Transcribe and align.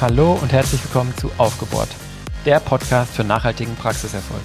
Hallo 0.00 0.38
und 0.40 0.50
herzlich 0.50 0.82
willkommen 0.82 1.14
zu 1.18 1.30
Aufgebohrt, 1.36 1.90
der 2.46 2.58
Podcast 2.58 3.12
für 3.12 3.22
nachhaltigen 3.22 3.76
Praxiserfolg. 3.76 4.40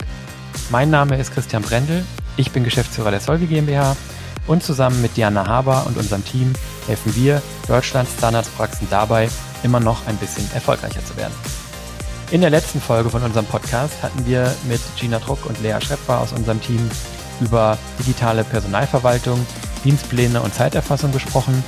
Mein 0.70 0.90
Name 0.90 1.18
ist 1.18 1.34
Christian 1.34 1.62
Brendel, 1.62 2.04
ich 2.36 2.52
bin 2.52 2.66
Geschäftsführer 2.66 3.10
der 3.10 3.22
Solvi 3.22 3.46
GmbH 3.46 3.96
und 4.48 4.64
zusammen 4.64 5.02
mit 5.02 5.16
Diana 5.16 5.48
Haber 5.48 5.86
und 5.88 5.98
unserem 5.98 6.26
Team 6.26 6.52
helfen 6.88 7.16
wir 7.16 7.42
Deutschlands 7.70 8.18
Zahnarztpraxen 8.18 8.90
dabei, 8.90 9.30
immer 9.64 9.80
noch 9.80 10.06
ein 10.08 10.18
bisschen 10.18 10.46
erfolgreicher 10.54 11.06
zu 11.06 11.16
werden. 11.16 11.34
In 12.32 12.42
der 12.42 12.50
letzten 12.50 12.82
Folge 12.82 13.12
von 13.12 13.22
unserem 13.22 13.46
Podcast 13.46 14.02
hatten 14.02 14.26
wir 14.26 14.52
mit 14.68 14.82
Gina 15.00 15.20
Druck 15.20 15.46
und 15.46 15.62
Lea 15.62 15.80
Schrepper 15.80 16.20
aus 16.20 16.34
unserem 16.34 16.60
Team 16.60 16.90
über 17.40 17.78
digitale 18.00 18.44
Personalverwaltung, 18.44 19.46
Dienstpläne 19.84 20.42
und 20.42 20.52
Zeiterfassung 20.52 21.12
gesprochen. 21.12 21.64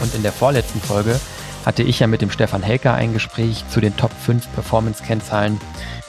Und 0.00 0.14
in 0.14 0.22
der 0.22 0.30
vorletzten 0.30 0.80
Folge 0.80 1.18
hatte 1.66 1.82
ich 1.82 1.98
ja 1.98 2.06
mit 2.06 2.22
dem 2.22 2.30
Stefan 2.30 2.62
Helker 2.62 2.94
ein 2.94 3.12
Gespräch 3.12 3.64
zu 3.68 3.80
den 3.80 3.96
Top 3.96 4.12
5 4.12 4.52
Performance-Kennzahlen 4.52 5.60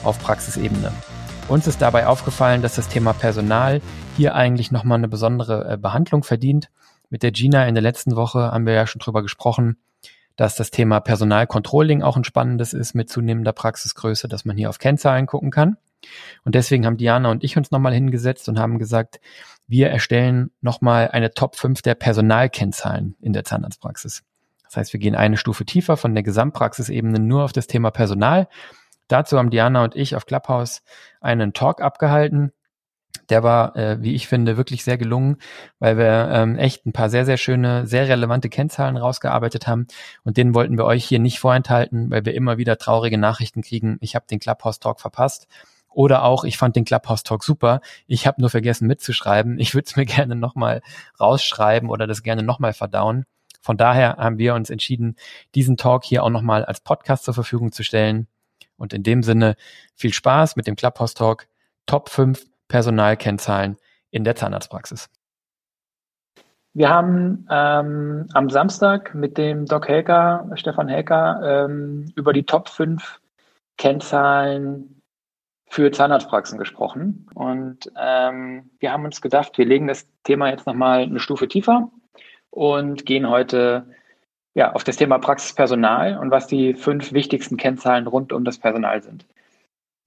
auf 0.03 0.19
Praxisebene. 0.19 0.91
Uns 1.47 1.65
ist 1.65 1.81
dabei 1.81 2.05
aufgefallen, 2.05 2.61
dass 2.61 2.75
das 2.75 2.87
Thema 2.87 3.13
Personal 3.13 3.81
hier 4.15 4.35
eigentlich 4.35 4.71
nochmal 4.71 4.99
eine 4.99 5.07
besondere 5.07 5.73
äh, 5.73 5.77
Behandlung 5.77 6.23
verdient. 6.23 6.69
Mit 7.09 7.23
der 7.23 7.31
Gina 7.31 7.67
in 7.67 7.73
der 7.73 7.81
letzten 7.81 8.15
Woche 8.15 8.51
haben 8.51 8.67
wir 8.67 8.73
ja 8.73 8.85
schon 8.85 8.99
drüber 8.99 9.23
gesprochen, 9.23 9.77
dass 10.35 10.55
das 10.55 10.71
Thema 10.71 10.99
Personalcontrolling 10.99 12.01
auch 12.03 12.17
ein 12.17 12.23
spannendes 12.23 12.73
ist 12.73 12.93
mit 12.93 13.09
zunehmender 13.09 13.53
Praxisgröße, 13.53 14.27
dass 14.27 14.45
man 14.45 14.57
hier 14.57 14.69
auf 14.69 14.79
Kennzahlen 14.79 15.25
gucken 15.25 15.51
kann. 15.51 15.77
Und 16.43 16.55
deswegen 16.55 16.85
haben 16.85 16.97
Diana 16.97 17.29
und 17.29 17.43
ich 17.43 17.57
uns 17.57 17.71
nochmal 17.71 17.93
hingesetzt 17.93 18.49
und 18.49 18.59
haben 18.59 18.79
gesagt, 18.79 19.19
wir 19.67 19.89
erstellen 19.89 20.51
nochmal 20.61 21.09
eine 21.09 21.33
Top 21.33 21.55
5 21.55 21.81
der 21.81 21.95
Personalkennzahlen 21.95 23.15
in 23.21 23.33
der 23.33 23.43
Zahnarztpraxis. 23.43 24.23
Das 24.63 24.77
heißt, 24.77 24.93
wir 24.93 24.99
gehen 24.99 25.15
eine 25.15 25.37
Stufe 25.37 25.65
tiefer 25.65 25.97
von 25.97 26.15
der 26.15 26.23
Gesamtpraxisebene 26.23 27.19
nur 27.19 27.43
auf 27.43 27.51
das 27.51 27.67
Thema 27.67 27.91
Personal. 27.91 28.47
Dazu 29.07 29.37
haben 29.37 29.49
Diana 29.49 29.83
und 29.83 29.95
ich 29.95 30.15
auf 30.15 30.25
Clubhouse 30.25 30.81
einen 31.19 31.53
Talk 31.53 31.81
abgehalten. 31.81 32.53
Der 33.29 33.43
war, 33.43 33.75
äh, 33.75 34.01
wie 34.01 34.15
ich 34.15 34.27
finde, 34.27 34.57
wirklich 34.57 34.83
sehr 34.83 34.97
gelungen, 34.97 35.37
weil 35.79 35.97
wir 35.97 36.29
ähm, 36.31 36.57
echt 36.57 36.85
ein 36.85 36.93
paar 36.93 37.09
sehr, 37.09 37.25
sehr 37.25 37.37
schöne, 37.37 37.87
sehr 37.87 38.07
relevante 38.07 38.49
Kennzahlen 38.49 38.97
rausgearbeitet 38.97 39.67
haben. 39.67 39.87
Und 40.23 40.37
den 40.37 40.53
wollten 40.53 40.77
wir 40.77 40.85
euch 40.85 41.05
hier 41.05 41.19
nicht 41.19 41.39
vorenthalten, 41.39 42.11
weil 42.11 42.25
wir 42.25 42.33
immer 42.33 42.57
wieder 42.57 42.77
traurige 42.77 43.17
Nachrichten 43.17 43.61
kriegen. 43.61 43.97
Ich 44.01 44.15
habe 44.15 44.25
den 44.29 44.39
Clubhouse 44.39 44.79
Talk 44.79 44.99
verpasst. 44.99 45.47
Oder 45.93 46.23
auch, 46.23 46.45
ich 46.45 46.57
fand 46.57 46.75
den 46.75 46.85
Clubhouse 46.85 47.23
Talk 47.23 47.43
super. 47.43 47.81
Ich 48.07 48.25
habe 48.25 48.39
nur 48.39 48.49
vergessen 48.49 48.87
mitzuschreiben. 48.87 49.59
Ich 49.59 49.73
würde 49.73 49.85
es 49.87 49.95
mir 49.95 50.05
gerne 50.05 50.35
nochmal 50.35 50.81
rausschreiben 51.19 51.89
oder 51.89 52.07
das 52.07 52.23
gerne 52.23 52.43
nochmal 52.43 52.73
verdauen. 52.73 53.25
Von 53.61 53.77
daher 53.77 54.17
haben 54.17 54.39
wir 54.39 54.55
uns 54.55 54.69
entschieden, 54.69 55.15
diesen 55.53 55.77
Talk 55.77 56.03
hier 56.03 56.23
auch 56.23 56.29
nochmal 56.29 56.65
als 56.65 56.79
Podcast 56.79 57.25
zur 57.25 57.33
Verfügung 57.33 57.71
zu 57.71 57.83
stellen. 57.83 58.27
Und 58.75 58.93
in 58.93 59.03
dem 59.03 59.21
Sinne 59.21 59.55
viel 59.95 60.13
Spaß 60.13 60.55
mit 60.55 60.65
dem 60.65 60.75
Clubhouse 60.75 61.13
Talk 61.13 61.47
Top 61.85 62.09
5 62.09 62.43
Personalkennzahlen 62.71 63.75
in 64.11 64.23
der 64.23 64.35
Zahnarztpraxis. 64.35 65.09
Wir 66.73 66.89
haben 66.89 67.45
ähm, 67.51 68.27
am 68.33 68.49
Samstag 68.49 69.13
mit 69.13 69.37
dem 69.37 69.65
Doc 69.65 69.89
Helker, 69.89 70.49
Stefan 70.55 70.87
Helker, 70.87 71.65
ähm, 71.65 72.13
über 72.15 72.31
die 72.31 72.43
Top 72.43 72.69
5 72.69 73.19
Kennzahlen 73.77 75.01
für 75.67 75.91
Zahnarztpraxen 75.91 76.57
gesprochen. 76.57 77.27
Und 77.33 77.91
ähm, 77.99 78.69
wir 78.79 78.93
haben 78.93 79.03
uns 79.03 79.21
gedacht, 79.21 79.57
wir 79.57 79.65
legen 79.65 79.87
das 79.87 80.07
Thema 80.23 80.49
jetzt 80.49 80.65
nochmal 80.65 81.01
eine 81.01 81.19
Stufe 81.19 81.49
tiefer 81.49 81.91
und 82.51 83.05
gehen 83.05 83.29
heute 83.29 83.85
ja, 84.53 84.71
auf 84.71 84.85
das 84.85 84.95
Thema 84.95 85.17
Praxispersonal 85.17 86.17
und 86.17 86.31
was 86.31 86.47
die 86.47 86.73
fünf 86.73 87.11
wichtigsten 87.11 87.57
Kennzahlen 87.57 88.07
rund 88.07 88.31
um 88.31 88.45
das 88.45 88.59
Personal 88.59 89.03
sind. 89.03 89.25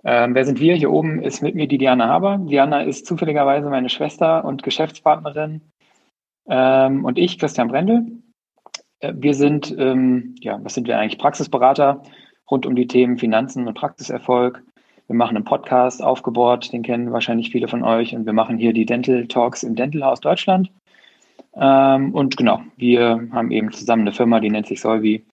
Ähm, 0.04 0.34
wer 0.34 0.44
sind 0.44 0.60
wir? 0.60 0.74
Hier 0.74 0.90
oben 0.90 1.22
ist 1.22 1.42
mit 1.42 1.54
mir 1.54 1.66
die 1.66 1.78
Diana 1.78 2.08
Haber. 2.08 2.38
Diana 2.38 2.82
ist 2.82 3.06
zufälligerweise 3.06 3.70
meine 3.70 3.88
Schwester 3.88 4.44
und 4.44 4.62
Geschäftspartnerin 4.62 5.62
ähm, 6.46 7.04
und 7.04 7.18
ich, 7.18 7.38
Christian 7.38 7.68
Brendel. 7.68 8.06
Äh, 9.00 9.14
wir 9.16 9.34
sind, 9.34 9.74
ähm, 9.78 10.34
ja, 10.40 10.58
was 10.62 10.74
sind 10.74 10.86
wir 10.86 10.98
eigentlich? 10.98 11.18
Praxisberater 11.18 12.02
rund 12.50 12.66
um 12.66 12.76
die 12.76 12.86
Themen 12.86 13.16
Finanzen 13.16 13.66
und 13.66 13.74
Praxiserfolg. 13.74 14.62
Wir 15.06 15.16
machen 15.16 15.36
einen 15.36 15.44
Podcast 15.44 16.02
aufgebohrt, 16.02 16.72
den 16.72 16.82
kennen 16.82 17.12
wahrscheinlich 17.12 17.50
viele 17.50 17.68
von 17.68 17.82
euch 17.82 18.14
und 18.14 18.26
wir 18.26 18.32
machen 18.32 18.58
hier 18.58 18.72
die 18.72 18.86
Dental 18.86 19.26
Talks 19.26 19.62
im 19.62 19.74
Dental 19.74 20.02
House 20.02 20.20
Deutschland. 20.20 20.70
Ähm, 21.54 22.14
und 22.14 22.36
genau, 22.36 22.60
wir 22.76 23.28
haben 23.32 23.50
eben 23.50 23.72
zusammen 23.72 24.02
eine 24.02 24.12
Firma, 24.12 24.40
die 24.40 24.50
nennt 24.50 24.66
sich 24.66 24.80
Solvi. 24.80 25.24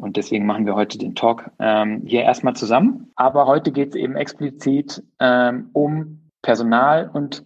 Und 0.00 0.16
deswegen 0.16 0.46
machen 0.46 0.64
wir 0.64 0.74
heute 0.74 0.96
den 0.96 1.14
Talk 1.14 1.50
ähm, 1.58 2.02
hier 2.06 2.22
erstmal 2.22 2.56
zusammen. 2.56 3.10
Aber 3.16 3.46
heute 3.46 3.70
geht 3.70 3.90
es 3.90 3.94
eben 3.94 4.16
explizit 4.16 5.02
ähm, 5.18 5.68
um 5.74 6.30
Personal 6.40 7.10
und 7.12 7.44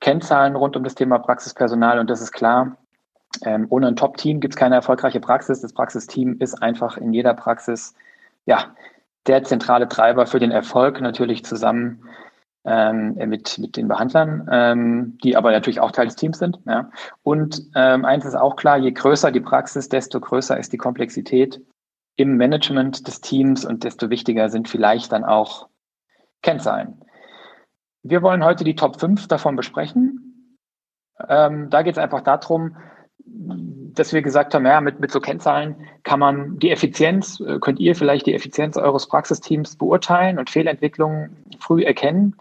Kennzahlen 0.00 0.56
rund 0.56 0.76
um 0.76 0.84
das 0.84 0.94
Thema 0.94 1.18
Praxispersonal. 1.18 1.98
Und 1.98 2.08
das 2.08 2.22
ist 2.22 2.32
klar, 2.32 2.78
ähm, 3.44 3.66
ohne 3.68 3.88
ein 3.88 3.96
Top-Team 3.96 4.40
gibt 4.40 4.54
es 4.54 4.58
keine 4.58 4.76
erfolgreiche 4.76 5.20
Praxis. 5.20 5.60
Das 5.60 5.74
Praxisteam 5.74 6.38
ist 6.38 6.62
einfach 6.62 6.96
in 6.96 7.12
jeder 7.12 7.34
Praxis 7.34 7.94
ja, 8.46 8.74
der 9.26 9.44
zentrale 9.44 9.86
Treiber 9.86 10.26
für 10.26 10.40
den 10.40 10.52
Erfolg, 10.52 11.02
natürlich 11.02 11.44
zusammen 11.44 12.08
ähm, 12.64 13.14
mit, 13.26 13.58
mit 13.58 13.76
den 13.76 13.88
Behandlern, 13.88 14.48
ähm, 14.50 15.18
die 15.22 15.36
aber 15.36 15.52
natürlich 15.52 15.80
auch 15.80 15.90
Teil 15.90 16.06
des 16.06 16.16
Teams 16.16 16.38
sind. 16.38 16.60
Ja. 16.64 16.90
Und 17.24 17.62
ähm, 17.74 18.06
eins 18.06 18.24
ist 18.24 18.36
auch 18.36 18.56
klar, 18.56 18.78
je 18.78 18.92
größer 18.92 19.30
die 19.30 19.40
Praxis, 19.40 19.90
desto 19.90 20.18
größer 20.18 20.58
ist 20.58 20.72
die 20.72 20.78
Komplexität 20.78 21.60
im 22.16 22.36
Management 22.36 23.06
des 23.06 23.20
Teams 23.20 23.64
und 23.64 23.84
desto 23.84 24.10
wichtiger 24.10 24.48
sind 24.50 24.68
vielleicht 24.68 25.12
dann 25.12 25.24
auch 25.24 25.68
Kennzahlen. 26.42 27.04
Wir 28.02 28.22
wollen 28.22 28.44
heute 28.44 28.64
die 28.64 28.74
Top 28.74 28.98
5 28.98 29.28
davon 29.28 29.56
besprechen. 29.56 30.58
Ähm, 31.28 31.70
da 31.70 31.82
geht 31.82 31.94
es 31.94 31.98
einfach 31.98 32.22
darum, 32.22 32.76
dass 33.26 34.12
wir 34.12 34.22
gesagt 34.22 34.54
haben, 34.54 34.66
ja, 34.66 34.80
mit, 34.80 35.00
mit 35.00 35.10
so 35.10 35.20
Kennzahlen 35.20 35.76
kann 36.02 36.20
man 36.20 36.58
die 36.58 36.70
Effizienz, 36.70 37.40
äh, 37.40 37.58
könnt 37.60 37.78
ihr 37.78 37.94
vielleicht 37.94 38.26
die 38.26 38.34
Effizienz 38.34 38.76
eures 38.76 39.08
Praxisteams 39.08 39.76
beurteilen 39.76 40.38
und 40.38 40.50
Fehlentwicklungen 40.50 41.44
früh 41.58 41.82
erkennen. 41.82 42.36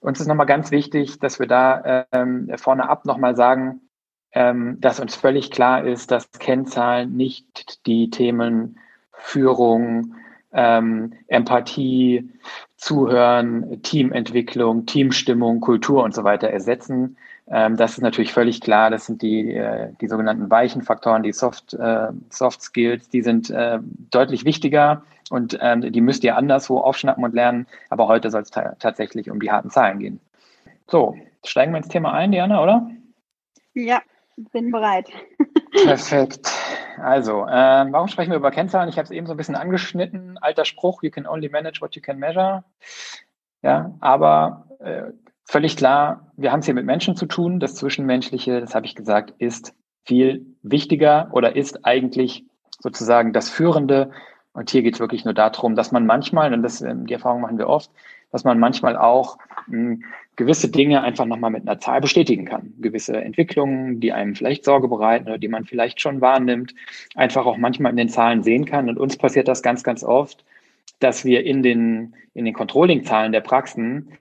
Uns 0.00 0.20
ist 0.20 0.26
nochmal 0.26 0.46
ganz 0.46 0.70
wichtig, 0.70 1.18
dass 1.18 1.38
wir 1.38 1.46
da 1.46 2.06
ähm, 2.12 2.50
vorne 2.56 2.88
ab 2.88 3.04
nochmal 3.04 3.36
sagen, 3.36 3.80
ähm, 4.32 4.78
dass 4.80 5.00
uns 5.00 5.14
völlig 5.14 5.50
klar 5.50 5.84
ist, 5.84 6.10
dass 6.10 6.30
Kennzahlen 6.32 7.16
nicht 7.16 7.86
die 7.86 8.10
Themen 8.10 8.78
Führung, 9.24 10.14
ähm, 10.52 11.14
Empathie, 11.28 12.30
Zuhören, 12.76 13.82
Teamentwicklung, 13.82 14.84
Teamstimmung, 14.84 15.60
Kultur 15.60 16.04
und 16.04 16.14
so 16.14 16.24
weiter 16.24 16.48
ersetzen. 16.48 17.16
Ähm, 17.48 17.76
das 17.76 17.92
ist 17.92 18.02
natürlich 18.02 18.34
völlig 18.34 18.60
klar. 18.60 18.90
Das 18.90 19.06
sind 19.06 19.22
die, 19.22 19.54
äh, 19.54 19.92
die 20.00 20.08
sogenannten 20.08 20.50
weichen 20.50 20.82
Faktoren, 20.82 21.22
die 21.22 21.32
Soft, 21.32 21.72
äh, 21.72 22.08
Soft 22.28 22.60
Skills, 22.60 23.08
die 23.08 23.22
sind 23.22 23.50
äh, 23.50 23.78
deutlich 24.10 24.44
wichtiger 24.44 25.02
und 25.30 25.58
ähm, 25.62 25.90
die 25.90 26.00
müsst 26.02 26.22
ihr 26.22 26.36
anderswo 26.36 26.78
aufschnappen 26.78 27.24
und 27.24 27.34
lernen. 27.34 27.66
Aber 27.88 28.06
heute 28.06 28.30
soll 28.30 28.42
es 28.42 28.50
tatsächlich 28.50 29.30
um 29.30 29.40
die 29.40 29.50
harten 29.50 29.70
Zahlen 29.70 29.98
gehen. 29.98 30.20
So, 30.86 31.16
steigen 31.44 31.72
wir 31.72 31.78
ins 31.78 31.88
Thema 31.88 32.12
ein, 32.12 32.30
Diana, 32.30 32.62
oder? 32.62 32.90
Ja, 33.72 34.02
bin 34.36 34.70
bereit. 34.70 35.08
Perfekt. 35.84 36.50
Also, 36.98 37.44
äh, 37.46 37.86
warum 37.90 38.08
sprechen 38.08 38.30
wir 38.30 38.36
über 38.36 38.50
Kennzahlen? 38.50 38.88
Ich 38.88 38.96
habe 38.96 39.04
es 39.04 39.10
eben 39.10 39.26
so 39.26 39.34
ein 39.34 39.36
bisschen 39.36 39.56
angeschnitten. 39.56 40.38
Alter 40.38 40.64
Spruch, 40.64 41.02
you 41.02 41.10
can 41.10 41.26
only 41.26 41.48
manage 41.48 41.80
what 41.80 41.94
you 41.96 42.02
can 42.02 42.18
measure. 42.18 42.64
Ja, 43.62 43.94
aber 44.00 44.68
äh, 44.78 45.12
völlig 45.44 45.76
klar, 45.76 46.32
wir 46.36 46.52
haben 46.52 46.60
es 46.60 46.66
hier 46.66 46.74
mit 46.74 46.86
Menschen 46.86 47.16
zu 47.16 47.26
tun. 47.26 47.60
Das 47.60 47.74
Zwischenmenschliche, 47.74 48.60
das 48.60 48.74
habe 48.74 48.86
ich 48.86 48.94
gesagt, 48.94 49.34
ist 49.38 49.74
viel 50.04 50.46
wichtiger 50.62 51.28
oder 51.32 51.56
ist 51.56 51.84
eigentlich 51.84 52.44
sozusagen 52.80 53.32
das 53.32 53.50
Führende. 53.50 54.10
Und 54.52 54.70
hier 54.70 54.82
geht 54.82 54.94
es 54.94 55.00
wirklich 55.00 55.24
nur 55.24 55.34
darum, 55.34 55.74
dass 55.74 55.90
man 55.90 56.06
manchmal, 56.06 56.52
und 56.54 56.62
das, 56.62 56.80
ähm, 56.80 57.06
die 57.06 57.14
Erfahrung 57.14 57.40
machen 57.40 57.58
wir 57.58 57.68
oft, 57.68 57.90
dass 58.34 58.42
man 58.42 58.58
manchmal 58.58 58.96
auch 58.96 59.38
mh, 59.68 59.76
hm, 59.76 60.04
gewisse 60.34 60.68
Dinge 60.68 61.02
einfach 61.02 61.24
nochmal 61.24 61.52
mit 61.52 61.62
einer 61.62 61.78
Zahl 61.78 62.00
bestätigen 62.00 62.44
kann. 62.44 62.74
Gewisse 62.80 63.16
Entwicklungen, 63.16 64.00
die 64.00 64.12
einem 64.12 64.34
vielleicht 64.34 64.64
Sorge 64.64 64.88
bereiten 64.88 65.28
oder 65.28 65.38
die 65.38 65.46
man 65.46 65.66
vielleicht 65.66 66.00
schon 66.00 66.20
wahrnimmt, 66.20 66.74
einfach 67.14 67.46
auch 67.46 67.56
manchmal 67.58 67.92
in 67.92 67.96
den 67.96 68.08
Zahlen 68.08 68.42
sehen 68.42 68.64
kann. 68.64 68.88
Und 68.88 68.98
uns 68.98 69.16
passiert 69.16 69.46
das 69.46 69.62
ganz, 69.62 69.84
ganz 69.84 70.02
oft, 70.02 70.44
dass 70.98 71.24
wir 71.24 71.44
in 71.44 71.62
den, 71.62 72.16
in 72.34 72.44
den 72.44 72.54
Controlling-Zahlen 72.54 73.30
der 73.30 73.40
Praxen 73.40 74.18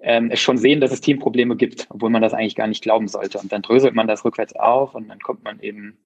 ähm, 0.00 0.32
es 0.32 0.40
schon 0.40 0.58
sehen, 0.58 0.80
dass 0.80 0.90
es 0.90 1.00
Teamprobleme 1.00 1.54
gibt, 1.54 1.86
obwohl 1.90 2.10
man 2.10 2.22
das 2.22 2.34
eigentlich 2.34 2.56
gar 2.56 2.66
nicht 2.66 2.82
glauben 2.82 3.06
sollte. 3.06 3.38
Und 3.38 3.52
dann 3.52 3.62
dröselt 3.62 3.94
man 3.94 4.08
das 4.08 4.24
rückwärts 4.24 4.56
auf 4.56 4.96
und 4.96 5.06
dann 5.06 5.20
kommt 5.20 5.44
man 5.44 5.60
eben 5.60 5.96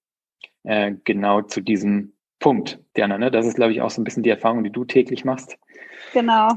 äh, 0.65 0.93
genau 1.05 1.41
zu 1.41 1.63
diesem 1.63 2.13
Punkt, 2.41 2.81
Diana. 2.97 3.19
Ne? 3.19 3.31
Das 3.31 3.47
ist, 3.47 3.55
glaube 3.55 3.73
ich, 3.73 3.81
auch 3.81 3.91
so 3.91 4.01
ein 4.01 4.05
bisschen 4.05 4.23
die 4.23 4.31
Erfahrung, 4.31 4.65
die 4.65 4.73
du 4.73 4.85
täglich 4.85 5.25
machst. 5.25 5.57
Genau. 6.13 6.49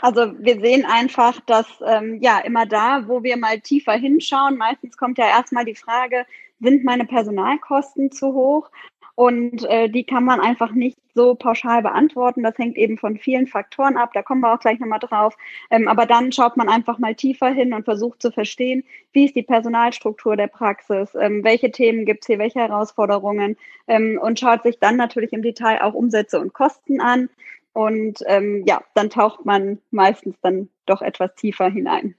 Also 0.00 0.32
wir 0.38 0.60
sehen 0.60 0.86
einfach, 0.86 1.40
dass 1.40 1.66
ähm, 1.86 2.18
ja 2.22 2.38
immer 2.38 2.64
da, 2.64 3.06
wo 3.06 3.22
wir 3.22 3.36
mal 3.36 3.60
tiefer 3.60 3.92
hinschauen, 3.92 4.56
meistens 4.56 4.96
kommt 4.96 5.18
ja 5.18 5.26
erstmal 5.26 5.64
die 5.64 5.74
Frage, 5.74 6.24
sind 6.60 6.84
meine 6.84 7.04
Personalkosten 7.04 8.10
zu 8.10 8.32
hoch? 8.32 8.70
Und 9.14 9.64
äh, 9.68 9.90
die 9.90 10.04
kann 10.04 10.24
man 10.24 10.40
einfach 10.40 10.72
nicht 10.72 10.96
so 11.14 11.34
pauschal 11.34 11.82
beantworten. 11.82 12.42
Das 12.42 12.56
hängt 12.56 12.76
eben 12.76 12.96
von 12.96 13.18
vielen 13.18 13.46
Faktoren 13.46 13.98
ab. 13.98 14.12
Da 14.14 14.22
kommen 14.22 14.40
wir 14.40 14.54
auch 14.54 14.60
gleich 14.60 14.78
nochmal 14.78 15.00
drauf. 15.00 15.36
Ähm, 15.70 15.86
aber 15.86 16.06
dann 16.06 16.32
schaut 16.32 16.56
man 16.56 16.70
einfach 16.70 16.98
mal 16.98 17.14
tiefer 17.14 17.48
hin 17.48 17.74
und 17.74 17.84
versucht 17.84 18.22
zu 18.22 18.32
verstehen, 18.32 18.84
wie 19.12 19.26
ist 19.26 19.36
die 19.36 19.42
Personalstruktur 19.42 20.36
der 20.36 20.46
Praxis, 20.46 21.14
ähm, 21.14 21.44
welche 21.44 21.70
Themen 21.70 22.06
gibt 22.06 22.22
es 22.22 22.26
hier, 22.28 22.38
welche 22.38 22.60
Herausforderungen 22.60 23.56
ähm, 23.86 24.18
und 24.22 24.40
schaut 24.40 24.62
sich 24.62 24.78
dann 24.78 24.96
natürlich 24.96 25.34
im 25.34 25.42
Detail 25.42 25.82
auch 25.82 25.92
Umsätze 25.92 26.40
und 26.40 26.54
Kosten 26.54 27.00
an. 27.00 27.28
Und 27.74 28.20
ähm, 28.26 28.64
ja, 28.66 28.82
dann 28.94 29.10
taucht 29.10 29.44
man 29.44 29.78
meistens 29.90 30.36
dann 30.40 30.68
doch 30.86 31.02
etwas 31.02 31.34
tiefer 31.34 31.68
hinein. 31.68 32.14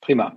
Prima. 0.00 0.36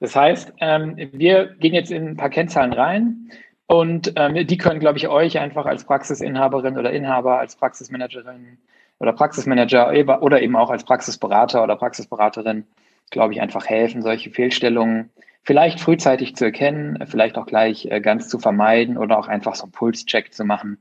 Das 0.00 0.14
heißt, 0.14 0.54
ähm, 0.60 0.96
wir 1.12 1.56
gehen 1.58 1.74
jetzt 1.74 1.90
in 1.90 2.08
ein 2.08 2.16
paar 2.16 2.30
Kennzahlen 2.30 2.72
rein 2.72 3.30
und 3.68 4.14
ähm, 4.16 4.46
die 4.46 4.56
können, 4.56 4.80
glaube 4.80 4.96
ich, 4.96 5.08
euch 5.08 5.38
einfach 5.38 5.66
als 5.66 5.84
Praxisinhaberin 5.84 6.78
oder 6.78 6.90
Inhaber, 6.90 7.38
als 7.38 7.54
Praxismanagerin 7.54 8.56
oder 8.98 9.12
Praxismanager 9.12 9.92
oder 10.22 10.40
eben 10.40 10.56
auch 10.56 10.70
als 10.70 10.84
Praxisberater 10.84 11.62
oder 11.62 11.76
Praxisberaterin, 11.76 12.64
glaube 13.10 13.34
ich, 13.34 13.42
einfach 13.42 13.66
helfen, 13.66 14.00
solche 14.00 14.30
Fehlstellungen 14.30 15.10
vielleicht 15.42 15.80
frühzeitig 15.80 16.34
zu 16.34 16.46
erkennen, 16.46 17.04
vielleicht 17.06 17.36
auch 17.36 17.44
gleich 17.44 17.84
äh, 17.90 18.00
ganz 18.00 18.28
zu 18.28 18.38
vermeiden 18.38 18.96
oder 18.96 19.18
auch 19.18 19.28
einfach 19.28 19.54
so 19.54 19.64
einen 19.64 19.72
Pulscheck 19.72 20.32
zu 20.32 20.46
machen, 20.46 20.78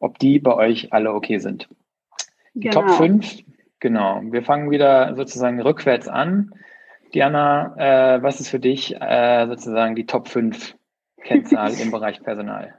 ob 0.00 0.18
die 0.18 0.40
bei 0.40 0.54
euch 0.54 0.92
alle 0.92 1.14
okay 1.14 1.38
sind. 1.38 1.68
Die 2.54 2.68
genau. 2.68 2.80
Top 2.80 2.90
5, 2.96 3.44
genau. 3.78 4.20
Wir 4.24 4.42
fangen 4.42 4.72
wieder 4.72 5.14
sozusagen 5.14 5.62
rückwärts 5.62 6.08
an. 6.08 6.52
Diana, 7.14 8.16
äh, 8.16 8.22
was 8.24 8.40
ist 8.40 8.48
für 8.48 8.58
dich 8.58 9.00
äh, 9.00 9.46
sozusagen 9.46 9.94
die 9.94 10.06
Top 10.06 10.26
5 10.26 10.74
Kennzahl 11.24 11.74
im 11.80 11.90
Bereich 11.90 12.22
Personal? 12.22 12.74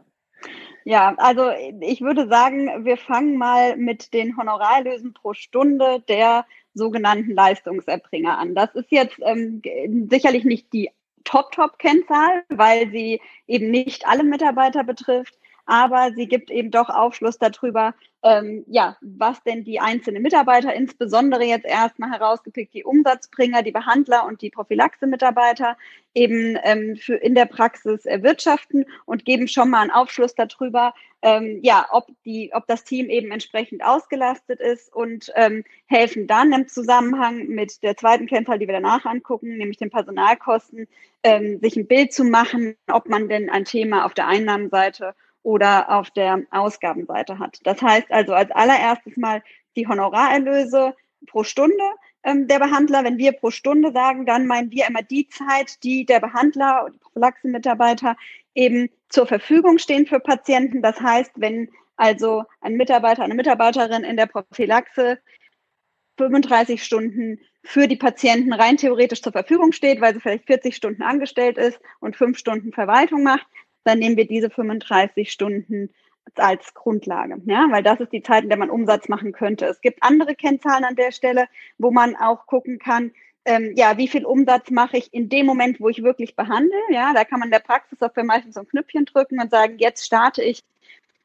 Ja, 0.86 1.16
also 1.18 1.50
ich 1.82 2.02
würde 2.02 2.28
sagen, 2.28 2.86
wir 2.86 2.98
fangen 2.98 3.38
mal 3.38 3.76
mit 3.76 4.14
den 4.14 4.38
Honorarlösen 4.38 5.14
pro 5.14 5.34
Stunde 5.34 6.04
der 6.08 6.46
sogenannten 6.76 7.32
Leistungserbringer 7.32 8.38
an. 8.38 8.54
Das 8.54 8.76
ist 8.76 8.92
jetzt 8.92 9.18
ähm, 9.24 9.62
sicherlich 10.10 10.46
nicht 10.46 10.72
die 10.74 10.92
Top-Top-Kennzahl, 11.24 12.44
weil 12.50 12.92
sie 12.92 13.20
eben 13.48 13.72
nicht 13.72 14.08
alle 14.08 14.24
Mitarbeiter 14.24 14.84
betrifft 14.84 15.36
aber 15.66 16.12
sie 16.16 16.28
gibt 16.28 16.52
eben 16.52 16.72
doch 16.72 16.90
Aufschluss 16.90 17.38
darüber, 17.38 17.94
ähm, 18.24 18.64
ja, 18.68 18.98
was 19.02 19.44
denn 19.44 19.64
die 19.64 19.80
einzelnen 19.80 20.24
Mitarbeiter, 20.24 20.74
insbesondere 20.74 21.44
jetzt 21.44 21.66
erstmal 21.66 22.12
herausgepickt 22.12 22.74
die 22.74 22.84
Umsatzbringer, 22.84 23.62
die 23.62 23.72
Behandler 23.72 24.26
und 24.26 24.42
die 24.42 24.50
Prophylaxe-Mitarbeiter 24.50 25.78
eben 26.16 26.58
ähm, 26.64 26.96
für 26.96 27.16
in 27.16 27.36
der 27.36 27.46
Praxis 27.46 28.06
erwirtschaften 28.06 28.86
und 29.06 29.26
geben 29.26 29.48
schon 29.48 29.70
mal 29.70 29.82
einen 29.82 29.92
Aufschluss 29.92 30.34
darüber, 30.34 30.96
ähm, 31.22 31.60
ja, 31.62 31.86
ob 31.92 32.08
die, 32.26 32.52
ob 32.54 32.66
das 32.66 32.84
Team 32.84 33.10
eben 33.10 33.32
entsprechend 33.32 33.84
ausgelastet 33.84 34.60
ist 34.60 34.92
und 34.94 35.32
ähm, 35.36 35.64
helfen 35.86 36.26
dann 36.26 36.52
im 36.52 36.68
Zusammenhang 36.68 37.48
mit 37.48 37.84
der 37.84 37.96
zweiten 37.96 38.26
Kennzahl, 38.26 38.58
die 38.58 38.68
wir 38.68 38.74
danach 38.74 39.06
angucken, 39.06 39.58
nämlich 39.58 39.78
den 39.78 39.92
Personalkosten, 39.92 40.88
ähm, 41.22 41.60
sich 41.60 41.76
ein 41.76 41.88
Bild 41.88 42.12
zu 42.12 42.24
machen, 42.24 42.76
ob 42.92 43.08
man 43.08 43.30
denn 43.30 43.52
ein 43.52 43.66
Thema 43.66 44.06
auf 44.06 44.16
der 44.16 44.28
Einnahmenseite 44.28 45.14
oder 45.46 45.92
auf 45.92 46.10
der 46.10 46.42
Ausgabenseite 46.50 47.38
hat. 47.38 47.60
Das 47.64 47.80
heißt 47.80 48.12
also 48.12 48.34
als 48.34 48.50
allererstes 48.52 49.16
mal 49.16 49.44
die 49.76 49.88
Honorarerlöse 49.88 50.96
pro 51.28 51.44
Stunde 51.44 51.84
ähm, 52.24 52.48
der 52.48 52.58
Behandler. 52.58 53.04
Wenn 53.04 53.20
wir 53.20 53.32
pro 53.32 53.52
Stunde 53.52 53.92
sagen, 53.92 54.26
dann 54.26 54.48
meinen 54.48 54.72
wir 54.72 54.88
immer 54.88 55.04
die 55.04 55.28
Zeit, 55.28 55.84
die 55.84 56.04
der 56.06 56.20
Behandler 56.20 56.86
und 56.86 57.00
Prophylaxe-Mitarbeiter 57.00 58.18
eben 58.56 58.90
zur 59.10 59.28
Verfügung 59.28 59.78
stehen 59.78 60.08
für 60.08 60.20
Patienten. 60.20 60.82
Das 60.82 61.00
heißt, 61.00 61.34
wenn 61.36 61.70
also 61.96 62.44
ein 62.62 62.74
Mitarbeiter, 62.74 63.24
eine 63.24 63.36
Mitarbeiterin 63.36 64.04
in 64.04 64.18
der 64.18 64.26
Prophylaxe 64.26 65.20
35 66.18 66.84
Stunden 66.84 67.40
für 67.64 67.88
die 67.88 67.98
Patienten 67.98 68.54
rein 68.54 68.78
theoretisch 68.78 69.22
zur 69.22 69.32
Verfügung 69.32 69.74
steht, 69.74 70.02
weil 70.02 70.16
sie 70.16 70.22
vielleicht 70.22 70.48
40 70.48 70.76
Stunden 70.76 71.04
angestellt 71.04 71.60
ist 71.60 71.80
und 72.00 72.16
fünf 72.16 72.40
Stunden 72.40 72.74
Verwaltung 72.74 73.22
macht, 73.22 73.46
dann 73.86 74.00
nehmen 74.00 74.18
wir 74.18 74.28
diese 74.28 74.50
35 74.50 75.32
Stunden 75.32 75.90
als 76.36 76.74
Grundlage, 76.74 77.42
ja, 77.46 77.68
weil 77.70 77.84
das 77.84 78.00
ist 78.00 78.12
die 78.12 78.24
Zeit, 78.24 78.44
in 78.44 78.50
der 78.50 78.58
man 78.58 78.70
Umsatz 78.70 79.08
machen 79.08 79.32
könnte. 79.32 79.66
Es 79.66 79.80
gibt 79.82 80.02
andere 80.02 80.36
Kennzahlen 80.36 80.84
an 80.84 80.96
der 80.96 81.12
Stelle, 81.12 81.46
wo 81.78 81.92
man 81.92 82.16
auch 82.16 82.48
gucken 82.48 82.80
kann, 82.80 83.12
ähm, 83.46 83.74
ja, 83.76 83.98
wie 83.98 84.08
viel 84.08 84.26
Umsatz 84.26 84.72
mache 84.72 84.98
ich 84.98 85.14
in 85.14 85.30
dem 85.30 85.46
Moment, 85.46 85.80
wo 85.80 85.88
ich 85.88 86.02
wirklich 86.02 86.36
behandle, 86.36 86.78
ja, 86.90 87.14
da 87.14 87.24
kann 87.24 87.40
man 87.40 87.48
in 87.48 87.54
der 87.54 87.60
Praxissoftware 87.60 88.24
meistens 88.24 88.56
so 88.56 88.62
ein 88.62 88.68
Knöpfchen 88.68 89.06
drücken 89.06 89.40
und 89.40 89.52
sagen, 89.52 89.78
jetzt 89.78 90.04
starte 90.04 90.42
ich 90.44 90.64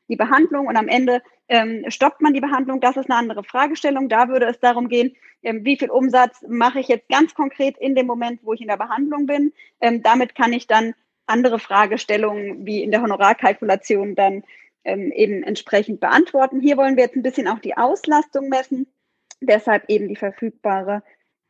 die 0.09 0.17
Behandlung 0.17 0.67
und 0.67 0.77
am 0.77 0.89
Ende 0.89 1.23
ähm, 1.49 1.85
stoppt 1.89 2.21
man 2.21 2.35
die 2.35 2.41
Behandlung. 2.41 2.81
Das 2.81 2.97
ist 2.97 3.09
eine 3.11 3.19
andere 3.19 3.43
Fragestellung. 3.43 4.09
Da 4.09 4.29
würde 4.29 4.47
es 4.47 4.61
darum 4.61 4.89
gehen, 4.89 5.17
ähm, 5.43 5.65
wie 5.65 5.79
viel 5.79 5.91
Umsatz 5.91 6.45
mache 6.47 6.81
ich 6.81 6.89
jetzt 6.89 7.09
ganz 7.09 7.35
konkret 7.35 7.79
in 7.79 7.95
dem 7.95 8.07
Moment, 8.07 8.41
wo 8.43 8.53
ich 8.53 8.61
in 8.61 8.69
der 8.69 8.77
Behandlung 8.77 9.27
bin. 9.27 9.53
Ähm, 9.81 10.03
damit 10.03 10.35
kann 10.35 10.53
ich 10.53 10.67
dann 10.67 10.95
andere 11.31 11.59
Fragestellungen 11.59 12.67
wie 12.67 12.83
in 12.83 12.91
der 12.91 13.03
Honorarkalkulation 13.03 14.15
dann 14.15 14.45
ähm, 14.85 15.13
eben 15.13 15.43
entsprechend 15.43 16.01
beantworten. 16.01 16.61
Hier 16.61 16.77
wollen 16.77 16.97
wir 16.97 17.05
jetzt 17.05 17.17
ein 17.17 17.23
bisschen 17.23 17.49
auch 17.49 17.59
die 17.59 17.77
Auslastung 17.77 18.49
messen, 18.49 18.87
deshalb 19.41 19.89
eben 19.89 20.09
die 20.09 20.17
verfügbare 20.17 21.03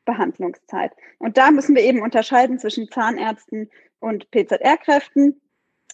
Behandlungszeit. 0.05 0.93
Und 1.19 1.37
da 1.37 1.51
müssen 1.51 1.75
wir 1.75 1.83
eben 1.83 2.03
unterscheiden 2.03 2.59
zwischen 2.59 2.91
Zahnärzten 2.91 3.71
und 4.01 4.31
PZR-Kräften. 4.31 5.41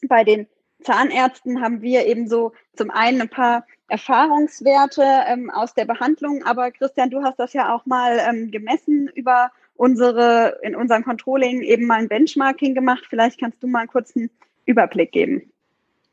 Bei 0.09 0.25
den 0.25 0.47
Zahnärzten 0.83 1.61
haben 1.61 1.83
wir 1.83 2.07
eben 2.07 2.29
so 2.29 2.53
zum 2.75 2.91
einen 2.91 3.23
ein 3.23 3.29
paar 3.29 3.67
Erfahrungswerte 3.89 5.05
ähm, 5.27 5.51
aus 5.51 5.75
der 5.75 5.85
Behandlung, 5.85 6.43
aber 6.45 6.71
Christian, 6.71 7.11
du 7.11 7.23
hast 7.23 7.39
das 7.39 7.53
ja 7.53 7.75
auch 7.75 7.87
mal 7.87 8.19
ähm, 8.29 8.51
gemessen 8.51 9.09
über 9.15 9.51
unsere, 9.77 10.59
in 10.63 10.75
unserem 10.75 11.05
Controlling 11.05 11.63
eben 11.63 11.87
mal 11.87 11.99
ein 11.99 12.09
Benchmarking 12.09 12.75
gemacht. 12.75 13.05
Vielleicht 13.09 13.41
kannst 13.41 13.63
du 13.63 13.67
mal 13.67 13.81
einen 13.81 13.89
kurzen 13.89 14.31
Überblick 14.65 15.13
geben. 15.13 15.51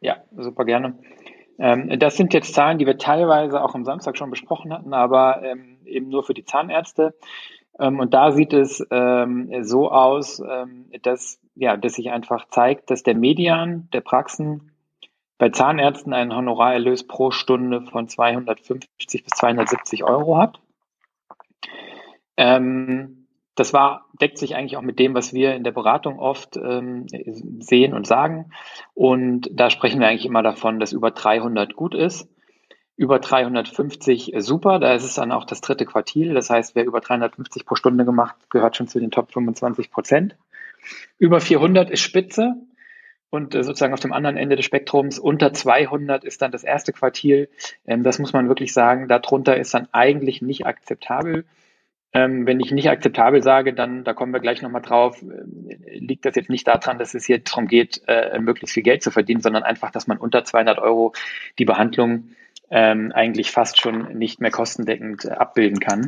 Ja, 0.02 0.18
super 0.36 0.66
gerne. 0.66 0.98
Ähm, 1.60 1.98
das 2.00 2.18
sind 2.18 2.34
jetzt 2.34 2.54
Zahlen, 2.54 2.78
die 2.78 2.86
wir 2.86 2.98
teilweise 2.98 3.62
auch 3.62 3.76
am 3.76 3.86
Samstag 3.86 4.18
schon 4.18 4.30
besprochen 4.30 4.74
hatten, 4.74 4.94
aber 4.94 5.42
ähm, 5.44 5.78
eben 5.86 6.10
nur 6.10 6.24
für 6.24 6.34
die 6.34 6.46
Zahnärzte. 6.46 7.14
Ähm, 7.80 8.00
und 8.00 8.14
da 8.14 8.32
sieht 8.32 8.54
es 8.54 8.78
so 8.78 9.92
aus, 9.92 10.42
dass, 11.02 11.40
ja, 11.56 11.78
dass 11.78 11.94
sich 11.94 12.12
einfach 12.12 12.48
zeigt, 12.50 12.92
dass 12.92 13.04
der 13.04 13.16
Median 13.16 13.90
der 13.94 14.02
Praxen 14.02 14.74
bei 15.38 15.50
Zahnärzten 15.50 16.14
einen 16.14 16.34
Honorarerlös 16.34 17.06
pro 17.06 17.32
Stunde 17.32 17.82
von 17.82 18.08
250 18.08 18.88
bis 19.24 19.34
270 19.34 20.04
Euro 20.04 20.38
hat. 20.38 20.62
Ähm, 22.38 23.23
das 23.56 23.74
war, 23.74 24.08
deckt 24.20 24.38
sich 24.38 24.56
eigentlich 24.56 24.78
auch 24.78 24.82
mit 24.82 25.00
dem, 25.00 25.14
was 25.14 25.34
wir 25.34 25.54
in 25.54 25.64
der 25.64 25.72
Beratung 25.72 26.20
oft 26.20 26.58
ähm, 26.58 27.06
sehen 27.60 27.94
und 27.94 28.08
sagen. 28.08 28.52
Und 28.94 29.50
da 29.52 29.70
sprechen 29.70 30.00
wir 30.00 30.08
eigentlich 30.08 30.26
immer 30.26 30.44
davon, 30.44 30.80
dass 30.80 30.92
über 30.92 31.12
300 31.12 31.76
gut 31.76 31.94
ist. 31.94 32.28
Über 32.96 33.20
350 33.20 34.34
super, 34.38 34.80
da 34.80 34.94
ist 34.94 35.04
es 35.04 35.16
dann 35.16 35.32
auch 35.32 35.46
das 35.46 35.62
dritte 35.62 35.86
Quartil. 35.86 36.34
Das 36.34 36.50
heißt, 36.50 36.76
wer 36.76 36.86
über 36.86 37.00
350 37.00 37.66
pro 37.66 37.76
Stunde 37.76 38.06
gemacht, 38.06 38.36
gehört 38.50 38.76
schon 38.76 38.88
zu 38.88 39.00
den 39.00 39.12
Top 39.12 39.32
25 39.32 39.92
Prozent. 39.92 40.36
Über 41.18 41.40
400 41.40 41.90
ist 41.90 42.02
Spitze 42.02 42.56
und 43.30 43.56
äh, 43.56 43.64
sozusagen 43.64 43.94
auf 43.94 44.00
dem 44.00 44.14
anderen 44.14 44.38
Ende 44.38 44.56
des 44.56 44.66
Spektrums 44.66 45.18
unter 45.18 45.54
200 45.54 46.24
ist 46.24 46.42
dann 46.42 46.52
das 46.52 46.64
erste 46.64 46.94
Quartil. 46.94 47.50
Ähm, 47.86 48.04
das 48.04 48.20
muss 48.20 48.34
man 48.34 48.48
wirklich 48.48 48.74
sagen. 48.74 49.08
Darunter 49.08 49.58
ist 49.58 49.74
dann 49.74 49.88
eigentlich 49.92 50.42
nicht 50.42 50.66
akzeptabel. 50.66 51.46
Ähm, 52.16 52.46
wenn 52.46 52.60
ich 52.60 52.72
nicht 52.72 52.90
akzeptabel 52.90 53.42
sage, 53.42 53.74
dann, 53.74 54.04
da 54.04 54.14
kommen 54.14 54.34
wir 54.34 54.40
gleich 54.40 54.62
nochmal 54.62 54.84
drauf, 54.84 55.22
äh, 55.24 55.98
liegt 55.98 56.26
das 56.26 56.36
jetzt 56.36 56.50
nicht 56.50 56.68
daran, 56.68 57.00
dass 57.00 57.16
es 57.16 57.26
hier 57.26 57.40
darum 57.40 57.68
geht, 57.68 58.02
äh, 58.08 58.38
möglichst 58.40 58.76
viel 58.76 58.84
Geld 58.84 59.02
zu 59.02 59.10
verdienen, 59.10 59.42
sondern 59.42 59.64
einfach, 59.64 59.90
dass 59.90 60.08
man 60.08 60.18
unter 60.18 60.44
200 60.46 60.78
Euro 60.78 61.14
die 61.58 61.66
Behandlung 61.66 62.30
ähm, 62.70 63.12
eigentlich 63.14 63.52
fast 63.52 63.80
schon 63.80 64.18
nicht 64.18 64.42
mehr 64.42 64.52
kostendeckend 64.52 65.26
äh, 65.26 65.32
abbilden 65.32 65.80
kann 65.80 66.08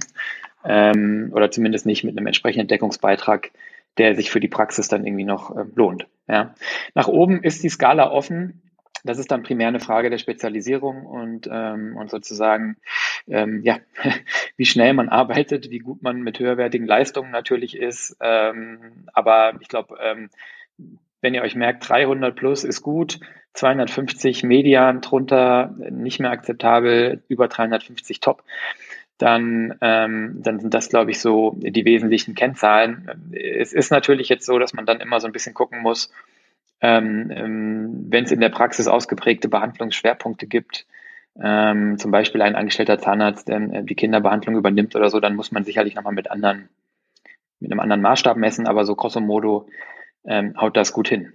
ähm, 0.63 1.31
oder 1.33 1.51
zumindest 1.51 1.85
nicht 1.85 2.03
mit 2.03 2.17
einem 2.17 2.27
entsprechenden 2.27 2.67
Deckungsbeitrag, 2.67 3.51
der 3.97 4.15
sich 4.15 4.29
für 4.29 4.39
die 4.39 4.47
Praxis 4.47 4.87
dann 4.87 5.05
irgendwie 5.05 5.23
noch 5.23 5.55
äh, 5.55 5.65
lohnt. 5.75 6.07
Ja. 6.27 6.55
Nach 6.93 7.07
oben 7.07 7.43
ist 7.43 7.63
die 7.63 7.69
Skala 7.69 8.11
offen 8.11 8.61
das 9.05 9.19
ist 9.19 9.31
dann 9.31 9.43
primär 9.43 9.67
eine 9.67 9.79
Frage 9.79 10.09
der 10.09 10.17
Spezialisierung 10.17 11.05
und, 11.05 11.47
ähm, 11.51 11.95
und 11.95 12.09
sozusagen, 12.09 12.77
ähm, 13.27 13.61
ja, 13.63 13.77
wie 14.57 14.65
schnell 14.65 14.93
man 14.93 15.09
arbeitet, 15.09 15.69
wie 15.69 15.79
gut 15.79 16.01
man 16.01 16.21
mit 16.21 16.39
höherwertigen 16.39 16.87
Leistungen 16.87 17.31
natürlich 17.31 17.77
ist. 17.77 18.17
Ähm, 18.19 19.07
aber 19.13 19.53
ich 19.61 19.67
glaube, 19.67 19.97
ähm, 20.01 20.29
wenn 21.21 21.33
ihr 21.33 21.43
euch 21.43 21.55
merkt, 21.55 21.87
300 21.87 22.35
plus 22.35 22.63
ist 22.63 22.81
gut, 22.81 23.19
250 23.53 24.43
Median 24.43 25.01
drunter 25.01 25.73
nicht 25.89 26.19
mehr 26.19 26.31
akzeptabel, 26.31 27.23
über 27.29 27.47
350 27.47 28.19
top, 28.19 28.43
dann, 29.17 29.75
ähm, 29.81 30.41
dann 30.43 30.59
sind 30.59 30.73
das, 30.73 30.89
glaube 30.89 31.11
ich, 31.11 31.19
so 31.19 31.55
die 31.57 31.85
wesentlichen 31.85 32.35
Kennzahlen. 32.35 33.31
Es 33.31 33.71
ist 33.71 33.91
natürlich 33.91 34.29
jetzt 34.29 34.45
so, 34.45 34.59
dass 34.59 34.73
man 34.73 34.85
dann 34.85 34.99
immer 34.99 35.19
so 35.21 35.27
ein 35.27 35.33
bisschen 35.33 35.53
gucken 35.53 35.81
muss, 35.81 36.11
ähm, 36.85 37.31
ähm, 37.31 38.05
wenn 38.09 38.25
es 38.25 38.31
in 38.31 38.39
der 38.39 38.49
Praxis 38.49 38.87
ausgeprägte 38.87 39.49
Behandlungsschwerpunkte 39.49 40.45
gibt, 40.45 40.85
ähm, 41.41 41.97
zum 41.97 42.11
Beispiel 42.11 42.43
ein 42.43 42.55
angestellter 42.55 42.99
Zahnarzt, 42.99 43.47
der 43.47 43.57
äh, 43.57 43.83
die 43.83 43.95
Kinderbehandlung 43.95 44.55
übernimmt 44.55 44.95
oder 44.95 45.09
so, 45.09 45.19
dann 45.19 45.35
muss 45.35 45.51
man 45.51 45.63
sicherlich 45.63 45.95
nochmal 45.95 46.13
mit 46.13 46.29
anderen, 46.29 46.69
mit 47.59 47.71
einem 47.71 47.79
anderen 47.79 48.03
Maßstab 48.03 48.37
messen, 48.37 48.67
aber 48.67 48.85
so 48.85 48.95
grosso 48.95 49.19
modo 49.19 49.67
ähm, 50.25 50.53
haut 50.61 50.77
das 50.77 50.93
gut 50.93 51.07
hin. 51.07 51.33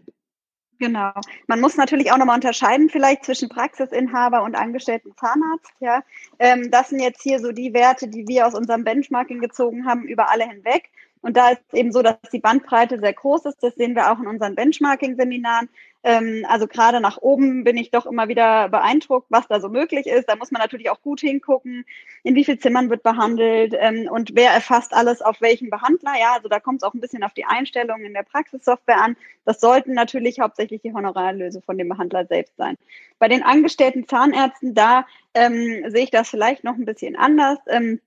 Genau. 0.79 1.13
Man 1.49 1.61
muss 1.61 1.77
natürlich 1.77 2.13
auch 2.13 2.17
nochmal 2.17 2.37
unterscheiden 2.37 2.89
vielleicht 2.89 3.25
zwischen 3.25 3.49
Praxisinhaber 3.49 4.45
und 4.45 4.55
angestellten 4.55 5.13
Zahnarzt. 5.17 5.75
Ja, 5.81 6.05
ähm, 6.39 6.71
das 6.71 6.91
sind 6.91 7.01
jetzt 7.01 7.23
hier 7.23 7.41
so 7.41 7.51
die 7.51 7.75
Werte, 7.75 8.07
die 8.07 8.29
wir 8.29 8.47
aus 8.47 8.55
unserem 8.55 8.85
Benchmarking 8.85 9.41
gezogen 9.41 9.85
haben 9.85 10.05
über 10.05 10.31
alle 10.31 10.49
hinweg. 10.49 10.91
Und 11.23 11.37
da 11.37 11.51
ist 11.51 11.63
eben 11.73 11.93
so, 11.93 12.03
dass 12.03 12.17
die 12.33 12.39
Bandbreite 12.39 12.99
sehr 12.99 13.13
groß 13.13 13.45
ist. 13.47 13.63
Das 13.63 13.75
sehen 13.75 13.95
wir 13.95 14.11
auch 14.11 14.19
in 14.21 14.27
unseren 14.27 14.55
Benchmarking-Seminaren. 14.55 15.69
Ähm, 16.03 16.47
also 16.49 16.67
gerade 16.67 17.01
nach 17.01 17.19
oben 17.19 17.63
bin 17.63 17.77
ich 17.77 17.91
doch 17.91 18.07
immer 18.07 18.29
wieder 18.29 18.71
beeindruckt, 18.71 19.27
was 19.29 19.47
da 19.49 19.61
so 19.61 19.69
möglich 19.69 20.07
ist. 20.07 20.31
Da 20.31 20.37
muss 20.37 20.51
man 20.51 20.63
natürlich 20.63 20.89
auch 20.89 21.03
gut 21.03 21.21
hingucken, 21.21 21.85
in 22.23 22.35
wie 22.35 22.45
viel 22.45 22.59
Zimmern 22.59 22.89
wird 22.89 23.03
behandelt 23.03 23.75
ähm, 23.79 24.09
und 24.11 24.31
wer 24.35 24.51
erfasst 24.51 24.95
alles 24.95 25.21
auf 25.21 25.43
welchen 25.43 25.69
Behandler. 25.69 26.13
Ja, 26.19 26.35
also 26.35 26.49
da 26.49 26.59
kommt 26.59 26.83
es 26.83 26.89
auch 26.89 26.95
ein 26.95 27.01
bisschen 27.01 27.23
auf 27.23 27.35
die 27.35 27.45
Einstellungen 27.45 28.07
in 28.07 28.15
der 28.15 28.23
Praxissoftware 28.23 29.03
an. 29.03 29.17
Das 29.45 29.61
sollten 29.61 29.93
natürlich 29.93 30.41
hauptsächlich 30.41 30.81
die 30.81 30.95
Honorarlöse 30.95 31.61
von 31.61 31.77
dem 31.77 31.91
Behandler 31.91 32.25
selbst 32.25 32.57
sein. 32.57 32.77
Bei 33.19 33.29
den 33.29 33.43
angestellten 33.43 34.09
Zahnärzten, 34.09 34.75
da 34.75 35.07
ähm, 35.35 35.85
sehe 35.89 36.05
ich 36.05 36.11
das 36.11 36.31
vielleicht 36.31 36.65
noch 36.65 36.77
ein 36.77 36.87
bisschen 36.87 37.15
anders. 37.15 37.59
Ähm, 37.67 38.01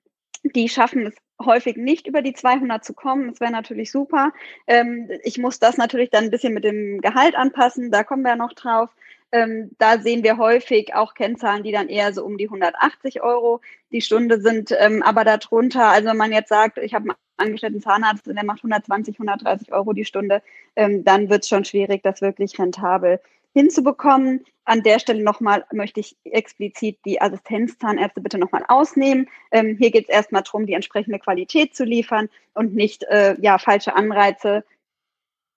die 0.43 0.69
schaffen 0.69 1.07
es 1.07 1.15
häufig 1.43 1.77
nicht 1.77 2.07
über 2.07 2.21
die 2.21 2.33
200 2.33 2.83
zu 2.83 2.93
kommen. 2.93 3.29
Das 3.29 3.39
wäre 3.39 3.51
natürlich 3.51 3.91
super. 3.91 4.31
Ähm, 4.67 5.09
ich 5.23 5.37
muss 5.37 5.59
das 5.59 5.77
natürlich 5.77 6.09
dann 6.09 6.25
ein 6.25 6.31
bisschen 6.31 6.53
mit 6.53 6.63
dem 6.63 7.01
Gehalt 7.01 7.35
anpassen. 7.35 7.91
Da 7.91 8.03
kommen 8.03 8.23
wir 8.23 8.35
noch 8.35 8.53
drauf. 8.53 8.89
Ähm, 9.31 9.71
da 9.79 9.99
sehen 9.99 10.23
wir 10.23 10.37
häufig 10.37 10.93
auch 10.93 11.15
Kennzahlen, 11.15 11.63
die 11.63 11.71
dann 11.71 11.89
eher 11.89 12.13
so 12.13 12.23
um 12.23 12.37
die 12.37 12.45
180 12.45 13.23
Euro 13.23 13.61
die 13.91 14.01
Stunde 14.01 14.39
sind, 14.39 14.71
ähm, 14.77 15.01
aber 15.01 15.23
darunter, 15.23 15.89
also 15.89 16.09
wenn 16.09 16.17
man 16.17 16.31
jetzt 16.31 16.49
sagt, 16.49 16.77
ich 16.77 16.93
habe 16.93 17.05
einen 17.09 17.17
angestellten 17.37 17.81
Zahnarzt 17.81 18.27
und 18.27 18.35
der 18.35 18.45
macht 18.45 18.59
120, 18.59 19.15
130 19.15 19.73
Euro 19.73 19.93
die 19.93 20.05
Stunde, 20.05 20.43
ähm, 20.75 21.03
dann 21.03 21.31
wird 21.31 21.41
es 21.43 21.49
schon 21.49 21.65
schwierig, 21.65 22.03
das 22.03 22.21
wirklich 22.21 22.59
rentabel 22.59 23.19
hinzubekommen. 23.53 24.45
An 24.65 24.81
der 24.81 24.99
Stelle 24.99 25.23
nochmal 25.23 25.65
möchte 25.71 25.99
ich 25.99 26.15
explizit 26.23 26.97
die 27.05 27.21
Assistenzzahnärzte 27.21 28.21
bitte 28.21 28.37
nochmal 28.37 28.63
ausnehmen. 28.67 29.29
Ähm, 29.51 29.77
hier 29.77 29.91
geht 29.91 30.05
es 30.07 30.15
erstmal 30.15 30.43
darum, 30.43 30.65
die 30.65 30.73
entsprechende 30.73 31.19
Qualität 31.19 31.75
zu 31.75 31.83
liefern 31.83 32.29
und 32.53 32.73
nicht 32.73 33.03
äh, 33.03 33.35
ja, 33.41 33.57
falsche 33.57 33.95
Anreize 33.95 34.63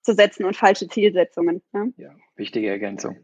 zu 0.02 0.14
setzen 0.14 0.44
und 0.44 0.56
falsche 0.56 0.88
Zielsetzungen. 0.88 1.62
Ne? 1.72 1.92
Ja, 1.96 2.14
wichtige 2.36 2.68
Ergänzung. 2.68 3.16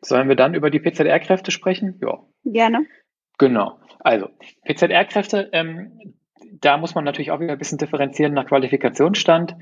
Sollen 0.00 0.28
wir 0.28 0.36
dann 0.36 0.54
über 0.54 0.70
die 0.70 0.80
PZR-Kräfte 0.80 1.52
sprechen? 1.52 2.00
Ja. 2.02 2.24
Gerne. 2.44 2.86
Genau. 3.38 3.78
Also, 4.00 4.28
PZR-Kräfte, 4.64 5.48
ähm, 5.52 6.14
da 6.60 6.76
muss 6.76 6.94
man 6.94 7.04
natürlich 7.04 7.30
auch 7.30 7.40
wieder 7.40 7.52
ein 7.52 7.58
bisschen 7.58 7.78
differenzieren 7.78 8.34
nach 8.34 8.46
Qualifikationsstand. 8.46 9.54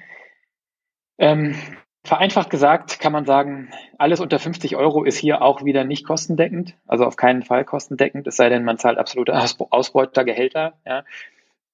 Ähm, 1.18 1.54
Vereinfacht 2.02 2.48
gesagt 2.48 2.98
kann 2.98 3.12
man 3.12 3.26
sagen, 3.26 3.70
alles 3.98 4.20
unter 4.20 4.38
50 4.38 4.76
Euro 4.76 5.04
ist 5.04 5.18
hier 5.18 5.42
auch 5.42 5.64
wieder 5.64 5.84
nicht 5.84 6.06
kostendeckend, 6.06 6.74
also 6.86 7.04
auf 7.04 7.16
keinen 7.16 7.42
Fall 7.42 7.64
kostendeckend, 7.64 8.26
es 8.26 8.36
sei 8.36 8.48
denn, 8.48 8.64
man 8.64 8.78
zahlt 8.78 8.98
absolute 8.98 9.34
Ausbeutergehälter. 9.34 10.74
Ja. 10.86 11.04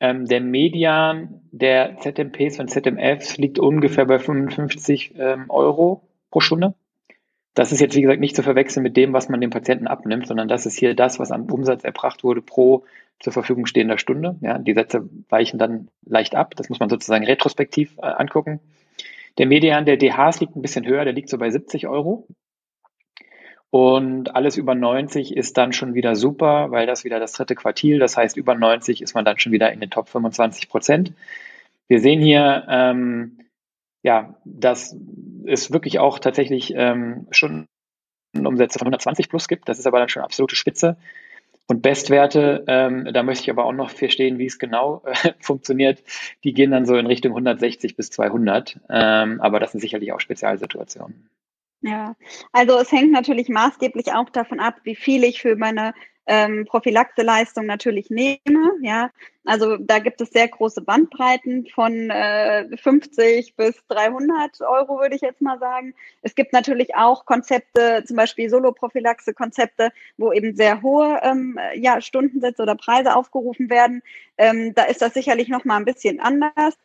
Ähm, 0.00 0.26
der 0.26 0.40
Median 0.40 1.40
der 1.52 1.98
ZMPs 1.98 2.58
und 2.58 2.70
ZMFs 2.70 3.38
liegt 3.38 3.58
ungefähr 3.58 4.04
bei 4.04 4.18
55 4.18 5.14
ähm, 5.16 5.46
Euro 5.48 6.02
pro 6.30 6.40
Stunde. 6.40 6.74
Das 7.54 7.72
ist 7.72 7.80
jetzt, 7.80 7.96
wie 7.96 8.02
gesagt, 8.02 8.20
nicht 8.20 8.36
zu 8.36 8.42
verwechseln 8.42 8.82
mit 8.82 8.98
dem, 8.98 9.14
was 9.14 9.30
man 9.30 9.40
dem 9.40 9.48
Patienten 9.48 9.86
abnimmt, 9.86 10.26
sondern 10.26 10.48
das 10.48 10.66
ist 10.66 10.76
hier 10.76 10.94
das, 10.94 11.18
was 11.18 11.30
am 11.30 11.50
Umsatz 11.50 11.84
erbracht 11.84 12.22
wurde 12.22 12.42
pro 12.42 12.84
zur 13.20 13.32
Verfügung 13.32 13.64
stehender 13.64 13.96
Stunde. 13.96 14.36
Ja, 14.42 14.58
die 14.58 14.74
Sätze 14.74 15.08
weichen 15.30 15.58
dann 15.58 15.88
leicht 16.04 16.34
ab. 16.34 16.54
Das 16.56 16.68
muss 16.68 16.80
man 16.80 16.90
sozusagen 16.90 17.24
retrospektiv 17.24 17.96
äh, 17.96 18.02
angucken. 18.02 18.60
Der 19.38 19.46
Median 19.46 19.84
der 19.84 19.96
DHs 19.96 20.40
liegt 20.40 20.56
ein 20.56 20.62
bisschen 20.62 20.86
höher, 20.86 21.04
der 21.04 21.12
liegt 21.12 21.28
so 21.28 21.38
bei 21.38 21.50
70 21.50 21.86
Euro. 21.86 22.26
Und 23.70 24.34
alles 24.34 24.56
über 24.56 24.74
90 24.74 25.36
ist 25.36 25.58
dann 25.58 25.72
schon 25.72 25.94
wieder 25.94 26.14
super, 26.14 26.70
weil 26.70 26.86
das 26.86 27.04
wieder 27.04 27.20
das 27.20 27.32
dritte 27.32 27.54
Quartil, 27.54 27.98
das 27.98 28.16
heißt 28.16 28.36
über 28.36 28.54
90 28.54 29.02
ist 29.02 29.14
man 29.14 29.24
dann 29.24 29.38
schon 29.38 29.52
wieder 29.52 29.72
in 29.72 29.80
den 29.80 29.90
Top 29.90 30.08
25 30.08 30.68
Prozent. 30.68 31.12
Wir 31.88 32.00
sehen 32.00 32.20
hier, 32.20 32.64
ähm, 32.68 33.38
ja, 34.02 34.36
dass 34.44 34.96
es 35.46 35.72
wirklich 35.72 35.98
auch 35.98 36.18
tatsächlich 36.18 36.72
ähm, 36.74 37.26
schon 37.30 37.66
Umsätze 38.34 38.78
von 38.78 38.86
120 38.86 39.28
plus 39.28 39.48
gibt. 39.48 39.68
Das 39.68 39.78
ist 39.78 39.86
aber 39.86 39.98
dann 39.98 40.08
schon 40.08 40.22
absolute 40.22 40.56
Spitze. 40.56 40.96
Und 41.68 41.82
Bestwerte, 41.82 42.64
ähm, 42.68 43.08
da 43.12 43.22
möchte 43.24 43.42
ich 43.42 43.50
aber 43.50 43.64
auch 43.64 43.72
noch 43.72 43.90
verstehen, 43.90 44.38
wie 44.38 44.46
es 44.46 44.58
genau 44.58 45.02
äh, 45.04 45.32
funktioniert. 45.40 46.02
Die 46.44 46.52
gehen 46.52 46.70
dann 46.70 46.86
so 46.86 46.96
in 46.96 47.06
Richtung 47.06 47.32
160 47.32 47.96
bis 47.96 48.10
200. 48.10 48.80
Ähm, 48.88 49.40
aber 49.40 49.58
das 49.58 49.72
sind 49.72 49.80
sicherlich 49.80 50.12
auch 50.12 50.20
Spezialsituationen. 50.20 51.28
Ja, 51.82 52.16
also 52.52 52.78
es 52.78 52.90
hängt 52.90 53.12
natürlich 53.12 53.48
maßgeblich 53.48 54.12
auch 54.12 54.30
davon 54.30 54.60
ab, 54.60 54.76
wie 54.84 54.96
viel 54.96 55.24
ich 55.24 55.42
für 55.42 55.56
meine 55.56 55.92
ähm, 56.26 56.66
Prophylaxeleistung 56.66 57.66
natürlich 57.66 58.10
nehme. 58.10 58.72
Ja, 58.82 59.10
also 59.44 59.76
da 59.76 60.00
gibt 60.00 60.20
es 60.20 60.30
sehr 60.30 60.48
große 60.48 60.80
Bandbreiten 60.80 61.66
von 61.72 62.10
äh, 62.10 62.76
50 62.76 63.54
bis 63.54 63.76
300 63.88 64.60
Euro, 64.62 64.98
würde 64.98 65.14
ich 65.14 65.22
jetzt 65.22 65.40
mal 65.40 65.58
sagen. 65.58 65.94
Es 66.22 66.34
gibt 66.34 66.52
natürlich 66.52 66.96
auch 66.96 67.24
Konzepte, 67.26 68.02
zum 68.06 68.16
Beispiel 68.16 68.50
Soloprophylaxe-Konzepte, 68.50 69.92
wo 70.16 70.32
eben 70.32 70.56
sehr 70.56 70.82
hohe 70.82 71.20
ähm, 71.22 71.58
ja, 71.76 72.00
Stundensätze 72.00 72.62
oder 72.62 72.74
Preise 72.74 73.14
aufgerufen 73.14 73.70
werden. 73.70 74.02
Ähm, 74.36 74.74
da 74.74 74.84
ist 74.84 75.02
das 75.02 75.14
sicherlich 75.14 75.48
noch 75.48 75.64
mal 75.64 75.76
ein 75.76 75.84
bisschen 75.84 76.20
anders. 76.20 76.76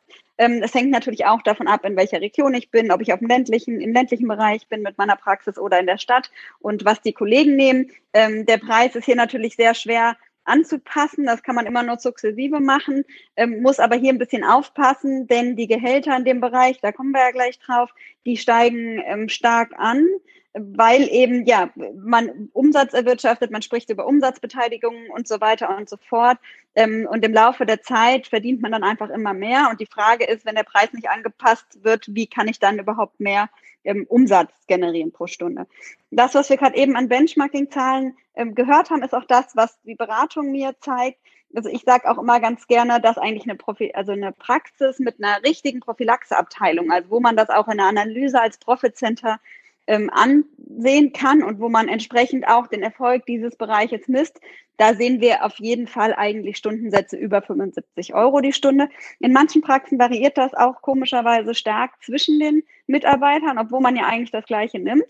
Ähm, 0.41 0.63
es 0.63 0.74
hängt 0.74 0.89
natürlich 0.89 1.27
auch 1.27 1.43
davon 1.43 1.67
ab, 1.67 1.86
in 1.86 1.95
welcher 1.95 2.19
Region 2.19 2.55
ich 2.55 2.71
bin, 2.71 2.91
ob 2.91 3.00
ich 3.00 3.13
auf 3.13 3.19
dem 3.19 3.27
ländlichen, 3.27 3.79
im 3.79 3.93
ländlichen 3.93 4.27
Bereich 4.27 4.67
bin 4.67 4.81
mit 4.81 4.98
meiner 4.98 5.15
Praxis 5.15 5.60
oder 5.60 5.79
in 5.79 5.86
der 5.86 6.00
Stadt 6.00 6.31
und 6.57 6.83
was 6.83 7.00
die 7.00 7.13
Kollegen 7.13 7.55
nehmen. 7.55 7.91
Ähm, 8.13 8.48
der 8.48 8.57
Preis 8.57 8.95
ist 8.95 9.05
hier 9.05 9.15
natürlich 9.15 9.55
sehr 9.55 9.75
schwer 9.75 10.17
anzupassen. 10.43 11.27
Das 11.27 11.43
kann 11.43 11.53
man 11.53 11.67
immer 11.67 11.83
nur 11.83 12.00
sukzessive 12.00 12.60
machen, 12.60 13.05
ähm, 13.36 13.62
muss 13.62 13.77
aber 13.79 13.95
hier 13.98 14.12
ein 14.12 14.17
bisschen 14.17 14.43
aufpassen, 14.43 15.27
denn 15.27 15.55
die 15.55 15.67
Gehälter 15.67 16.17
in 16.17 16.25
dem 16.25 16.41
Bereich, 16.41 16.79
da 16.81 16.91
kommen 16.91 17.12
wir 17.12 17.21
ja 17.21 17.31
gleich 17.31 17.60
drauf, 17.60 17.91
die 18.25 18.36
steigen 18.36 19.29
stark 19.29 19.74
an, 19.77 20.07
weil 20.53 21.08
eben 21.10 21.46
ja 21.46 21.70
man 21.96 22.50
Umsatz 22.53 22.93
erwirtschaftet, 22.93 23.51
man 23.51 23.62
spricht 23.62 23.89
über 23.89 24.05
Umsatzbeteiligungen 24.05 25.10
und 25.10 25.27
so 25.27 25.39
weiter 25.39 25.75
und 25.75 25.89
so 25.89 25.98
fort. 25.98 26.38
Ähm, 26.75 27.08
und 27.10 27.24
im 27.24 27.34
Laufe 27.34 27.65
der 27.65 27.81
Zeit 27.81 28.27
verdient 28.27 28.62
man 28.62 28.72
dann 28.72 28.84
einfach 28.84 29.10
immer 29.10 29.34
mehr. 29.34 29.70
Und 29.70 29.79
die 29.79 29.86
Frage 29.86 30.25
ist, 30.25 30.46
wenn 30.46 30.55
der 30.55 30.63
Preis 30.63 30.91
nicht 30.93 31.10
angepasst 31.10 31.84
wird, 31.84 32.05
wie 32.10 32.27
kann 32.27 32.48
ich 32.48 32.60
dann 32.60 32.79
überhaupt 32.79 33.20
mehr 33.20 33.50
ähm, 33.84 34.05
Umsatz 34.10 34.51
generieren 34.67 35.12
pro 35.12 35.27
Stunde. 35.27 35.67
Das, 36.12 36.36
was 36.36 36.50
wir 36.50 36.58
gerade 36.58 36.77
eben 36.77 36.96
an 36.96 37.10
Benchmarking-Zahlen 37.10 38.17
ähm, 38.36 38.55
gehört 38.55 38.89
haben, 38.89 39.03
ist 39.03 39.13
auch 39.13 39.25
das, 39.25 39.55
was 39.55 39.81
die 39.84 39.96
Beratung 39.96 40.51
mir 40.51 40.75
zeigt. 40.79 41.20
Also 41.53 41.70
ich 41.70 41.84
sage 41.84 42.10
auch 42.10 42.17
immer 42.17 42.39
ganz 42.39 42.67
gerne, 42.67 43.01
dass 43.01 43.17
eigentlich 43.17 43.43
eine, 43.43 43.55
Profi 43.55 43.91
also 43.93 44.13
eine 44.13 44.31
Praxis 44.31 45.00
mit 45.00 45.22
einer 45.22 45.43
richtigen 45.43 45.81
Prophylaxeabteilung, 45.81 46.91
also 46.91 47.10
wo 47.10 47.20
man 47.20 47.36
das 47.36 47.50
auch 47.50 47.67
in 47.67 47.77
der 47.77 47.88
Analyse 47.88 48.41
als 48.41 48.58
Profit 48.58 48.96
Center 48.96 49.39
ähm, 49.88 50.09
ansehen 50.11 51.13
kann 51.13 51.43
und 51.43 51.59
wo 51.59 51.69
man 51.69 51.88
entsprechend 51.88 52.47
auch 52.47 52.67
den 52.67 52.83
Erfolg 52.83 53.25
dieses 53.25 53.55
Bereiches 53.55 54.07
misst, 54.07 54.39
da 54.77 54.95
sehen 54.95 55.21
wir 55.21 55.45
auf 55.45 55.59
jeden 55.59 55.85
Fall 55.85 56.15
eigentlich 56.15 56.57
Stundensätze 56.57 57.15
über 57.15 57.43
75 57.43 58.15
Euro 58.15 58.41
die 58.41 58.51
Stunde. 58.51 58.89
In 59.19 59.31
manchen 59.31 59.61
Praxen 59.61 60.00
variiert 60.00 60.39
das 60.39 60.55
auch 60.55 60.81
komischerweise 60.81 61.53
stark 61.53 61.91
zwischen 62.03 62.39
den 62.39 62.63
Mitarbeitern, 62.88 63.59
obwohl 63.59 63.81
man 63.81 63.95
ja 63.95 64.07
eigentlich 64.07 64.31
das 64.31 64.45
Gleiche 64.45 64.79
nimmt. 64.79 65.05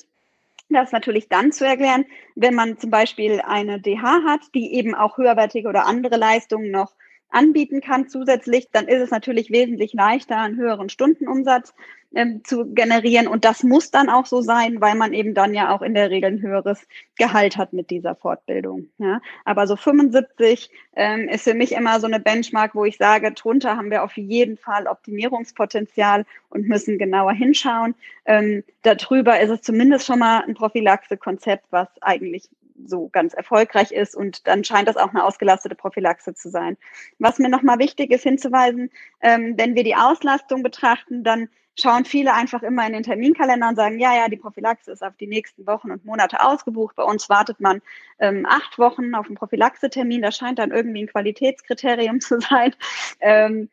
Das 0.68 0.86
ist 0.86 0.94
natürlich 0.94 1.30
dann 1.30 1.52
zu 1.52 1.66
erklären, 1.66 2.06
wenn 2.36 2.54
man 2.54 2.80
zum 2.80 2.90
Beispiel 2.90 3.42
eine 3.42 3.80
DH 3.80 4.24
hat, 4.26 4.42
die 4.56 4.74
eben 4.74 4.96
auch 4.96 5.18
höherwertige 5.18 5.68
oder 5.68 5.86
andere 5.86 6.18
Leistungen 6.18 6.72
noch 6.72 6.94
anbieten 7.32 7.82
kann 7.82 8.08
zusätzlich, 8.08 8.68
dann 8.72 8.88
ist 8.88 9.02
es 9.02 9.12
natürlich 9.12 9.52
wesentlich 9.52 9.94
leichter, 9.94 10.38
einen 10.38 10.58
höheren 10.58 10.90
Stundenumsatz 10.90 11.74
ähm, 12.14 12.44
zu 12.44 12.66
generieren. 12.74 13.28
Und 13.28 13.46
das 13.46 13.64
muss 13.64 13.92
dann 13.92 14.10
auch 14.10 14.26
so 14.26 14.42
sein, 14.42 14.82
weil 14.82 14.96
man 14.96 15.14
eben 15.14 15.34
dann 15.34 15.54
ja 15.54 15.74
auch 15.74 15.82
in 15.82 15.94
der 15.94 16.10
Regel 16.10 16.32
ein 16.32 16.42
höheres 16.42 16.86
Gehalt 17.18 17.58
hat 17.58 17.74
mit 17.74 17.90
dieser 17.90 18.16
Fortbildung. 18.16 18.88
Ja. 18.98 19.22
Aber 19.46 19.68
so 19.68 19.76
75 19.76 20.70
ähm, 20.96 21.30
ist 21.30 21.44
für 21.44 21.54
mich 21.54 21.72
immer 21.72 22.00
so 22.00 22.08
eine 22.08 22.20
Benchmark, 22.20 22.76
wo 22.76 22.86
ich 22.86 22.98
sage, 22.98 23.32
drunter 23.32 23.78
haben 23.78 23.92
wir 23.92 24.04
auf 24.04 24.18
jeden 24.18 24.58
Fall 24.58 24.88
Optimierungspotenzial 24.88 26.26
und 26.50 26.68
müssen 26.68 26.98
genauer 26.98 27.34
hinschauen. 27.34 27.96
Ähm, 28.26 28.64
darüber 28.82 29.40
ist 29.40 29.50
es 29.50 29.62
zumindest 29.62 30.06
schon 30.06 30.20
mal 30.20 30.44
ein 30.46 30.54
Prophylaxe-Konzept, 30.54 31.66
was 31.72 31.88
eigentlich 32.02 32.50
so 32.86 33.10
ganz 33.10 33.34
erfolgreich 33.34 33.92
ist 33.92 34.16
und 34.16 34.48
dann 34.48 34.64
scheint 34.64 34.88
das 34.88 34.98
auch 34.98 35.10
eine 35.10 35.24
ausgelastete 35.24 35.76
Prophylaxe 35.76 36.34
zu 36.34 36.50
sein. 36.50 36.78
Was 37.20 37.40
mir 37.40 37.50
nochmal 37.50 37.80
wichtig 37.80 38.12
ist 38.12 38.24
hinzuweisen, 38.24 38.90
ähm, 39.22 39.56
wenn 39.58 39.76
wir 39.76 39.84
die 39.84 39.96
Auslastung 39.96 40.64
betrachten, 40.64 41.24
dann 41.24 41.50
schauen 41.80 42.06
viele 42.06 42.34
einfach 42.34 42.64
immer 42.64 42.86
in 42.86 42.94
den 42.94 43.04
Terminkalender 43.04 43.70
und 43.70 43.76
sagen, 43.76 44.00
ja, 44.00 44.16
ja, 44.16 44.28
die 44.28 44.38
Prophylaxe 44.38 44.92
ist 44.92 45.04
auf 45.04 45.16
die 45.18 45.28
nächsten 45.28 45.66
Wochen 45.66 45.92
und 45.92 46.06
Monate 46.06 46.44
ausgebucht. 46.44 46.96
Bei 46.96 47.04
uns 47.04 47.30
wartet 47.30 47.60
man 47.60 47.82
ähm, 48.20 48.46
acht 48.48 48.78
Wochen 48.78 49.16
auf 49.16 49.28
einen 49.28 49.36
Prophylaxe-Termin. 49.36 50.22
Das 50.22 50.36
scheint 50.36 50.60
dann 50.60 50.72
irgendwie 50.72 51.04
ein 51.04 51.08
Qualitätskriterium 51.08 52.20
zu 52.22 52.40
sein. 52.42 52.76
Ähm, 53.20 53.70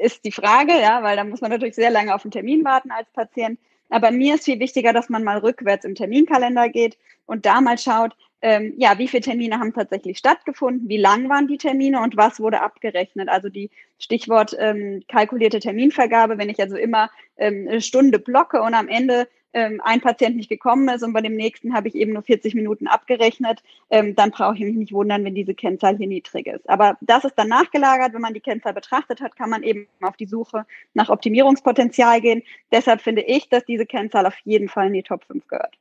ist 0.00 0.24
die 0.24 0.32
Frage, 0.32 0.72
ja, 0.80 1.02
weil 1.02 1.16
da 1.16 1.24
muss 1.24 1.40
man 1.40 1.50
natürlich 1.50 1.74
sehr 1.74 1.90
lange 1.90 2.14
auf 2.14 2.22
den 2.22 2.30
Termin 2.30 2.64
warten 2.64 2.90
als 2.90 3.10
Patient. 3.10 3.58
Aber 3.90 4.10
mir 4.10 4.36
ist 4.36 4.44
viel 4.44 4.60
wichtiger, 4.60 4.92
dass 4.92 5.10
man 5.10 5.24
mal 5.24 5.38
rückwärts 5.38 5.84
im 5.84 5.94
Terminkalender 5.94 6.68
geht 6.68 6.96
und 7.26 7.44
da 7.44 7.60
mal 7.60 7.76
schaut, 7.76 8.16
ähm, 8.42 8.74
ja, 8.76 8.98
wie 8.98 9.08
viele 9.08 9.22
Termine 9.22 9.58
haben 9.58 9.72
tatsächlich 9.72 10.18
stattgefunden, 10.18 10.88
wie 10.88 10.96
lang 10.96 11.28
waren 11.28 11.46
die 11.46 11.58
Termine 11.58 12.02
und 12.02 12.16
was 12.16 12.40
wurde 12.40 12.60
abgerechnet. 12.60 13.28
Also 13.28 13.48
die 13.48 13.70
Stichwort 13.98 14.56
ähm, 14.58 15.02
kalkulierte 15.08 15.60
Terminvergabe, 15.60 16.38
wenn 16.38 16.50
ich 16.50 16.60
also 16.60 16.76
immer 16.76 17.08
ähm, 17.36 17.66
eine 17.68 17.80
Stunde 17.80 18.18
blocke 18.18 18.60
und 18.60 18.74
am 18.74 18.88
Ende 18.88 19.28
ähm, 19.54 19.80
ein 19.84 20.00
Patient 20.00 20.36
nicht 20.36 20.48
gekommen 20.48 20.88
ist 20.88 21.02
und 21.02 21.12
bei 21.12 21.20
dem 21.20 21.36
nächsten 21.36 21.74
habe 21.74 21.86
ich 21.86 21.94
eben 21.94 22.12
nur 22.14 22.22
40 22.22 22.54
Minuten 22.54 22.86
abgerechnet, 22.86 23.62
ähm, 23.90 24.14
dann 24.16 24.30
brauche 24.30 24.54
ich 24.54 24.60
mich 24.60 24.74
nicht 24.74 24.92
wundern, 24.92 25.24
wenn 25.24 25.34
diese 25.34 25.54
Kennzahl 25.54 25.96
hier 25.96 26.08
niedrig 26.08 26.46
ist. 26.46 26.68
Aber 26.68 26.96
das 27.00 27.24
ist 27.24 27.34
dann 27.36 27.48
nachgelagert. 27.48 28.14
Wenn 28.14 28.22
man 28.22 28.34
die 28.34 28.40
Kennzahl 28.40 28.72
betrachtet 28.72 29.20
hat, 29.20 29.36
kann 29.36 29.50
man 29.50 29.62
eben 29.62 29.86
auf 30.00 30.16
die 30.16 30.26
Suche 30.26 30.66
nach 30.94 31.10
Optimierungspotenzial 31.10 32.20
gehen. 32.20 32.42
Deshalb 32.72 33.02
finde 33.02 33.22
ich, 33.22 33.48
dass 33.48 33.64
diese 33.64 33.86
Kennzahl 33.86 34.26
auf 34.26 34.36
jeden 34.44 34.68
Fall 34.68 34.88
in 34.88 34.94
die 34.94 35.02
Top 35.02 35.24
5 35.24 35.46
gehört. 35.46 35.76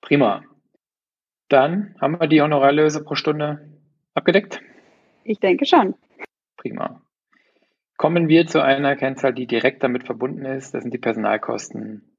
Prima. 0.00 0.42
Dann 1.54 1.94
haben 2.00 2.18
wir 2.18 2.26
die 2.26 2.42
Honorarlöse 2.42 3.04
pro 3.04 3.14
Stunde 3.14 3.60
abgedeckt? 4.12 4.60
Ich 5.22 5.38
denke 5.38 5.66
schon. 5.66 5.94
Prima. 6.56 7.00
Kommen 7.96 8.26
wir 8.26 8.48
zu 8.48 8.60
einer 8.60 8.96
Kennzahl, 8.96 9.32
die 9.32 9.46
direkt 9.46 9.84
damit 9.84 10.02
verbunden 10.02 10.44
ist. 10.44 10.74
Das 10.74 10.82
sind 10.82 10.92
die 10.92 10.98
Personalkosten 10.98 12.18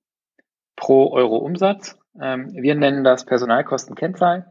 pro 0.78 1.12
Euro 1.12 1.36
Umsatz. 1.36 2.00
Ähm, 2.18 2.54
wir 2.54 2.76
nennen 2.76 3.04
das 3.04 3.26
Personalkostenkennzahl. 3.26 4.50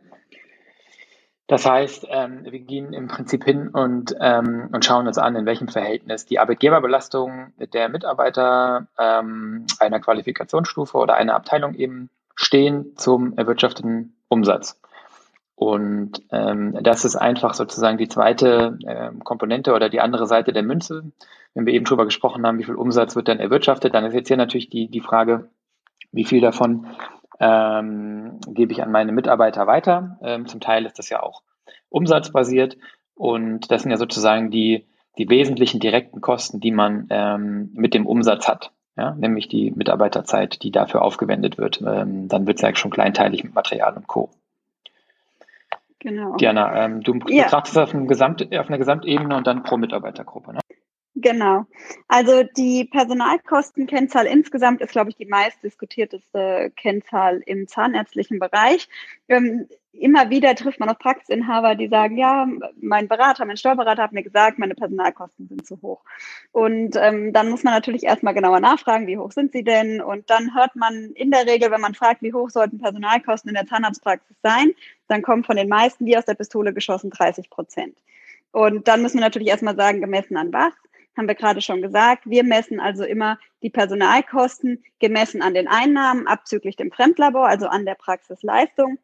Das 1.46 1.64
heißt, 1.64 2.06
ähm, 2.10 2.44
wir 2.44 2.60
gehen 2.60 2.92
im 2.92 3.08
Prinzip 3.08 3.42
hin 3.42 3.68
und, 3.68 4.14
ähm, 4.20 4.68
und 4.70 4.84
schauen 4.84 5.06
uns 5.06 5.16
an, 5.16 5.34
in 5.34 5.46
welchem 5.46 5.68
Verhältnis 5.68 6.26
die 6.26 6.38
Arbeitgeberbelastung 6.38 7.54
der 7.72 7.88
Mitarbeiter 7.88 8.86
einer 8.98 10.00
Qualifikationsstufe 10.00 10.98
oder 10.98 11.14
einer 11.14 11.36
Abteilung 11.36 11.72
eben 11.72 12.10
stehen 12.34 12.96
zum 12.96 13.36
erwirtschafteten 13.36 14.16
Umsatz. 14.28 14.80
Und 15.56 16.20
ähm, 16.32 16.76
das 16.82 17.04
ist 17.04 17.16
einfach 17.16 17.54
sozusagen 17.54 17.96
die 17.96 18.08
zweite 18.08 18.78
ähm, 18.86 19.22
Komponente 19.22 19.72
oder 19.72 19.88
die 19.88 20.00
andere 20.00 20.26
Seite 20.26 20.52
der 20.52 20.64
Münze. 20.64 21.12
Wenn 21.54 21.66
wir 21.66 21.74
eben 21.74 21.84
drüber 21.84 22.04
gesprochen 22.04 22.44
haben, 22.44 22.58
wie 22.58 22.64
viel 22.64 22.74
Umsatz 22.74 23.14
wird 23.14 23.28
dann 23.28 23.38
erwirtschaftet, 23.38 23.94
dann 23.94 24.04
ist 24.04 24.14
jetzt 24.14 24.28
hier 24.28 24.36
natürlich 24.36 24.68
die, 24.68 24.88
die 24.88 25.00
Frage, 25.00 25.48
wie 26.10 26.24
viel 26.24 26.40
davon 26.40 26.88
ähm, 27.38 28.40
gebe 28.48 28.72
ich 28.72 28.82
an 28.82 28.90
meine 28.90 29.12
Mitarbeiter 29.12 29.66
weiter. 29.68 30.18
Ähm, 30.22 30.46
zum 30.46 30.60
Teil 30.60 30.86
ist 30.86 30.98
das 30.98 31.08
ja 31.08 31.22
auch 31.22 31.42
umsatzbasiert 31.88 32.76
und 33.14 33.70
das 33.70 33.82
sind 33.82 33.92
ja 33.92 33.96
sozusagen 33.96 34.50
die, 34.50 34.86
die 35.18 35.28
wesentlichen 35.28 35.78
direkten 35.78 36.20
Kosten, 36.20 36.58
die 36.58 36.72
man 36.72 37.06
ähm, 37.10 37.70
mit 37.74 37.94
dem 37.94 38.06
Umsatz 38.06 38.48
hat 38.48 38.72
ja, 38.96 39.14
nämlich 39.14 39.48
die 39.48 39.72
Mitarbeiterzeit, 39.72 40.62
die 40.62 40.70
dafür 40.70 41.02
aufgewendet 41.02 41.58
wird. 41.58 41.82
Ähm, 41.82 42.28
dann 42.28 42.46
wird 42.46 42.58
es 42.58 42.62
ja 42.62 42.74
schon 42.74 42.90
kleinteilig 42.90 43.44
mit 43.44 43.54
Material 43.54 43.94
und 43.96 44.06
Co. 44.06 44.30
Genau. 45.98 46.36
Diana, 46.36 46.84
ähm, 46.84 47.00
du 47.02 47.18
ja. 47.28 47.44
betrachtest 47.44 47.78
auf, 47.78 47.94
einem 47.94 48.06
Gesamt, 48.06 48.42
auf 48.56 48.68
einer 48.68 48.78
Gesamtebene 48.78 49.36
und 49.36 49.46
dann 49.46 49.62
pro 49.62 49.78
Mitarbeitergruppe. 49.78 50.52
Ne? 50.52 50.60
Genau. 51.16 51.64
Also 52.08 52.42
die 52.56 52.84
Personalkostenkennzahl 52.84 54.26
insgesamt 54.26 54.82
ist, 54.82 54.92
glaube 54.92 55.10
ich, 55.10 55.16
die 55.16 55.26
meist 55.26 55.62
diskutierteste 55.62 56.72
Kennzahl 56.76 57.40
im 57.46 57.66
zahnärztlichen 57.68 58.38
Bereich. 58.38 58.88
Ähm, 59.28 59.66
immer 59.98 60.30
wieder 60.30 60.54
trifft 60.54 60.80
man 60.80 60.88
auf 60.88 60.98
Praxisinhaber, 60.98 61.74
die 61.74 61.88
sagen, 61.88 62.16
ja, 62.16 62.46
mein 62.80 63.08
Berater, 63.08 63.44
mein 63.44 63.56
Steuerberater 63.56 64.02
hat 64.02 64.12
mir 64.12 64.22
gesagt, 64.22 64.58
meine 64.58 64.74
Personalkosten 64.74 65.48
sind 65.48 65.66
zu 65.66 65.80
hoch. 65.82 66.02
Und 66.52 66.96
ähm, 66.96 67.32
dann 67.32 67.50
muss 67.50 67.62
man 67.62 67.74
natürlich 67.74 68.04
erstmal 68.04 68.34
genauer 68.34 68.60
nachfragen, 68.60 69.06
wie 69.06 69.18
hoch 69.18 69.32
sind 69.32 69.52
sie 69.52 69.64
denn? 69.64 70.00
Und 70.00 70.30
dann 70.30 70.54
hört 70.54 70.76
man 70.76 71.12
in 71.14 71.30
der 71.30 71.46
Regel, 71.46 71.70
wenn 71.70 71.80
man 71.80 71.94
fragt, 71.94 72.22
wie 72.22 72.32
hoch 72.32 72.50
sollten 72.50 72.78
Personalkosten 72.78 73.48
in 73.48 73.54
der 73.54 73.66
Zahnarztpraxis 73.66 74.36
sein, 74.42 74.72
dann 75.08 75.22
kommen 75.22 75.44
von 75.44 75.56
den 75.56 75.68
meisten, 75.68 76.06
die 76.06 76.16
aus 76.16 76.24
der 76.24 76.34
Pistole 76.34 76.72
geschossen, 76.72 77.10
30 77.10 77.50
Prozent. 77.50 77.96
Und 78.52 78.88
dann 78.88 79.02
müssen 79.02 79.18
wir 79.18 79.24
natürlich 79.24 79.48
erstmal 79.48 79.76
sagen, 79.76 80.00
gemessen 80.00 80.36
an 80.36 80.52
was? 80.52 80.72
haben 81.16 81.28
wir 81.28 81.34
gerade 81.34 81.60
schon 81.60 81.82
gesagt. 81.82 82.22
Wir 82.26 82.44
messen 82.44 82.80
also 82.80 83.04
immer 83.04 83.38
die 83.62 83.70
Personalkosten 83.70 84.82
gemessen 84.98 85.42
an 85.42 85.54
den 85.54 85.68
Einnahmen 85.68 86.26
abzüglich 86.26 86.76
dem 86.76 86.90
Fremdlabor, 86.90 87.46
also 87.46 87.68
an 87.68 87.86
der 87.86 87.94
Praxisleistung. 87.94 88.98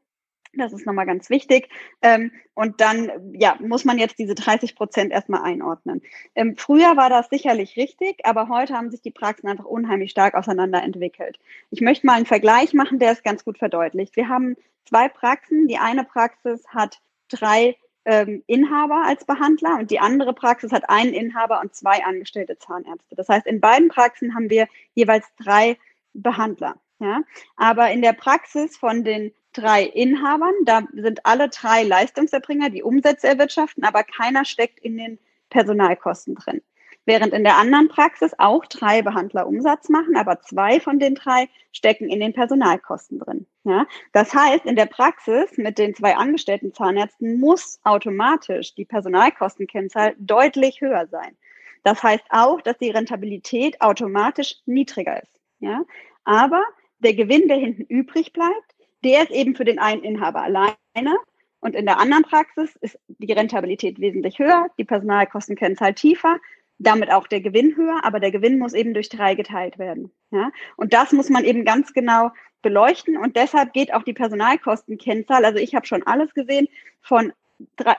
Das 0.53 0.73
ist 0.73 0.85
nochmal 0.85 1.07
ganz 1.07 1.31
wichtig. 1.31 1.69
Ähm, 2.03 2.33
und 2.55 2.81
dann 2.81 3.35
ja, 3.39 3.57
muss 3.61 3.85
man 3.85 3.99
jetzt 3.99 4.19
diese 4.19 4.35
30 4.35 4.75
Prozent 4.75 5.13
erstmal 5.13 5.43
einordnen. 5.43 6.03
Ähm, 6.35 6.57
früher 6.57 6.97
war 6.97 7.09
das 7.09 7.29
sicherlich 7.29 7.77
richtig, 7.77 8.25
aber 8.25 8.49
heute 8.49 8.75
haben 8.75 8.91
sich 8.91 9.01
die 9.01 9.13
Praxen 9.13 9.49
einfach 9.49 9.65
unheimlich 9.65 10.11
stark 10.11 10.35
auseinanderentwickelt. 10.35 11.39
Ich 11.71 11.81
möchte 11.81 12.07
mal 12.07 12.15
einen 12.15 12.27
Vergleich 12.27 12.75
machen, 12.75 12.99
der 12.99 13.13
es 13.13 13.23
ganz 13.23 13.45
gut 13.45 13.59
verdeutlicht. 13.59 14.17
Wir 14.17 14.29
haben 14.29 14.57
zwei 14.85 15.09
Praxen. 15.09 15.69
Die 15.69 15.79
eine 15.79 16.05
Praxis 16.05 16.67
hat 16.69 16.99
drei 17.29 17.77
ähm, 18.05 18.43
Inhaber 18.47 19.05
als 19.07 19.25
Behandler 19.25 19.79
und 19.79 19.91
die 19.91 20.01
andere 20.01 20.35
Praxis 20.35 20.73
hat 20.73 20.89
einen 20.89 21.15
Inhaber 21.15 21.61
und 21.61 21.75
zwei 21.75 22.05
angestellte 22.05 22.59
Zahnärzte. 22.59 23.15
Das 23.15 23.29
heißt, 23.29 23.47
in 23.47 23.61
beiden 23.61 23.89
Praxen 23.89 24.35
haben 24.35 24.51
wir 24.51 24.67
jeweils 24.95 25.27
drei 25.37 25.79
Behandler. 26.13 26.77
Ja? 26.99 27.23
Aber 27.57 27.91
in 27.91 28.03
der 28.03 28.15
Praxis 28.15 28.77
von 28.77 29.05
den 29.05 29.33
drei 29.53 29.85
Inhabern, 29.85 30.55
da 30.65 30.83
sind 30.93 31.27
alle 31.27 31.49
drei 31.49 31.83
Leistungserbringer, 31.83 32.71
die 32.71 32.83
Umsätze 32.83 33.29
erwirtschaften, 33.29 33.85
aber 33.85 34.05
keiner 34.05 34.45
steckt 34.45 34.79
in 34.81 34.97
den 34.97 35.19
Personalkosten 35.49 36.35
drin 36.35 36.63
während 37.07 37.33
in 37.33 37.43
der 37.43 37.57
anderen 37.57 37.89
Praxis 37.89 38.33
auch 38.39 38.65
drei 38.67 39.03
Behandler 39.03 39.47
Umsatz 39.47 39.89
machen, 39.89 40.17
aber 40.17 40.41
zwei 40.43 40.81
von 40.81 40.99
den 40.99 41.15
drei 41.15 41.49
stecken 41.73 42.09
in 42.09 42.21
den 42.21 42.33
Personalkosten 42.33 43.19
drin. 43.19 43.47
Ja? 43.65 43.87
Das 44.13 44.35
heißt, 44.35 44.67
in 44.67 44.77
der 44.77 44.87
Praxis 44.87 45.57
mit 45.57 45.79
den 45.79 45.95
zwei 45.95 46.17
angestellten 46.17 46.73
Zahnärzten 46.73 47.41
muss 47.41 47.81
automatisch 47.85 48.75
die 48.75 48.85
Personalkostenkennzahl 48.85 50.15
deutlich 50.19 50.81
höher 50.81 51.07
sein. 51.07 51.37
Das 51.83 52.03
heißt 52.03 52.25
auch, 52.31 52.61
dass 52.61 52.79
die 52.79 52.91
Rentabilität 52.91 53.81
automatisch 53.81 54.57
niedriger 54.67 55.23
ist. 55.23 55.33
Ja? 55.61 55.83
Aber 56.25 56.63
der 56.99 57.15
Gewinn, 57.15 57.49
der 57.49 57.57
hinten 57.57 57.83
übrig 57.83 58.33
bleibt, 58.33 58.77
der 59.05 59.23
ist 59.23 59.31
eben 59.31 59.55
für 59.55 59.65
den 59.65 59.79
einen 59.79 60.03
Inhaber 60.03 60.43
alleine. 60.43 61.17
Und 61.61 61.75
in 61.75 61.85
der 61.85 61.99
anderen 61.99 62.23
Praxis 62.23 62.75
ist 62.81 62.99
die 63.09 63.33
Rentabilität 63.33 64.01
wesentlich 64.01 64.39
höher, 64.39 64.69
die 64.79 64.85
Personalkostenkennzahl 64.85 65.95
tiefer 65.95 66.39
damit 66.81 67.13
auch 67.13 67.27
der 67.27 67.41
Gewinn 67.41 67.77
höher, 67.77 68.01
aber 68.03 68.21
der 68.21 68.31
Gewinn 68.31 68.59
muss 68.59 68.73
eben 68.73 68.95
durch 68.95 69.11
drei 69.11 69.35
geteilt 69.35 69.79
werden. 69.79 70.11
Ja? 70.31 70.51
Und 70.77 70.95
das 70.95 71.13
muss 71.13 71.29
man 71.29 71.45
eben 71.45 71.65
ganz 71.65 71.93
genau 71.93 72.31
beleuchten 72.63 73.17
und 73.17 73.37
deshalb 73.37 73.73
geht 73.73 73.93
auch 73.93 74.03
die 74.03 74.13
Personalkostenkennzahl, 74.13 75.45
also 75.45 75.59
ich 75.59 75.75
habe 75.75 75.87
schon 75.87 76.03
alles 76.07 76.33
gesehen, 76.35 76.69
von 77.03 77.33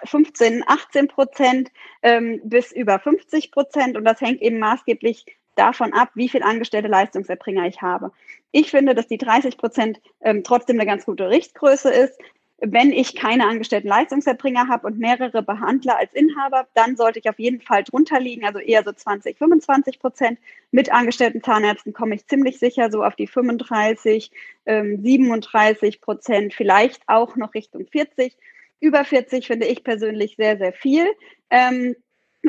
15, 0.06 0.64
18 0.68 1.08
Prozent 1.08 1.72
ähm, 2.02 2.42
bis 2.44 2.72
über 2.72 3.00
50 3.00 3.52
Prozent 3.52 3.96
und 3.96 4.06
das 4.06 4.20
hängt 4.20 4.42
eben 4.42 4.58
maßgeblich 4.58 5.26
davon 5.56 5.94
ab, 5.94 6.10
wie 6.16 6.30
viel 6.30 6.44
angestellte 6.44 6.88
Leistungserbringer 6.88 7.66
ich 7.68 7.82
habe. 7.82 8.12
Ich 8.52 8.72
finde, 8.72 8.96
dass 8.96 9.08
die 9.08 9.18
30 9.18 9.58
Prozent 9.58 10.02
ähm, 10.22 10.44
trotzdem 10.44 10.78
eine 10.78 10.86
ganz 10.86 11.06
gute 11.06 11.30
Richtgröße 11.30 11.90
ist 11.90 12.18
wenn 12.62 12.92
ich 12.92 13.16
keine 13.16 13.48
angestellten 13.48 13.88
Leistungserbringer 13.88 14.68
habe 14.68 14.86
und 14.86 15.00
mehrere 15.00 15.42
Behandler 15.42 15.98
als 15.98 16.14
Inhaber, 16.14 16.68
dann 16.76 16.96
sollte 16.96 17.18
ich 17.18 17.28
auf 17.28 17.40
jeden 17.40 17.60
Fall 17.60 17.84
drunter 17.84 18.20
liegen, 18.20 18.46
also 18.46 18.60
eher 18.60 18.84
so 18.84 18.92
20, 18.92 19.38
25 19.38 20.00
Prozent. 20.00 20.40
Mit 20.70 20.92
angestellten 20.94 21.42
Zahnärzten 21.42 21.92
komme 21.92 22.14
ich 22.14 22.28
ziemlich 22.28 22.60
sicher 22.60 22.92
so 22.92 23.04
auf 23.04 23.16
die 23.16 23.26
35, 23.26 24.32
ähm, 24.68 25.02
37 25.04 26.02
Prozent, 26.02 26.54
vielleicht 26.54 27.02
auch 27.08 27.36
noch 27.36 27.56
Richtung 27.56 27.88
40. 27.88 28.38
Über 28.80 29.06
40 29.06 29.48
finde 29.48 29.66
ich 29.66 29.84
persönlich 29.84 30.36
sehr, 30.36 30.58
sehr 30.58 30.74
viel. 30.74 31.08
Ähm, 31.50 31.96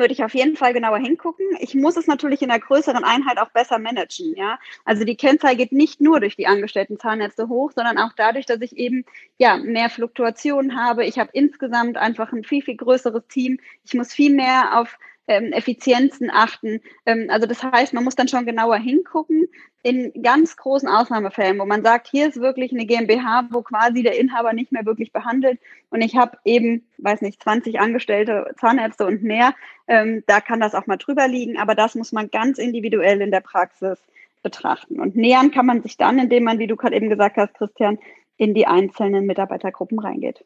würde 0.03 0.13
ich 0.13 0.23
auf 0.25 0.33
jeden 0.35 0.57
Fall 0.57 0.73
genauer 0.73 0.97
hingucken. 0.97 1.45
Ich 1.61 1.75
muss 1.75 1.95
es 1.95 2.07
natürlich 2.07 2.41
in 2.41 2.49
der 2.49 2.59
größeren 2.59 3.05
Einheit 3.05 3.37
auch 3.37 3.51
besser 3.51 3.79
managen. 3.79 4.35
Ja, 4.35 4.59
also 4.83 5.05
die 5.05 5.15
Kennzahl 5.15 5.55
geht 5.55 5.71
nicht 5.71 6.01
nur 6.01 6.19
durch 6.19 6.35
die 6.35 6.45
angestellten 6.45 6.99
Zahnärzte 6.99 7.47
hoch, 7.47 7.71
sondern 7.71 7.97
auch 7.97 8.11
dadurch, 8.17 8.45
dass 8.45 8.59
ich 8.59 8.75
eben 8.75 9.05
ja 9.37 9.55
mehr 9.55 9.89
Fluktuationen 9.89 10.75
habe. 10.75 11.05
Ich 11.05 11.19
habe 11.19 11.29
insgesamt 11.31 11.95
einfach 11.95 12.33
ein 12.33 12.43
viel 12.43 12.61
viel 12.61 12.75
größeres 12.75 13.27
Team. 13.29 13.59
Ich 13.85 13.93
muss 13.93 14.11
viel 14.11 14.35
mehr 14.35 14.77
auf 14.77 14.97
ähm, 15.27 15.53
Effizienzen 15.53 16.29
achten. 16.31 16.81
Ähm, 17.05 17.27
also 17.29 17.47
das 17.47 17.63
heißt, 17.63 17.93
man 17.93 18.03
muss 18.03 18.15
dann 18.15 18.27
schon 18.27 18.45
genauer 18.45 18.77
hingucken 18.77 19.47
in 19.81 20.13
ganz 20.23 20.55
großen 20.55 20.87
Ausnahmefällen, 20.87 21.59
wo 21.59 21.65
man 21.65 21.83
sagt, 21.83 22.07
hier 22.09 22.27
ist 22.27 22.39
wirklich 22.39 22.71
eine 22.71 22.85
GmbH, 22.85 23.47
wo 23.51 23.61
quasi 23.61 24.01
der 24.01 24.17
Inhaber 24.17 24.53
nicht 24.53 24.71
mehr 24.71 24.85
wirklich 24.85 25.11
behandelt 25.11 25.59
und 25.89 26.01
ich 26.01 26.15
habe 26.15 26.37
eben, 26.45 26.87
weiß 26.99 27.21
nicht, 27.21 27.43
20 27.43 27.79
Angestellte, 27.79 28.53
Zahnärzte 28.57 29.05
und 29.05 29.23
mehr, 29.23 29.53
ähm, 29.87 30.23
da 30.25 30.39
kann 30.39 30.61
das 30.61 30.73
auch 30.73 30.87
mal 30.87 30.97
drüber 30.97 31.27
liegen, 31.27 31.57
aber 31.57 31.75
das 31.75 31.95
muss 31.95 32.13
man 32.13 32.31
ganz 32.31 32.57
individuell 32.57 33.21
in 33.21 33.31
der 33.31 33.41
Praxis 33.41 33.99
betrachten. 34.41 34.99
Und 34.99 35.15
nähern 35.15 35.51
kann 35.51 35.65
man 35.65 35.81
sich 35.81 35.97
dann, 35.97 36.17
indem 36.19 36.43
man, 36.43 36.59
wie 36.59 36.67
du 36.67 36.75
gerade 36.75 36.95
eben 36.95 37.09
gesagt 37.09 37.37
hast, 37.37 37.53
Christian, 37.55 37.99
in 38.37 38.53
die 38.53 38.67
einzelnen 38.67 39.25
Mitarbeitergruppen 39.25 39.99
reingeht. 39.99 40.43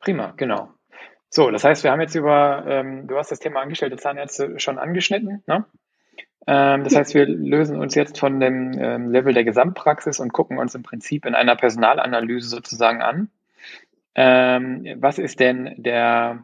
Prima, 0.00 0.32
genau. 0.36 0.70
So, 1.30 1.50
das 1.50 1.64
heißt, 1.64 1.84
wir 1.84 1.90
haben 1.90 2.00
jetzt 2.00 2.14
über, 2.14 2.64
ähm, 2.66 3.06
du 3.06 3.16
hast 3.16 3.30
das 3.30 3.38
Thema 3.38 3.60
angestellte 3.60 3.96
Zahnärzte 3.96 4.58
schon 4.58 4.78
angeschnitten. 4.78 5.42
Ne? 5.46 5.64
Ähm, 6.46 6.84
das 6.84 6.96
heißt, 6.96 7.14
wir 7.14 7.26
lösen 7.26 7.78
uns 7.78 7.94
jetzt 7.94 8.18
von 8.18 8.40
dem 8.40 8.72
ähm, 8.78 9.10
Level 9.10 9.34
der 9.34 9.44
Gesamtpraxis 9.44 10.20
und 10.20 10.32
gucken 10.32 10.58
uns 10.58 10.74
im 10.74 10.82
Prinzip 10.82 11.26
in 11.26 11.34
einer 11.34 11.56
Personalanalyse 11.56 12.48
sozusagen 12.48 13.02
an. 13.02 13.28
Ähm, 14.14 14.96
was 14.96 15.18
ist 15.18 15.40
denn 15.40 15.74
der, 15.76 16.42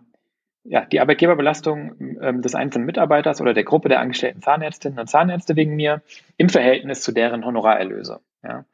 ja, 0.65 0.85
die 0.85 1.01
Arbeitgeberbelastung 1.01 2.19
ähm, 2.21 2.43
des 2.43 2.55
einzelnen 2.55 2.85
Mitarbeiters 2.85 3.41
oder 3.41 3.55
der 3.55 3.65
Gruppe 3.65 3.89
der 3.89 4.01
angestellten 4.01 4.43
Zahnärztinnen 4.43 4.99
und 4.99 5.09
Zahnärzte 5.09 5.57
wegen 5.57 5.75
mir 5.75 6.03
im 6.37 6.51
Verhältnis 6.51 7.01
zu 7.01 7.13
deren 7.13 7.47
Honorarerlöse? 7.47 8.21
Ja? 8.43 8.67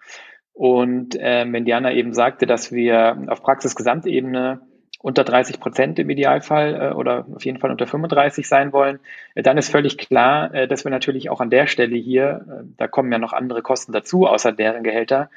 Und 0.53 1.16
ähm, 1.18 1.53
wenn 1.53 1.64
Diana 1.64 1.92
eben 1.92 2.12
sagte, 2.12 2.46
dass 2.46 2.73
wir 2.73 3.25
auf 3.29 3.40
Praxisgesamtebene 3.42 4.61
unter 5.02 5.24
30 5.24 5.60
Prozent 5.60 5.98
im 5.98 6.10
Idealfall 6.10 6.74
äh, 6.74 6.94
oder 6.94 7.26
auf 7.34 7.44
jeden 7.44 7.58
Fall 7.58 7.70
unter 7.70 7.86
35 7.86 8.46
sein 8.46 8.72
wollen, 8.72 9.00
äh, 9.34 9.42
dann 9.42 9.58
ist 9.58 9.70
völlig 9.70 9.98
klar, 9.98 10.52
äh, 10.54 10.68
dass 10.68 10.84
wir 10.84 10.90
natürlich 10.90 11.30
auch 11.30 11.40
an 11.40 11.50
der 11.50 11.66
Stelle 11.66 11.96
hier, 11.96 12.44
äh, 12.48 12.64
da 12.76 12.86
kommen 12.86 13.10
ja 13.10 13.18
noch 13.18 13.32
andere 13.32 13.62
Kosten 13.62 13.92
dazu, 13.92 14.26
außer 14.26 14.52
deren 14.52 14.82
Gehälter, 14.82 15.30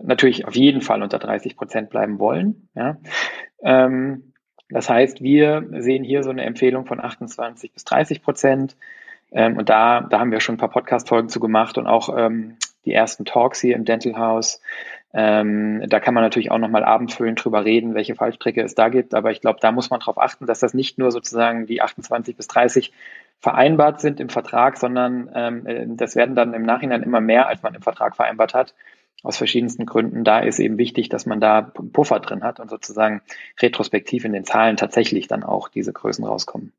natürlich 0.00 0.46
auf 0.46 0.54
jeden 0.54 0.80
Fall 0.80 1.02
unter 1.02 1.18
30 1.18 1.56
Prozent 1.56 1.90
bleiben 1.90 2.18
wollen. 2.18 2.68
Ja. 2.74 2.98
Ähm, 3.62 4.32
das 4.70 4.88
heißt, 4.88 5.22
wir 5.22 5.66
sehen 5.78 6.04
hier 6.04 6.22
so 6.22 6.30
eine 6.30 6.44
Empfehlung 6.44 6.86
von 6.86 7.00
28 7.00 7.72
bis 7.72 7.84
30 7.84 8.22
Prozent. 8.22 8.76
Ähm, 9.32 9.56
und 9.56 9.68
da, 9.68 10.02
da 10.02 10.20
haben 10.20 10.30
wir 10.30 10.40
schon 10.40 10.54
ein 10.54 10.58
paar 10.58 10.70
Podcast-Folgen 10.70 11.28
zu 11.28 11.40
gemacht 11.40 11.78
und 11.78 11.86
auch 11.86 12.16
ähm, 12.16 12.56
die 12.84 12.92
ersten 12.92 13.24
Talks 13.24 13.60
hier 13.60 13.76
im 13.76 13.84
Dental 13.84 14.16
House. 14.16 14.60
Ähm, 15.14 15.82
da 15.88 16.00
kann 16.00 16.12
man 16.12 16.22
natürlich 16.22 16.50
auch 16.50 16.58
nochmal 16.58 16.84
abendfüllend 16.84 17.42
drüber 17.42 17.64
reden, 17.64 17.94
welche 17.94 18.14
Fallstrecke 18.14 18.62
es 18.62 18.74
da 18.74 18.88
gibt. 18.88 19.14
Aber 19.14 19.30
ich 19.30 19.40
glaube, 19.40 19.58
da 19.60 19.72
muss 19.72 19.90
man 19.90 20.00
darauf 20.00 20.18
achten, 20.18 20.46
dass 20.46 20.60
das 20.60 20.74
nicht 20.74 20.98
nur 20.98 21.10
sozusagen 21.10 21.66
die 21.66 21.80
28 21.80 22.36
bis 22.36 22.46
30 22.48 22.92
vereinbart 23.40 24.00
sind 24.00 24.20
im 24.20 24.28
Vertrag, 24.28 24.76
sondern 24.76 25.30
ähm, 25.34 25.66
äh, 25.66 25.86
das 25.88 26.16
werden 26.16 26.34
dann 26.34 26.54
im 26.54 26.62
Nachhinein 26.62 27.02
immer 27.02 27.20
mehr, 27.20 27.48
als 27.48 27.62
man 27.62 27.74
im 27.74 27.82
Vertrag 27.82 28.16
vereinbart 28.16 28.54
hat. 28.54 28.74
Aus 29.24 29.36
verschiedensten 29.36 29.84
Gründen. 29.84 30.22
Da 30.22 30.38
ist 30.38 30.60
eben 30.60 30.78
wichtig, 30.78 31.08
dass 31.08 31.26
man 31.26 31.40
da 31.40 31.62
Puffer 31.62 32.20
drin 32.20 32.44
hat 32.44 32.60
und 32.60 32.70
sozusagen 32.70 33.20
retrospektiv 33.60 34.24
in 34.24 34.32
den 34.32 34.44
Zahlen 34.44 34.76
tatsächlich 34.76 35.26
dann 35.26 35.42
auch 35.42 35.68
diese 35.68 35.92
Größen 35.92 36.24
rauskommen. 36.24 36.72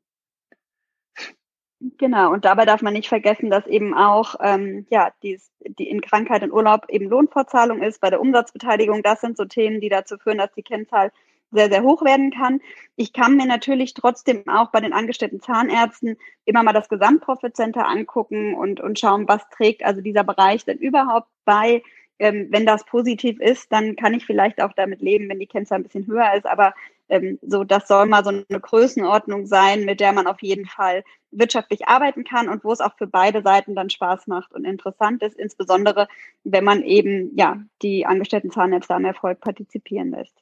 Genau, 1.96 2.30
und 2.32 2.44
dabei 2.44 2.66
darf 2.66 2.82
man 2.82 2.92
nicht 2.92 3.08
vergessen, 3.08 3.48
dass 3.48 3.66
eben 3.66 3.94
auch 3.94 4.34
ähm, 4.42 4.86
ja, 4.90 5.12
dies, 5.22 5.50
die 5.60 5.88
in 5.88 6.02
Krankheit 6.02 6.42
und 6.42 6.52
Urlaub 6.52 6.86
eben 6.90 7.08
Lohnfortzahlung 7.08 7.82
ist, 7.82 8.02
bei 8.02 8.10
der 8.10 8.20
Umsatzbeteiligung. 8.20 9.02
Das 9.02 9.22
sind 9.22 9.38
so 9.38 9.46
Themen, 9.46 9.80
die 9.80 9.88
dazu 9.88 10.18
führen, 10.18 10.36
dass 10.36 10.52
die 10.52 10.62
Kennzahl 10.62 11.10
sehr, 11.52 11.70
sehr 11.70 11.82
hoch 11.82 12.04
werden 12.04 12.30
kann. 12.32 12.60
Ich 12.96 13.14
kann 13.14 13.36
mir 13.36 13.46
natürlich 13.46 13.94
trotzdem 13.94 14.46
auch 14.46 14.70
bei 14.70 14.80
den 14.80 14.92
angestellten 14.92 15.40
Zahnärzten 15.40 16.18
immer 16.44 16.62
mal 16.62 16.74
das 16.74 16.90
Gesamtprofit 16.90 17.56
Center 17.56 17.88
angucken 17.88 18.54
und, 18.54 18.80
und 18.80 18.98
schauen, 18.98 19.26
was 19.26 19.48
trägt 19.48 19.82
also 19.82 20.02
dieser 20.02 20.22
Bereich 20.22 20.66
denn 20.66 20.78
überhaupt 20.78 21.28
bei. 21.46 21.82
Ähm, 22.18 22.48
wenn 22.50 22.66
das 22.66 22.84
positiv 22.84 23.40
ist, 23.40 23.72
dann 23.72 23.96
kann 23.96 24.12
ich 24.12 24.26
vielleicht 24.26 24.60
auch 24.60 24.74
damit 24.74 25.00
leben, 25.00 25.30
wenn 25.30 25.38
die 25.38 25.46
Kennzahl 25.46 25.78
ein 25.78 25.84
bisschen 25.84 26.06
höher 26.06 26.34
ist. 26.34 26.44
Aber 26.44 26.74
ähm, 27.10 27.38
so, 27.42 27.64
das 27.64 27.86
soll 27.88 28.06
mal 28.06 28.24
so 28.24 28.30
eine 28.30 28.60
Größenordnung 28.60 29.46
sein, 29.46 29.84
mit 29.84 30.00
der 30.00 30.12
man 30.12 30.26
auf 30.26 30.40
jeden 30.42 30.66
Fall 30.66 31.04
wirtschaftlich 31.32 31.88
arbeiten 31.88 32.24
kann 32.24 32.48
und 32.48 32.64
wo 32.64 32.72
es 32.72 32.80
auch 32.80 32.96
für 32.96 33.06
beide 33.06 33.42
Seiten 33.42 33.74
dann 33.74 33.90
Spaß 33.90 34.26
macht 34.26 34.52
und 34.52 34.64
interessant 34.64 35.22
ist, 35.22 35.38
insbesondere 35.38 36.08
wenn 36.44 36.64
man 36.64 36.82
eben 36.82 37.36
ja 37.36 37.60
die 37.82 38.06
angestellten 38.06 38.50
Zahnärzte 38.50 38.94
am 38.94 39.04
Erfolg 39.04 39.40
partizipieren 39.40 40.10
lässt. 40.10 40.34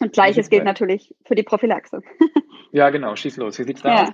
Und 0.00 0.12
gleiches 0.12 0.48
gilt 0.48 0.64
natürlich 0.64 1.14
für 1.26 1.34
die 1.34 1.42
Prophylaxe. 1.42 2.02
Ja, 2.72 2.90
genau, 2.90 3.16
schieß 3.16 3.36
los. 3.36 3.58
Wie 3.58 3.64
sieht's 3.64 3.82
da 3.82 3.88
ja. 3.88 4.02
aus? 4.04 4.10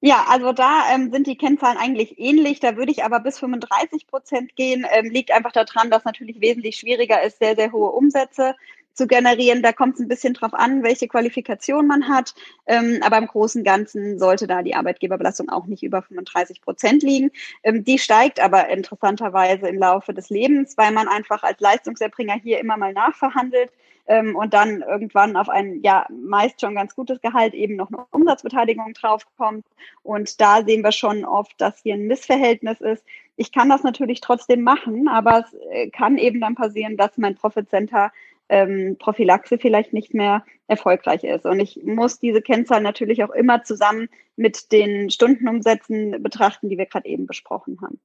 Ja, 0.00 0.24
also 0.30 0.54
da 0.54 0.84
ähm, 0.94 1.12
sind 1.12 1.26
die 1.26 1.36
Kennzahlen 1.36 1.76
eigentlich 1.76 2.18
ähnlich. 2.18 2.58
Da 2.58 2.76
würde 2.78 2.90
ich 2.90 3.04
aber 3.04 3.20
bis 3.20 3.38
35 3.38 4.06
Prozent 4.06 4.56
gehen. 4.56 4.86
Ähm, 4.90 5.10
liegt 5.10 5.30
einfach 5.30 5.52
daran, 5.52 5.90
dass 5.90 6.06
natürlich 6.06 6.40
wesentlich 6.40 6.76
schwieriger 6.76 7.22
ist, 7.22 7.38
sehr, 7.38 7.56
sehr 7.56 7.70
hohe 7.70 7.90
Umsätze 7.90 8.54
zu 8.94 9.06
generieren. 9.06 9.62
Da 9.62 9.72
kommt 9.72 9.94
es 9.94 10.00
ein 10.00 10.08
bisschen 10.08 10.34
drauf 10.34 10.54
an, 10.54 10.82
welche 10.82 11.08
Qualifikation 11.08 11.86
man 11.86 12.08
hat. 12.08 12.34
Ähm, 12.66 13.00
aber 13.02 13.18
im 13.18 13.26
Großen 13.26 13.60
und 13.60 13.64
Ganzen 13.64 14.18
sollte 14.18 14.46
da 14.46 14.62
die 14.62 14.74
Arbeitgeberbelastung 14.74 15.48
auch 15.48 15.66
nicht 15.66 15.82
über 15.82 16.02
35 16.02 16.60
Prozent 16.60 17.02
liegen. 17.02 17.30
Ähm, 17.62 17.84
die 17.84 17.98
steigt 17.98 18.40
aber 18.40 18.68
interessanterweise 18.68 19.68
im 19.68 19.78
Laufe 19.78 20.14
des 20.14 20.30
Lebens, 20.30 20.76
weil 20.76 20.92
man 20.92 21.08
einfach 21.08 21.42
als 21.42 21.60
Leistungserbringer 21.60 22.34
hier 22.34 22.60
immer 22.60 22.76
mal 22.76 22.92
nachverhandelt 22.92 23.70
ähm, 24.10 24.34
und 24.34 24.52
dann 24.54 24.82
irgendwann 24.82 25.36
auf 25.36 25.48
ein 25.48 25.80
ja 25.82 26.06
meist 26.10 26.60
schon 26.60 26.74
ganz 26.74 26.96
gutes 26.96 27.20
Gehalt 27.20 27.54
eben 27.54 27.76
noch 27.76 27.88
eine 27.88 28.04
Umsatzbeteiligung 28.10 28.92
draufkommt. 28.92 29.64
Und 30.02 30.40
da 30.40 30.64
sehen 30.64 30.82
wir 30.82 30.92
schon 30.92 31.24
oft, 31.24 31.60
dass 31.60 31.80
hier 31.82 31.94
ein 31.94 32.08
Missverhältnis 32.08 32.80
ist. 32.80 33.04
Ich 33.36 33.52
kann 33.52 33.68
das 33.68 33.84
natürlich 33.84 34.20
trotzdem 34.20 34.62
machen, 34.62 35.08
aber 35.08 35.44
es 35.46 35.54
äh, 35.70 35.90
kann 35.90 36.18
eben 36.18 36.40
dann 36.40 36.56
passieren, 36.56 36.96
dass 36.96 37.16
mein 37.18 37.36
Profit 37.36 37.70
Center 37.70 38.12
ähm, 38.50 38.96
Prophylaxe 38.98 39.58
vielleicht 39.58 39.92
nicht 39.92 40.12
mehr 40.12 40.44
erfolgreich 40.66 41.24
ist. 41.24 41.46
Und 41.46 41.60
ich 41.60 41.80
muss 41.84 42.18
diese 42.18 42.42
Kennzahl 42.42 42.82
natürlich 42.82 43.24
auch 43.24 43.30
immer 43.30 43.62
zusammen 43.64 44.08
mit 44.36 44.72
den 44.72 45.10
Stundenumsätzen 45.10 46.22
betrachten, 46.22 46.68
die 46.68 46.76
wir 46.76 46.86
gerade 46.86 47.08
eben 47.08 47.26
besprochen 47.26 47.80
haben. 47.80 48.00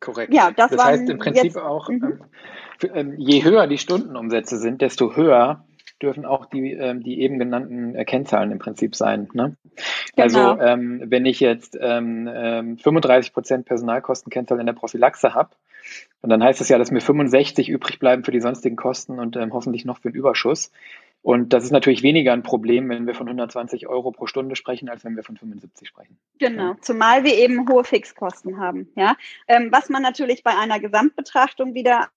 Korrekt. 0.00 0.34
Ja, 0.34 0.50
das, 0.50 0.70
das 0.70 0.84
heißt 0.84 1.08
im 1.08 1.18
Prinzip 1.18 1.44
jetzt, 1.44 1.58
auch, 1.58 1.88
mhm. 1.88 2.20
ähm, 2.92 3.14
je 3.16 3.42
höher 3.42 3.66
die 3.66 3.78
Stundenumsätze 3.78 4.58
sind, 4.58 4.82
desto 4.82 5.16
höher 5.16 5.64
dürfen 6.02 6.26
auch 6.26 6.46
die, 6.46 6.72
ähm, 6.72 7.02
die 7.02 7.20
eben 7.20 7.38
genannten 7.38 7.94
äh, 7.94 8.04
Kennzahlen 8.04 8.50
im 8.50 8.58
Prinzip 8.58 8.94
sein. 8.94 9.28
Ne? 9.32 9.56
Also, 10.16 10.38
genau. 10.38 10.50
Also 10.50 10.62
ähm, 10.62 11.02
wenn 11.06 11.24
ich 11.24 11.40
jetzt 11.40 11.78
ähm, 11.80 12.78
35 12.82 13.30
ähm, 13.30 13.32
Prozent 13.32 13.66
Personalkostenkennzahl 13.66 14.60
in 14.60 14.66
der 14.66 14.74
Prophylaxe 14.74 15.34
habe, 15.34 15.50
und 16.22 16.30
dann 16.30 16.42
heißt 16.42 16.60
es 16.60 16.68
ja, 16.68 16.78
dass 16.78 16.90
mir 16.90 17.00
65 17.00 17.68
übrig 17.68 17.98
bleiben 17.98 18.24
für 18.24 18.30
die 18.30 18.40
sonstigen 18.40 18.76
Kosten 18.76 19.18
und 19.18 19.36
ähm, 19.36 19.52
hoffentlich 19.52 19.84
noch 19.84 19.98
für 19.98 20.10
den 20.10 20.16
Überschuss. 20.16 20.70
Und 21.20 21.52
das 21.52 21.64
ist 21.64 21.70
natürlich 21.70 22.02
weniger 22.02 22.32
ein 22.32 22.42
Problem, 22.42 22.88
wenn 22.88 23.06
wir 23.06 23.14
von 23.14 23.26
120 23.26 23.88
Euro 23.88 24.10
pro 24.10 24.26
Stunde 24.26 24.56
sprechen, 24.56 24.90
als 24.90 25.04
wenn 25.04 25.16
wir 25.16 25.22
von 25.22 25.36
75 25.36 25.88
sprechen. 25.88 26.18
Genau, 26.38 26.74
zumal 26.80 27.24
wir 27.24 27.34
eben 27.34 27.68
hohe 27.68 27.84
Fixkosten 27.84 28.58
haben. 28.58 28.88
Ja, 28.94 29.16
ähm, 29.48 29.68
was 29.72 29.88
man 29.88 30.02
natürlich 30.02 30.42
bei 30.42 30.56
einer 30.56 30.80
Gesamtbetrachtung 30.80 31.74
wieder 31.74 32.08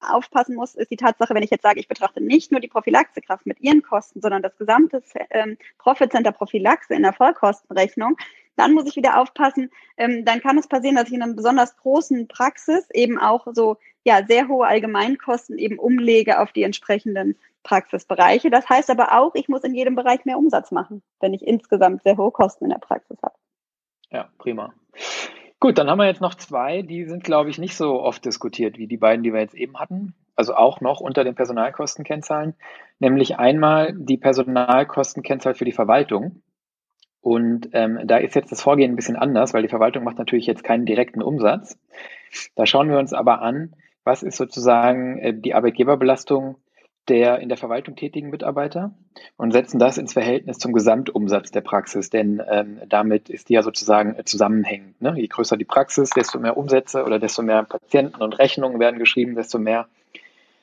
aufpassen 0.00 0.56
muss, 0.56 0.74
ist 0.74 0.90
die 0.90 0.96
Tatsache, 0.96 1.34
wenn 1.34 1.42
ich 1.42 1.50
jetzt 1.50 1.62
sage, 1.62 1.80
ich 1.80 1.88
betrachte 1.88 2.22
nicht 2.22 2.52
nur 2.52 2.60
die 2.60 2.68
Prophylaxekraft 2.68 3.46
mit 3.46 3.60
ihren 3.60 3.82
Kosten, 3.82 4.20
sondern 4.20 4.42
das 4.42 4.56
gesamte 4.56 5.02
ähm, 5.30 5.58
Profit 5.78 6.12
Center 6.12 6.32
Prophylaxe 6.32 6.94
in 6.94 7.02
der 7.02 7.12
Vollkostenrechnung, 7.12 8.16
dann 8.56 8.72
muss 8.72 8.86
ich 8.86 8.96
wieder 8.96 9.20
aufpassen, 9.20 9.70
ähm, 9.96 10.24
dann 10.24 10.40
kann 10.40 10.58
es 10.58 10.68
passieren, 10.68 10.96
dass 10.96 11.08
ich 11.08 11.14
in 11.14 11.22
einer 11.22 11.34
besonders 11.34 11.76
großen 11.76 12.28
Praxis 12.28 12.88
eben 12.92 13.18
auch 13.18 13.46
so 13.52 13.76
ja 14.04 14.24
sehr 14.26 14.48
hohe 14.48 14.66
Allgemeinkosten 14.66 15.58
eben 15.58 15.78
umlege 15.78 16.40
auf 16.40 16.52
die 16.52 16.62
entsprechenden 16.62 17.36
Praxisbereiche. 17.62 18.50
Das 18.50 18.68
heißt 18.68 18.90
aber 18.90 19.18
auch, 19.18 19.34
ich 19.34 19.48
muss 19.48 19.64
in 19.64 19.74
jedem 19.74 19.94
Bereich 19.94 20.24
mehr 20.24 20.38
Umsatz 20.38 20.70
machen, 20.70 21.02
wenn 21.20 21.34
ich 21.34 21.46
insgesamt 21.46 22.02
sehr 22.02 22.16
hohe 22.16 22.30
Kosten 22.30 22.64
in 22.64 22.70
der 22.70 22.78
Praxis 22.78 23.18
habe. 23.22 23.34
Ja, 24.10 24.28
prima. 24.38 24.72
Gut, 25.60 25.76
dann 25.76 25.90
haben 25.90 25.98
wir 25.98 26.06
jetzt 26.06 26.22
noch 26.22 26.34
zwei, 26.34 26.80
die 26.80 27.04
sind, 27.04 27.22
glaube 27.22 27.50
ich, 27.50 27.58
nicht 27.58 27.76
so 27.76 28.00
oft 28.00 28.24
diskutiert 28.24 28.78
wie 28.78 28.86
die 28.86 28.96
beiden, 28.96 29.22
die 29.22 29.32
wir 29.32 29.40
jetzt 29.40 29.54
eben 29.54 29.78
hatten. 29.78 30.14
Also 30.34 30.54
auch 30.54 30.80
noch 30.80 31.00
unter 31.00 31.22
den 31.22 31.34
Personalkostenkennzahlen. 31.34 32.54
Nämlich 32.98 33.38
einmal 33.38 33.92
die 33.94 34.16
Personalkostenkennzahl 34.16 35.54
für 35.54 35.66
die 35.66 35.72
Verwaltung. 35.72 36.42
Und 37.20 37.68
ähm, 37.72 38.00
da 38.04 38.16
ist 38.16 38.34
jetzt 38.34 38.50
das 38.50 38.62
Vorgehen 38.62 38.92
ein 38.92 38.96
bisschen 38.96 39.16
anders, 39.16 39.52
weil 39.52 39.62
die 39.62 39.68
Verwaltung 39.68 40.04
macht 40.04 40.18
natürlich 40.18 40.46
jetzt 40.46 40.64
keinen 40.64 40.86
direkten 40.86 41.22
Umsatz. 41.22 41.78
Da 42.54 42.64
schauen 42.66 42.88
wir 42.88 42.98
uns 42.98 43.12
aber 43.12 43.42
an, 43.42 43.74
was 44.04 44.22
ist 44.22 44.36
sozusagen 44.36 45.18
äh, 45.18 45.34
die 45.34 45.54
Arbeitgeberbelastung 45.54 46.56
der 47.08 47.40
in 47.40 47.48
der 47.48 47.58
Verwaltung 47.58 47.96
tätigen 47.96 48.30
Mitarbeiter 48.30 48.94
und 49.36 49.52
setzen 49.52 49.78
das 49.78 49.98
ins 49.98 50.12
Verhältnis 50.12 50.58
zum 50.58 50.72
Gesamtumsatz 50.72 51.50
der 51.50 51.62
Praxis, 51.62 52.08
denn 52.08 52.40
ähm, 52.48 52.80
damit 52.88 53.28
ist 53.28 53.48
die 53.48 53.54
ja 53.54 53.62
sozusagen 53.62 54.14
äh, 54.16 54.24
zusammenhängend. 54.24 55.00
Ne? 55.02 55.14
Je 55.16 55.26
größer 55.26 55.56
die 55.56 55.64
Praxis, 55.64 56.10
desto 56.10 56.38
mehr 56.38 56.56
Umsätze 56.56 57.04
oder 57.04 57.18
desto 57.18 57.42
mehr 57.42 57.64
Patienten 57.64 58.22
und 58.22 58.38
Rechnungen 58.38 58.78
werden 58.78 58.98
geschrieben, 58.98 59.34
desto 59.34 59.58
mehr 59.58 59.88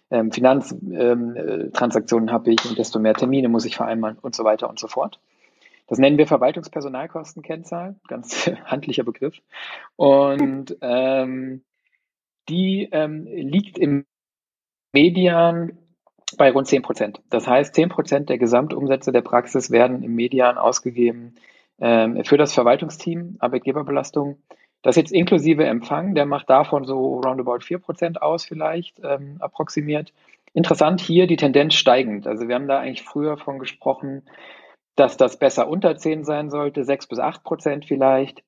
ähm, 0.10 0.32
Finanztransaktionen 0.32 2.30
ähm, 2.30 2.32
äh, 2.32 2.34
habe 2.34 2.52
ich 2.52 2.66
und 2.66 2.78
desto 2.78 3.00
mehr 3.00 3.14
Termine 3.14 3.50
muss 3.50 3.66
ich 3.66 3.76
vereinbaren 3.76 4.18
und 4.22 4.34
so 4.34 4.46
weiter 4.46 4.70
und 4.70 4.80
so 4.80 4.88
fort. 4.88 5.20
Das 5.88 6.00
nennen 6.00 6.18
wir 6.18 6.28
Verwaltungspersonalkostenkennzahl, 6.28 7.96
ganz 8.08 8.48
handlicher 8.66 9.04
Begriff. 9.04 9.40
Und 9.96 10.78
ähm, 10.82 11.64
die 12.50 12.90
ähm, 12.92 13.26
liegt 13.26 13.78
im 13.78 14.06
Median 14.94 15.78
bei 16.38 16.52
rund 16.52 16.68
10 16.68 16.82
Prozent. 16.82 17.22
Das 17.30 17.48
heißt, 17.48 17.74
10 17.74 17.90
Prozent 17.90 18.30
der 18.30 18.38
Gesamtumsätze 18.38 19.12
der 19.12 19.22
Praxis 19.22 19.72
werden 19.72 20.04
im 20.04 20.14
Median 20.14 20.58
ausgegeben 20.58 21.36
ähm, 21.80 22.24
für 22.26 22.38
das 22.38 22.54
Verwaltungsteam, 22.54 23.38
Arbeitgeberbelastung. 23.40 24.42
Das 24.82 24.96
jetzt 24.96 25.12
inklusive 25.12 25.66
Empfang, 25.66 26.16
der 26.16 26.26
macht 26.26 26.50
davon 26.50 26.86
so 26.86 27.20
roundabout 27.20 27.62
4 27.62 27.80
Prozent 27.80 28.22
aus 28.22 28.46
vielleicht, 28.46 29.00
ähm, 29.04 29.38
approximiert. 29.40 30.14
Interessant 30.54 31.00
hier 31.00 31.28
die 31.28 31.38
Tendenz 31.38 31.76
steigend. 31.76 32.28
Also 32.28 32.48
wir 32.48 32.56
haben 32.56 32.68
da 32.68 32.80
eigentlich 32.80 33.04
früher 33.04 33.38
von 33.38 33.60
gesprochen, 33.60 34.24
dass 34.98 35.16
das 35.16 35.38
besser 35.38 35.70
unter 35.70 35.96
10 35.96 36.26
sein 36.26 36.50
sollte, 36.50 36.84
6 36.84 37.08
bis 37.08 37.20
8 37.20 37.44
Prozent 37.44 37.86
vielleicht. 37.86 38.44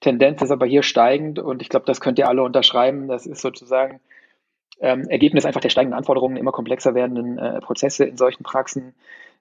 Tendenz 0.00 0.42
ist 0.42 0.50
aber 0.50 0.66
hier 0.66 0.82
steigend 0.82 1.38
und 1.38 1.62
ich 1.62 1.70
glaube, 1.70 1.86
das 1.86 2.00
könnt 2.00 2.18
ihr 2.18 2.28
alle 2.28 2.42
unterschreiben. 2.42 3.08
Das 3.08 3.26
ist 3.26 3.40
sozusagen 3.40 4.00
ähm, 4.80 5.08
Ergebnis 5.08 5.46
einfach 5.46 5.62
der 5.62 5.70
steigenden 5.70 5.96
Anforderungen, 5.96 6.36
immer 6.36 6.52
komplexer 6.52 6.94
werdenden 6.94 7.38
äh, 7.38 7.60
Prozesse 7.60 8.04
in 8.04 8.18
solchen 8.18 8.44
Praxen. 8.44 8.94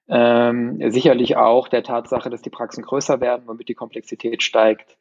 Ähm, 0.07 0.79
sicherlich 0.89 1.35
auch 1.35 1.67
der 1.67 1.83
Tatsache, 1.83 2.29
dass 2.29 2.41
die 2.41 2.49
Praxen 2.49 2.83
größer 2.83 3.19
werden, 3.19 3.43
womit 3.45 3.67
die 3.67 3.73
Komplexität 3.73 4.41
steigt. 4.41 4.97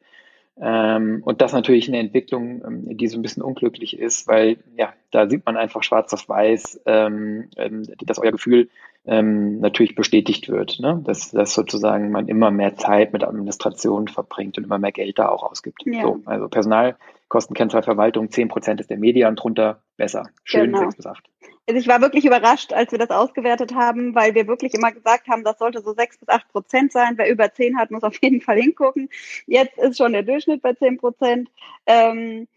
Ähm, 0.59 1.21
und 1.23 1.41
das 1.41 1.53
natürlich 1.53 1.87
eine 1.87 1.99
Entwicklung, 1.99 2.61
ähm, 2.65 2.97
die 2.97 3.07
so 3.07 3.17
ein 3.17 3.21
bisschen 3.21 3.41
unglücklich 3.41 3.97
ist, 3.97 4.27
weil 4.27 4.57
ja, 4.75 4.93
da 5.11 5.29
sieht 5.29 5.45
man 5.45 5.55
einfach 5.55 5.81
schwarz 5.83 6.13
auf 6.13 6.27
weiß, 6.27 6.81
ähm, 6.87 7.49
ähm 7.55 7.83
dass 8.03 8.19
euer 8.19 8.31
Gefühl 8.31 8.69
ähm, 9.05 9.59
natürlich 9.59 9.95
bestätigt 9.95 10.49
wird, 10.49 10.79
ne? 10.79 11.01
dass, 11.03 11.31
dass 11.31 11.53
sozusagen 11.53 12.11
man 12.11 12.27
immer 12.27 12.51
mehr 12.51 12.75
Zeit 12.75 13.11
mit 13.11 13.23
Administration 13.23 14.07
verbringt 14.07 14.57
und 14.57 14.63
immer 14.63 14.79
mehr 14.79 14.93
Geld 14.93 15.19
da 15.19 15.29
auch 15.29 15.43
ausgibt. 15.43 15.81
Ja. 15.85 16.03
So, 16.03 16.21
also 16.25 16.47
Personalkostenkennzahlverwaltung, 16.47 18.31
10 18.31 18.47
Prozent 18.47 18.79
ist 18.79 18.89
der 18.89 18.97
Median 18.97 19.35
drunter, 19.35 19.81
besser. 19.97 20.29
Schön 20.43 20.71
genau. 20.71 20.79
6 20.79 20.95
bis 20.95 21.05
8. 21.05 21.29
Also 21.67 21.79
ich 21.79 21.87
war 21.87 22.01
wirklich 22.01 22.25
überrascht, 22.25 22.73
als 22.73 22.91
wir 22.91 22.99
das 22.99 23.09
ausgewertet 23.09 23.73
haben, 23.73 24.15
weil 24.15 24.35
wir 24.35 24.47
wirklich 24.47 24.73
immer 24.73 24.91
gesagt 24.91 25.27
haben, 25.27 25.43
das 25.43 25.59
sollte 25.59 25.81
so 25.81 25.93
6 25.93 26.19
bis 26.19 26.29
8 26.29 26.49
Prozent 26.49 26.91
sein. 26.91 27.13
Wer 27.15 27.29
über 27.29 27.53
10 27.53 27.77
hat, 27.77 27.91
muss 27.91 28.03
auf 28.03 28.21
jeden 28.21 28.41
Fall 28.41 28.57
hingucken. 28.57 29.09
Jetzt 29.47 29.77
ist 29.77 29.97
schon 29.97 30.13
der 30.13 30.23
Durchschnitt 30.23 30.61
bei 30.61 30.73
10 30.73 30.97
Prozent. 30.97 31.49
Ähm, 31.85 32.47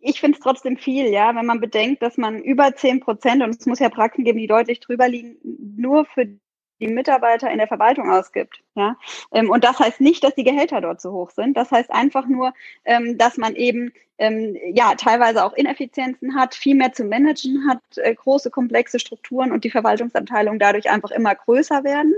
ich 0.00 0.20
finde 0.20 0.38
es 0.38 0.42
trotzdem 0.42 0.76
viel, 0.76 1.08
ja, 1.08 1.34
wenn 1.34 1.46
man 1.46 1.60
bedenkt, 1.60 2.02
dass 2.02 2.16
man 2.16 2.40
über 2.40 2.74
10 2.74 3.00
Prozent, 3.00 3.42
und 3.42 3.50
es 3.50 3.66
muss 3.66 3.80
ja 3.80 3.88
Praxen 3.88 4.24
geben, 4.24 4.38
die 4.38 4.46
deutlich 4.46 4.80
drüber 4.80 5.08
liegen, 5.08 5.36
nur 5.76 6.04
für 6.06 6.26
die 6.80 6.88
Mitarbeiter 6.88 7.50
in 7.50 7.58
der 7.58 7.68
Verwaltung 7.68 8.10
ausgibt. 8.10 8.62
Ja? 8.74 8.96
Ähm, 9.32 9.50
und 9.50 9.64
das 9.64 9.78
heißt 9.78 10.00
nicht, 10.00 10.22
dass 10.24 10.34
die 10.34 10.44
Gehälter 10.44 10.80
dort 10.80 11.00
zu 11.00 11.12
hoch 11.12 11.30
sind. 11.30 11.56
Das 11.56 11.70
heißt 11.70 11.90
einfach 11.90 12.26
nur, 12.26 12.52
ähm, 12.84 13.18
dass 13.18 13.36
man 13.36 13.54
eben 13.54 13.92
ähm, 14.18 14.56
ja 14.72 14.94
teilweise 14.96 15.44
auch 15.44 15.52
Ineffizienzen 15.52 16.34
hat, 16.34 16.54
viel 16.54 16.74
mehr 16.74 16.92
zu 16.92 17.04
managen 17.04 17.68
hat, 17.68 17.80
äh, 17.96 18.14
große 18.14 18.50
komplexe 18.50 18.98
Strukturen 18.98 19.52
und 19.52 19.64
die 19.64 19.70
Verwaltungsabteilungen 19.70 20.58
dadurch 20.58 20.90
einfach 20.90 21.10
immer 21.12 21.34
größer 21.34 21.84
werden. 21.84 22.14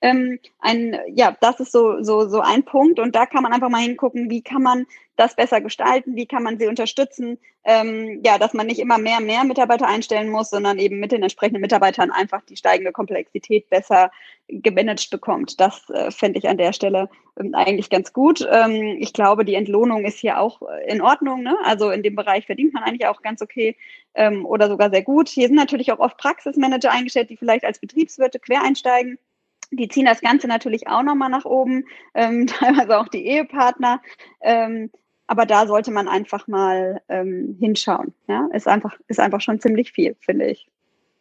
Ein, 0.00 0.98
ja, 1.14 1.36
das 1.40 1.60
ist 1.60 1.72
so, 1.72 2.02
so, 2.02 2.28
so 2.28 2.40
ein 2.40 2.64
Punkt. 2.64 3.00
Und 3.00 3.16
da 3.16 3.26
kann 3.26 3.42
man 3.42 3.52
einfach 3.52 3.70
mal 3.70 3.82
hingucken, 3.82 4.30
wie 4.30 4.42
kann 4.42 4.62
man 4.62 4.86
das 5.16 5.34
besser 5.34 5.60
gestalten, 5.60 6.14
wie 6.14 6.26
kann 6.26 6.42
man 6.42 6.58
sie 6.58 6.66
unterstützen, 6.66 7.38
ähm, 7.64 8.20
ja, 8.24 8.38
dass 8.38 8.54
man 8.54 8.66
nicht 8.66 8.78
immer 8.78 8.98
mehr, 8.98 9.20
mehr 9.20 9.44
Mitarbeiter 9.44 9.88
einstellen 9.88 10.28
muss, 10.28 10.50
sondern 10.50 10.78
eben 10.78 11.00
mit 11.00 11.12
den 11.12 11.22
entsprechenden 11.22 11.60
Mitarbeitern 11.60 12.10
einfach 12.10 12.42
die 12.42 12.56
steigende 12.56 12.92
Komplexität 12.92 13.68
besser 13.70 14.10
gemanagt 14.48 15.10
bekommt. 15.10 15.60
Das 15.60 15.88
äh, 15.90 16.10
fände 16.10 16.38
ich 16.38 16.48
an 16.48 16.58
der 16.58 16.72
Stelle 16.72 17.08
ähm, 17.38 17.54
eigentlich 17.54 17.90
ganz 17.90 18.12
gut. 18.12 18.46
Ähm, 18.50 18.96
ich 19.00 19.12
glaube, 19.12 19.44
die 19.44 19.54
Entlohnung 19.54 20.04
ist 20.04 20.18
hier 20.18 20.38
auch 20.38 20.62
äh, 20.62 20.90
in 20.90 21.00
Ordnung. 21.00 21.42
Ne? 21.42 21.56
Also 21.64 21.90
in 21.90 22.02
dem 22.02 22.14
Bereich 22.14 22.46
verdient 22.46 22.74
man 22.74 22.84
eigentlich 22.84 23.08
auch 23.08 23.22
ganz 23.22 23.42
okay 23.42 23.76
ähm, 24.14 24.46
oder 24.46 24.68
sogar 24.68 24.90
sehr 24.90 25.02
gut. 25.02 25.28
Hier 25.28 25.48
sind 25.48 25.56
natürlich 25.56 25.92
auch 25.92 25.98
oft 25.98 26.18
Praxismanager 26.18 26.90
eingestellt, 26.90 27.30
die 27.30 27.36
vielleicht 27.36 27.64
als 27.64 27.78
Betriebswirte 27.78 28.38
quer 28.38 28.62
einsteigen. 28.62 29.18
Die 29.72 29.88
ziehen 29.88 30.06
das 30.06 30.20
Ganze 30.20 30.46
natürlich 30.46 30.86
auch 30.86 31.02
nochmal 31.02 31.30
nach 31.30 31.44
oben, 31.44 31.84
ähm, 32.14 32.46
teilweise 32.46 32.98
auch 32.98 33.08
die 33.08 33.26
Ehepartner. 33.26 34.00
Ähm, 34.40 34.90
aber 35.26 35.46
da 35.46 35.66
sollte 35.66 35.90
man 35.90 36.08
einfach 36.08 36.46
mal 36.46 37.00
ähm, 37.08 37.56
hinschauen. 37.58 38.14
Ja, 38.28 38.48
ist 38.52 38.68
einfach, 38.68 38.98
ist 39.08 39.20
einfach 39.20 39.40
schon 39.40 39.60
ziemlich 39.60 39.92
viel, 39.92 40.16
finde 40.20 40.46
ich. 40.46 40.68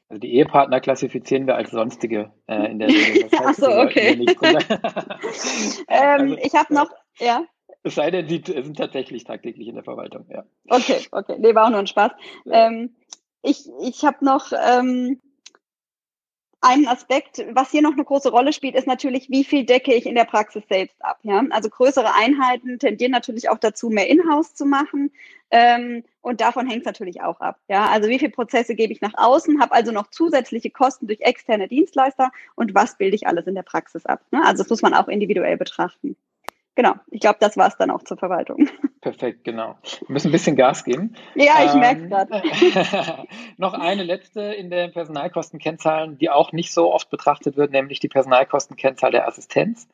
Also 0.10 0.20
die 0.20 0.36
Ehepartner 0.36 0.80
klassifizieren 0.80 1.48
wir 1.48 1.56
als 1.56 1.72
sonstige 1.72 2.32
äh, 2.48 2.72
in 2.72 2.80
der 2.80 2.90
Regel. 2.90 3.28
Das 3.32 3.40
heißt, 3.40 3.64
Ach 3.64 3.72
so, 3.72 3.80
okay. 3.80 4.14
ähm, 5.88 6.22
also, 6.22 6.38
ich 6.44 6.54
habe 6.54 6.74
noch, 6.74 6.90
ja. 7.18 7.44
Es 7.84 7.96
sei 7.96 8.12
denn, 8.12 8.28
die 8.28 8.42
sind 8.46 8.78
tatsächlich 8.78 9.24
tagtäglich 9.24 9.68
in 9.68 9.76
der 9.76 9.84
Verwaltung, 9.84 10.26
ja. 10.30 10.44
Okay, 10.70 11.06
okay. 11.12 11.38
Nee, 11.40 11.54
war 11.56 11.66
auch 11.66 11.70
nur 11.70 11.80
ein 11.80 11.88
Spaß. 11.88 12.12
Ja. 12.46 12.68
Ähm, 12.68 12.96
ich 13.42 13.70
ich 13.84 14.04
habe 14.04 14.26
noch 14.26 14.52
ähm, 14.52 15.22
ein 16.62 16.88
Aspekt, 16.88 17.46
was 17.52 17.70
hier 17.70 17.82
noch 17.82 17.94
eine 17.94 18.04
große 18.04 18.32
Rolle 18.32 18.52
spielt, 18.52 18.76
ist 18.76 18.88
natürlich, 18.88 19.30
wie 19.30 19.44
viel 19.44 19.66
decke 19.66 19.94
ich 19.94 20.06
in 20.06 20.16
der 20.16 20.26
Praxis 20.26 20.64
selbst 20.68 20.96
ab. 21.04 21.20
Ja? 21.24 21.44
Also 21.52 21.70
größere 21.70 22.16
Einheiten 22.16 22.80
tendieren 22.80 23.12
natürlich 23.12 23.50
auch 23.50 23.60
dazu, 23.60 23.90
mehr 23.90 24.10
Inhouse 24.10 24.56
zu 24.56 24.66
machen. 24.66 25.12
Ähm, 25.52 26.04
und 26.22 26.42
davon 26.42 26.68
hängt 26.68 26.82
es 26.82 26.86
natürlich 26.86 27.22
auch 27.22 27.40
ab. 27.40 27.60
Ja? 27.68 27.88
Also 27.90 28.10
wie 28.10 28.18
viele 28.18 28.32
Prozesse 28.32 28.74
gebe 28.76 28.94
ich 28.94 29.02
nach 29.02 29.14
außen, 29.16 29.62
habe 29.62 29.74
also 29.74 29.92
noch 29.92 30.08
zusätzliche 30.10 30.72
Kosten 30.72 31.08
durch 31.08 31.22
externe 31.22 31.68
Dienstleister 31.68 32.32
und 32.56 32.74
was 32.74 32.98
bilde 32.98 33.16
ich 33.16 33.28
alles 33.28 33.46
in 33.46 33.56
der 33.56 33.64
Praxis 33.64 34.06
ab. 34.06 34.22
Ne? 34.32 34.42
Also 34.44 34.64
das 34.64 34.70
muss 34.70 34.82
man 34.82 34.94
auch 34.94 35.08
individuell 35.08 35.58
betrachten 35.58 36.16
genau, 36.76 36.94
ich 37.10 37.20
glaube, 37.20 37.38
das 37.40 37.58
war 37.58 37.68
es 37.68 37.78
dann 37.78 37.92
auch 37.92 38.04
zur 38.04 38.18
Verwaltung. 38.18 38.70
Perfekt, 39.02 39.44
genau. 39.44 39.78
Wir 39.84 40.14
müssen 40.14 40.30
ein 40.30 40.32
bisschen 40.32 40.56
Gas 40.56 40.84
geben. 40.84 41.16
Ja, 41.36 41.64
ich 41.66 41.74
ähm, 41.74 41.80
merke 41.80 42.08
gerade. 42.08 42.42
noch 43.58 43.74
eine 43.74 44.04
letzte 44.04 44.42
in 44.42 44.70
den 44.70 44.92
Personalkostenkennzahlen, 44.92 46.18
die 46.18 46.30
auch 46.30 46.52
nicht 46.52 46.74
so 46.74 46.94
oft 46.94 47.10
betrachtet 47.10 47.58
wird, 47.58 47.72
nämlich 47.72 48.00
die 48.00 48.08
Personalkostenkennzahl 48.08 49.12
der 49.12 49.28
Assistenz. 49.28 49.88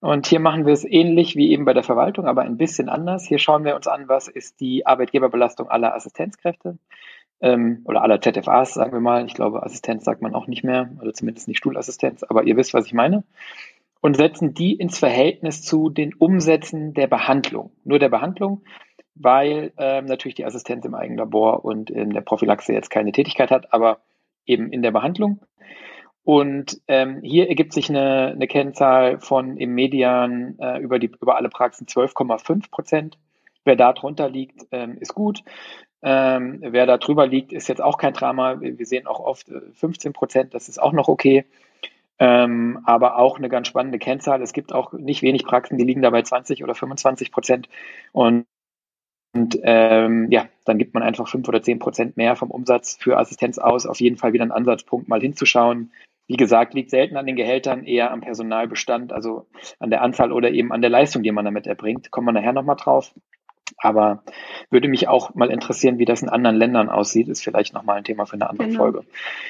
Und 0.00 0.26
hier 0.26 0.40
machen 0.40 0.64
wir 0.64 0.72
es 0.72 0.84
ähnlich 0.84 1.36
wie 1.36 1.50
eben 1.50 1.66
bei 1.66 1.74
der 1.74 1.82
Verwaltung, 1.82 2.26
aber 2.26 2.42
ein 2.42 2.56
bisschen 2.56 2.88
anders. 2.88 3.26
Hier 3.26 3.38
schauen 3.38 3.64
wir 3.64 3.76
uns 3.76 3.86
an, 3.86 4.08
was 4.08 4.28
ist 4.28 4.60
die 4.60 4.86
Arbeitgeberbelastung 4.86 5.68
aller 5.68 5.94
Assistenzkräfte 5.94 6.78
ähm, 7.42 7.82
oder 7.84 8.02
aller 8.02 8.20
ZFAs, 8.20 8.74
sagen 8.74 8.92
wir 8.92 9.00
mal. 9.00 9.26
Ich 9.26 9.34
glaube, 9.34 9.62
Assistenz 9.62 10.04
sagt 10.04 10.22
man 10.22 10.34
auch 10.34 10.46
nicht 10.46 10.64
mehr, 10.64 10.90
oder 11.02 11.12
zumindest 11.12 11.48
nicht 11.48 11.58
Stuhlassistenz, 11.58 12.22
aber 12.22 12.44
ihr 12.44 12.56
wisst, 12.56 12.72
was 12.72 12.86
ich 12.86 12.94
meine 12.94 13.24
und 14.00 14.16
setzen 14.16 14.54
die 14.54 14.74
ins 14.74 14.98
Verhältnis 14.98 15.62
zu 15.62 15.90
den 15.90 16.14
Umsätzen 16.14 16.94
der 16.94 17.06
Behandlung. 17.06 17.72
Nur 17.84 17.98
der 17.98 18.08
Behandlung, 18.08 18.62
weil 19.14 19.72
ähm, 19.76 20.06
natürlich 20.06 20.34
die 20.34 20.44
Assistenz 20.44 20.84
im 20.84 20.94
eigenen 20.94 21.18
Labor 21.18 21.64
und 21.64 21.90
in 21.90 22.10
der 22.10 22.22
Prophylaxe 22.22 22.72
jetzt 22.72 22.90
keine 22.90 23.12
Tätigkeit 23.12 23.50
hat, 23.50 23.72
aber 23.72 24.00
eben 24.46 24.72
in 24.72 24.82
der 24.82 24.90
Behandlung. 24.90 25.40
Und 26.22 26.80
ähm, 26.86 27.20
hier 27.22 27.48
ergibt 27.48 27.72
sich 27.72 27.88
eine, 27.88 28.28
eine 28.28 28.46
Kennzahl 28.46 29.20
von 29.20 29.56
im 29.56 29.74
Median 29.74 30.58
äh, 30.58 30.78
über, 30.78 30.98
die, 30.98 31.10
über 31.20 31.36
alle 31.36 31.48
Praxen 31.48 31.86
12,5 31.86 32.70
Prozent. 32.70 33.18
Wer 33.64 33.76
da 33.76 33.92
drunter 33.92 34.28
liegt, 34.28 34.66
ähm, 34.70 34.96
ist 34.98 35.14
gut. 35.14 35.42
Ähm, 36.02 36.58
wer 36.62 36.86
da 36.86 36.96
drüber 36.96 37.26
liegt, 37.26 37.52
ist 37.52 37.68
jetzt 37.68 37.82
auch 37.82 37.98
kein 37.98 38.14
Drama. 38.14 38.60
Wir 38.60 38.86
sehen 38.86 39.06
auch 39.06 39.20
oft 39.20 39.50
15 39.74 40.10
äh, 40.10 40.12
Prozent, 40.12 40.54
das 40.54 40.68
ist 40.68 40.80
auch 40.80 40.92
noch 40.92 41.08
okay. 41.08 41.44
Ähm, 42.20 42.80
aber 42.84 43.16
auch 43.16 43.38
eine 43.38 43.48
ganz 43.48 43.66
spannende 43.66 43.98
Kennzahl. 43.98 44.42
Es 44.42 44.52
gibt 44.52 44.74
auch 44.74 44.92
nicht 44.92 45.22
wenig 45.22 45.44
Praxen, 45.44 45.78
die 45.78 45.84
liegen 45.84 46.02
da 46.02 46.10
bei 46.10 46.20
20 46.20 46.62
oder 46.62 46.74
25 46.74 47.32
Prozent. 47.32 47.68
Und, 48.12 48.44
und 49.34 49.58
ähm, 49.62 50.30
ja, 50.30 50.46
dann 50.66 50.76
gibt 50.76 50.92
man 50.92 51.02
einfach 51.02 51.26
5 51.26 51.48
oder 51.48 51.62
10 51.62 51.78
Prozent 51.78 52.16
mehr 52.18 52.36
vom 52.36 52.50
Umsatz 52.50 52.98
für 53.00 53.16
Assistenz 53.16 53.58
aus. 53.58 53.86
Auf 53.86 54.00
jeden 54.00 54.18
Fall 54.18 54.34
wieder 54.34 54.44
ein 54.44 54.52
Ansatzpunkt, 54.52 55.08
mal 55.08 55.22
hinzuschauen. 55.22 55.92
Wie 56.26 56.36
gesagt, 56.36 56.74
liegt 56.74 56.90
selten 56.90 57.16
an 57.16 57.26
den 57.26 57.36
Gehältern, 57.36 57.84
eher 57.84 58.12
am 58.12 58.20
Personalbestand, 58.20 59.12
also 59.12 59.46
an 59.78 59.90
der 59.90 60.02
Anzahl 60.02 60.30
oder 60.30 60.50
eben 60.50 60.72
an 60.72 60.82
der 60.82 60.90
Leistung, 60.90 61.22
die 61.22 61.32
man 61.32 61.46
damit 61.46 61.66
erbringt. 61.66 62.10
Kommen 62.10 62.28
wir 62.28 62.32
nachher 62.32 62.52
nochmal 62.52 62.76
drauf. 62.76 63.14
Aber 63.78 64.22
würde 64.70 64.88
mich 64.88 65.08
auch 65.08 65.34
mal 65.34 65.50
interessieren, 65.50 65.98
wie 65.98 66.04
das 66.04 66.22
in 66.22 66.28
anderen 66.28 66.56
Ländern 66.56 66.88
aussieht. 66.88 67.28
Ist 67.28 67.42
vielleicht 67.42 67.74
nochmal 67.74 67.98
ein 67.98 68.04
Thema 68.04 68.26
für 68.26 68.34
eine 68.34 68.50
andere 68.50 68.68
genau. 68.68 68.78
Folge. 68.78 69.04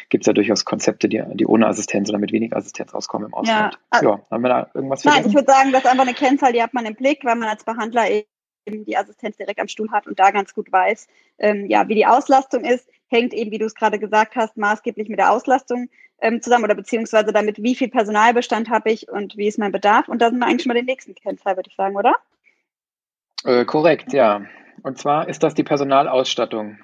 Gibt 0.08 0.22
es 0.22 0.26
ja 0.26 0.32
durchaus 0.32 0.64
Konzepte, 0.64 1.08
die, 1.08 1.22
die 1.34 1.46
ohne 1.46 1.66
Assistenz 1.66 2.08
oder 2.08 2.18
mit 2.18 2.32
wenig 2.32 2.54
Assistenz 2.54 2.94
auskommen 2.94 3.28
im 3.28 3.34
Ausland. 3.34 3.78
Ja, 3.94 4.02
ja 4.02 4.20
haben 4.30 4.42
wir 4.42 4.48
da 4.48 4.70
irgendwas 4.74 5.04
Nein, 5.04 5.24
ich 5.26 5.34
würde 5.34 5.50
sagen, 5.50 5.72
das 5.72 5.84
ist 5.84 5.90
einfach 5.90 6.06
eine 6.06 6.14
Kennzahl, 6.14 6.52
die 6.52 6.62
hat 6.62 6.74
man 6.74 6.86
im 6.86 6.94
Blick, 6.94 7.24
weil 7.24 7.36
man 7.36 7.48
als 7.48 7.64
Behandler 7.64 8.10
eben 8.10 8.26
die 8.68 8.96
Assistenz 8.96 9.36
direkt 9.36 9.60
am 9.60 9.68
Stuhl 9.68 9.90
hat 9.90 10.06
und 10.06 10.18
da 10.18 10.30
ganz 10.30 10.54
gut 10.54 10.70
weiß, 10.70 11.08
ähm, 11.38 11.66
ja, 11.66 11.88
wie 11.88 11.94
die 11.94 12.06
Auslastung 12.06 12.64
ist. 12.64 12.88
hängt 13.08 13.32
eben, 13.34 13.50
wie 13.50 13.58
du 13.58 13.66
es 13.66 13.74
gerade 13.74 13.98
gesagt 13.98 14.36
hast, 14.36 14.56
maßgeblich 14.56 15.08
mit 15.08 15.18
der 15.18 15.32
Auslastung 15.32 15.88
ähm, 16.20 16.42
zusammen 16.42 16.64
oder 16.64 16.74
beziehungsweise 16.74 17.32
damit, 17.32 17.62
wie 17.62 17.74
viel 17.74 17.88
Personalbestand 17.88 18.70
habe 18.70 18.90
ich 18.90 19.08
und 19.08 19.36
wie 19.36 19.48
ist 19.48 19.58
mein 19.58 19.72
Bedarf. 19.72 20.08
Und 20.08 20.22
da 20.22 20.30
sind 20.30 20.38
wir 20.38 20.46
eigentlich 20.46 20.62
schon 20.62 20.70
mal 20.70 20.74
den 20.74 20.86
nächsten 20.86 21.14
Kennzahl, 21.14 21.56
würde 21.56 21.70
ich 21.70 21.76
sagen, 21.76 21.96
oder? 21.96 22.16
Äh, 23.44 23.64
korrekt, 23.64 24.12
ja. 24.12 24.42
Und 24.82 24.98
zwar 24.98 25.28
ist 25.28 25.42
das 25.42 25.54
die 25.54 25.64
Personalausstattung. 25.64 26.78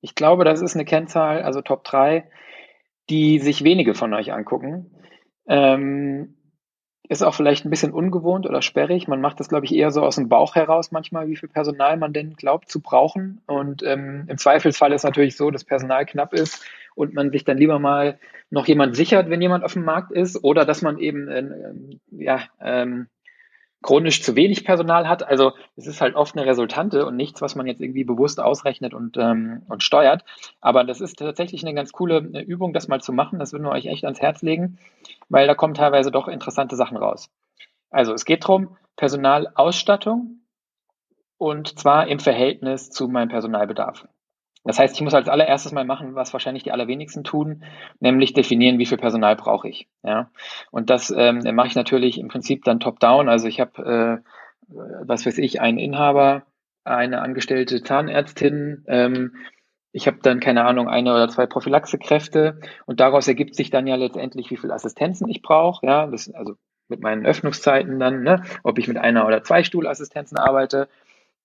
Ich 0.00 0.14
glaube, 0.14 0.44
das 0.44 0.60
ist 0.60 0.74
eine 0.74 0.84
Kennzahl, 0.84 1.42
also 1.42 1.62
Top 1.62 1.84
3, 1.84 2.28
die 3.08 3.38
sich 3.38 3.64
wenige 3.64 3.94
von 3.94 4.12
euch 4.14 4.32
angucken. 4.32 4.90
Ähm, 5.46 6.36
ist 7.08 7.22
auch 7.22 7.34
vielleicht 7.34 7.64
ein 7.64 7.70
bisschen 7.70 7.92
ungewohnt 7.92 8.46
oder 8.46 8.62
sperrig. 8.62 9.06
Man 9.06 9.20
macht 9.20 9.38
das, 9.38 9.48
glaube 9.48 9.66
ich, 9.66 9.74
eher 9.74 9.90
so 9.90 10.02
aus 10.02 10.16
dem 10.16 10.28
Bauch 10.28 10.54
heraus 10.54 10.92
manchmal, 10.92 11.28
wie 11.28 11.36
viel 11.36 11.48
Personal 11.48 11.96
man 11.96 12.12
denn 12.12 12.34
glaubt 12.34 12.70
zu 12.70 12.80
brauchen. 12.80 13.42
Und 13.46 13.82
ähm, 13.82 14.24
im 14.28 14.38
Zweifelsfall 14.38 14.92
ist 14.92 15.02
natürlich 15.02 15.36
so, 15.36 15.50
dass 15.50 15.64
Personal 15.64 16.06
knapp 16.06 16.32
ist 16.32 16.64
und 16.94 17.12
man 17.12 17.30
sich 17.30 17.44
dann 17.44 17.58
lieber 17.58 17.78
mal 17.78 18.18
noch 18.50 18.66
jemand 18.66 18.96
sichert, 18.96 19.30
wenn 19.30 19.42
jemand 19.42 19.64
auf 19.64 19.74
dem 19.74 19.84
Markt 19.84 20.12
ist, 20.12 20.42
oder 20.42 20.64
dass 20.64 20.82
man 20.82 20.98
eben 20.98 21.28
äh, 21.28 22.24
ja, 22.24 22.40
ähm, 22.60 23.08
chronisch 23.82 24.22
zu 24.22 24.36
wenig 24.36 24.64
Personal 24.64 25.08
hat. 25.08 25.22
Also 25.22 25.52
es 25.76 25.86
ist 25.86 26.00
halt 26.00 26.14
oft 26.14 26.36
eine 26.36 26.46
Resultante 26.46 27.04
und 27.06 27.16
nichts, 27.16 27.42
was 27.42 27.54
man 27.54 27.66
jetzt 27.66 27.80
irgendwie 27.80 28.04
bewusst 28.04 28.40
ausrechnet 28.40 28.94
und, 28.94 29.16
ähm, 29.16 29.62
und 29.68 29.82
steuert. 29.82 30.24
Aber 30.60 30.84
das 30.84 31.00
ist 31.00 31.18
tatsächlich 31.18 31.62
eine 31.64 31.74
ganz 31.74 31.92
coole 31.92 32.18
äh, 32.32 32.40
Übung, 32.40 32.72
das 32.72 32.88
mal 32.88 33.00
zu 33.00 33.12
machen. 33.12 33.38
Das 33.38 33.52
würden 33.52 33.64
wir 33.64 33.72
euch 33.72 33.86
echt 33.86 34.04
ans 34.04 34.20
Herz 34.20 34.42
legen, 34.42 34.78
weil 35.28 35.46
da 35.46 35.54
kommen 35.54 35.74
teilweise 35.74 36.10
doch 36.10 36.28
interessante 36.28 36.76
Sachen 36.76 36.96
raus. 36.96 37.30
Also 37.90 38.14
es 38.14 38.24
geht 38.24 38.44
darum, 38.44 38.76
Personalausstattung 38.96 40.40
und 41.36 41.78
zwar 41.78 42.06
im 42.06 42.20
Verhältnis 42.20 42.90
zu 42.90 43.08
meinem 43.08 43.28
Personalbedarf. 43.28 44.06
Das 44.64 44.78
heißt, 44.78 44.94
ich 44.94 45.02
muss 45.02 45.14
als 45.14 45.28
allererstes 45.28 45.72
mal 45.72 45.84
machen, 45.84 46.14
was 46.14 46.32
wahrscheinlich 46.32 46.62
die 46.62 46.72
allerwenigsten 46.72 47.24
tun, 47.24 47.64
nämlich 48.00 48.32
definieren, 48.32 48.78
wie 48.78 48.86
viel 48.86 48.98
Personal 48.98 49.34
brauche 49.36 49.68
ich. 49.68 49.88
Ja, 50.02 50.30
und 50.70 50.88
das 50.90 51.12
ähm, 51.16 51.42
mache 51.54 51.66
ich 51.68 51.74
natürlich 51.74 52.18
im 52.18 52.28
Prinzip 52.28 52.64
dann 52.64 52.80
top-down. 52.80 53.28
Also 53.28 53.48
ich 53.48 53.60
habe, 53.60 54.22
äh, 54.22 54.74
was 55.04 55.26
weiß 55.26 55.38
ich, 55.38 55.60
einen 55.60 55.78
Inhaber, 55.78 56.44
eine 56.84 57.22
angestellte 57.22 57.82
Zahnärztin. 57.82 58.84
Ähm, 58.86 59.34
ich 59.92 60.06
habe 60.06 60.18
dann 60.22 60.40
keine 60.40 60.64
Ahnung 60.64 60.88
eine 60.88 61.12
oder 61.12 61.28
zwei 61.28 61.46
Prophylaxekräfte 61.46 62.60
und 62.86 63.00
daraus 63.00 63.28
ergibt 63.28 63.54
sich 63.54 63.70
dann 63.70 63.86
ja 63.86 63.96
letztendlich, 63.96 64.50
wie 64.50 64.56
viel 64.56 64.72
Assistenzen 64.72 65.28
ich 65.28 65.42
brauche. 65.42 65.84
Ja, 65.84 66.06
das 66.06 66.32
also 66.32 66.54
mit 66.88 67.00
meinen 67.00 67.26
Öffnungszeiten 67.26 67.98
dann, 67.98 68.22
ne, 68.22 68.42
ob 68.62 68.78
ich 68.78 68.88
mit 68.88 68.98
einer 68.98 69.26
oder 69.26 69.42
zwei 69.42 69.64
Stuhlassistenzen 69.64 70.38
arbeite. 70.38 70.88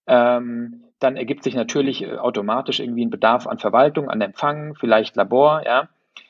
Ähm, 0.08 0.84
dann 1.00 1.16
ergibt 1.16 1.44
sich 1.44 1.56
natürlich 1.56 2.04
äh, 2.04 2.18
automatisch 2.18 2.80
irgendwie 2.80 3.06
ein 3.06 3.10
Bedarf 3.10 3.48
an 3.48 3.60
Verwaltung, 3.60 4.10
an 4.10 4.22
Empfang, 4.22 4.76
vielleicht 4.76 5.16
Labor, 5.16 5.64
ja. 5.66 5.90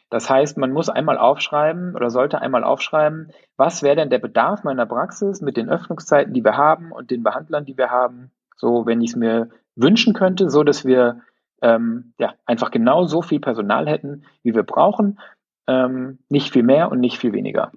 Das 0.10 0.30
heißt, 0.30 0.58
man 0.58 0.72
muss 0.72 0.90
einmal 0.90 1.18
aufschreiben 1.18 1.94
oder 1.96 2.10
sollte 2.10 2.42
einmal 2.42 2.64
aufschreiben, 2.64 3.32
was 3.58 3.84
wäre 3.84 3.98
denn 3.98 4.10
der 4.10 4.20
Bedarf 4.20 4.64
meiner 4.64 4.86
Praxis 4.86 5.42
mit 5.42 5.58
den 5.58 5.70
Öffnungszeiten, 5.70 6.34
die 6.34 6.46
wir 6.46 6.56
haben 6.56 6.94
und 6.94 7.12
den 7.12 7.24
Behandlern, 7.24 7.66
die 7.66 7.78
wir 7.78 7.92
haben, 7.92 8.32
so 8.56 8.86
wenn 8.86 9.02
ich 9.02 9.12
es 9.12 9.16
mir 9.18 9.50
wünschen 9.76 10.14
könnte, 10.14 10.50
so 10.50 10.64
dass 10.64 10.86
wir 10.86 11.22
ähm, 11.62 12.14
ja 12.20 12.34
einfach 12.46 12.72
genau 12.72 13.06
so 13.06 13.22
viel 13.22 13.42
Personal 13.42 13.88
hätten, 13.88 14.24
wie 14.44 14.56
wir 14.56 14.64
brauchen, 14.64 15.20
ähm, 15.68 16.20
nicht 16.30 16.54
viel 16.54 16.64
mehr 16.64 16.90
und 16.90 17.02
nicht 17.02 17.18
viel 17.18 17.34
weniger. 17.34 17.72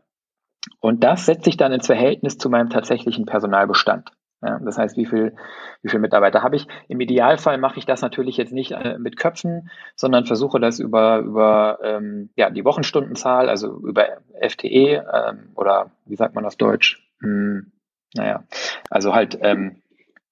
Und 0.78 1.02
das 1.02 1.26
setze 1.26 1.50
ich 1.50 1.56
dann 1.56 1.72
ins 1.72 1.86
Verhältnis 1.86 2.38
zu 2.38 2.48
meinem 2.48 2.70
tatsächlichen 2.70 3.26
Personalbestand. 3.26 4.12
Ja, 4.42 4.58
das 4.58 4.78
heißt, 4.78 4.96
wie 4.96 5.06
viel, 5.06 5.36
wie 5.82 5.90
viele 5.90 6.00
Mitarbeiter 6.00 6.42
habe 6.42 6.56
ich? 6.56 6.66
Im 6.88 7.00
Idealfall 7.00 7.58
mache 7.58 7.78
ich 7.78 7.84
das 7.84 8.00
natürlich 8.00 8.38
jetzt 8.38 8.52
nicht 8.52 8.72
äh, 8.72 8.98
mit 8.98 9.18
Köpfen, 9.18 9.70
sondern 9.96 10.24
versuche 10.24 10.58
das 10.58 10.78
über, 10.78 11.18
über 11.18 11.78
ähm, 11.82 12.30
ja, 12.36 12.48
die 12.48 12.64
Wochenstundenzahl, 12.64 13.50
also 13.50 13.76
über 13.80 14.06
FTE 14.40 15.04
ähm, 15.12 15.50
oder 15.54 15.90
wie 16.06 16.16
sagt 16.16 16.34
man 16.34 16.46
auf 16.46 16.56
Deutsch? 16.56 17.06
Hm, 17.20 17.72
naja, 18.14 18.44
also 18.88 19.14
halt 19.14 19.38
ähm, 19.42 19.82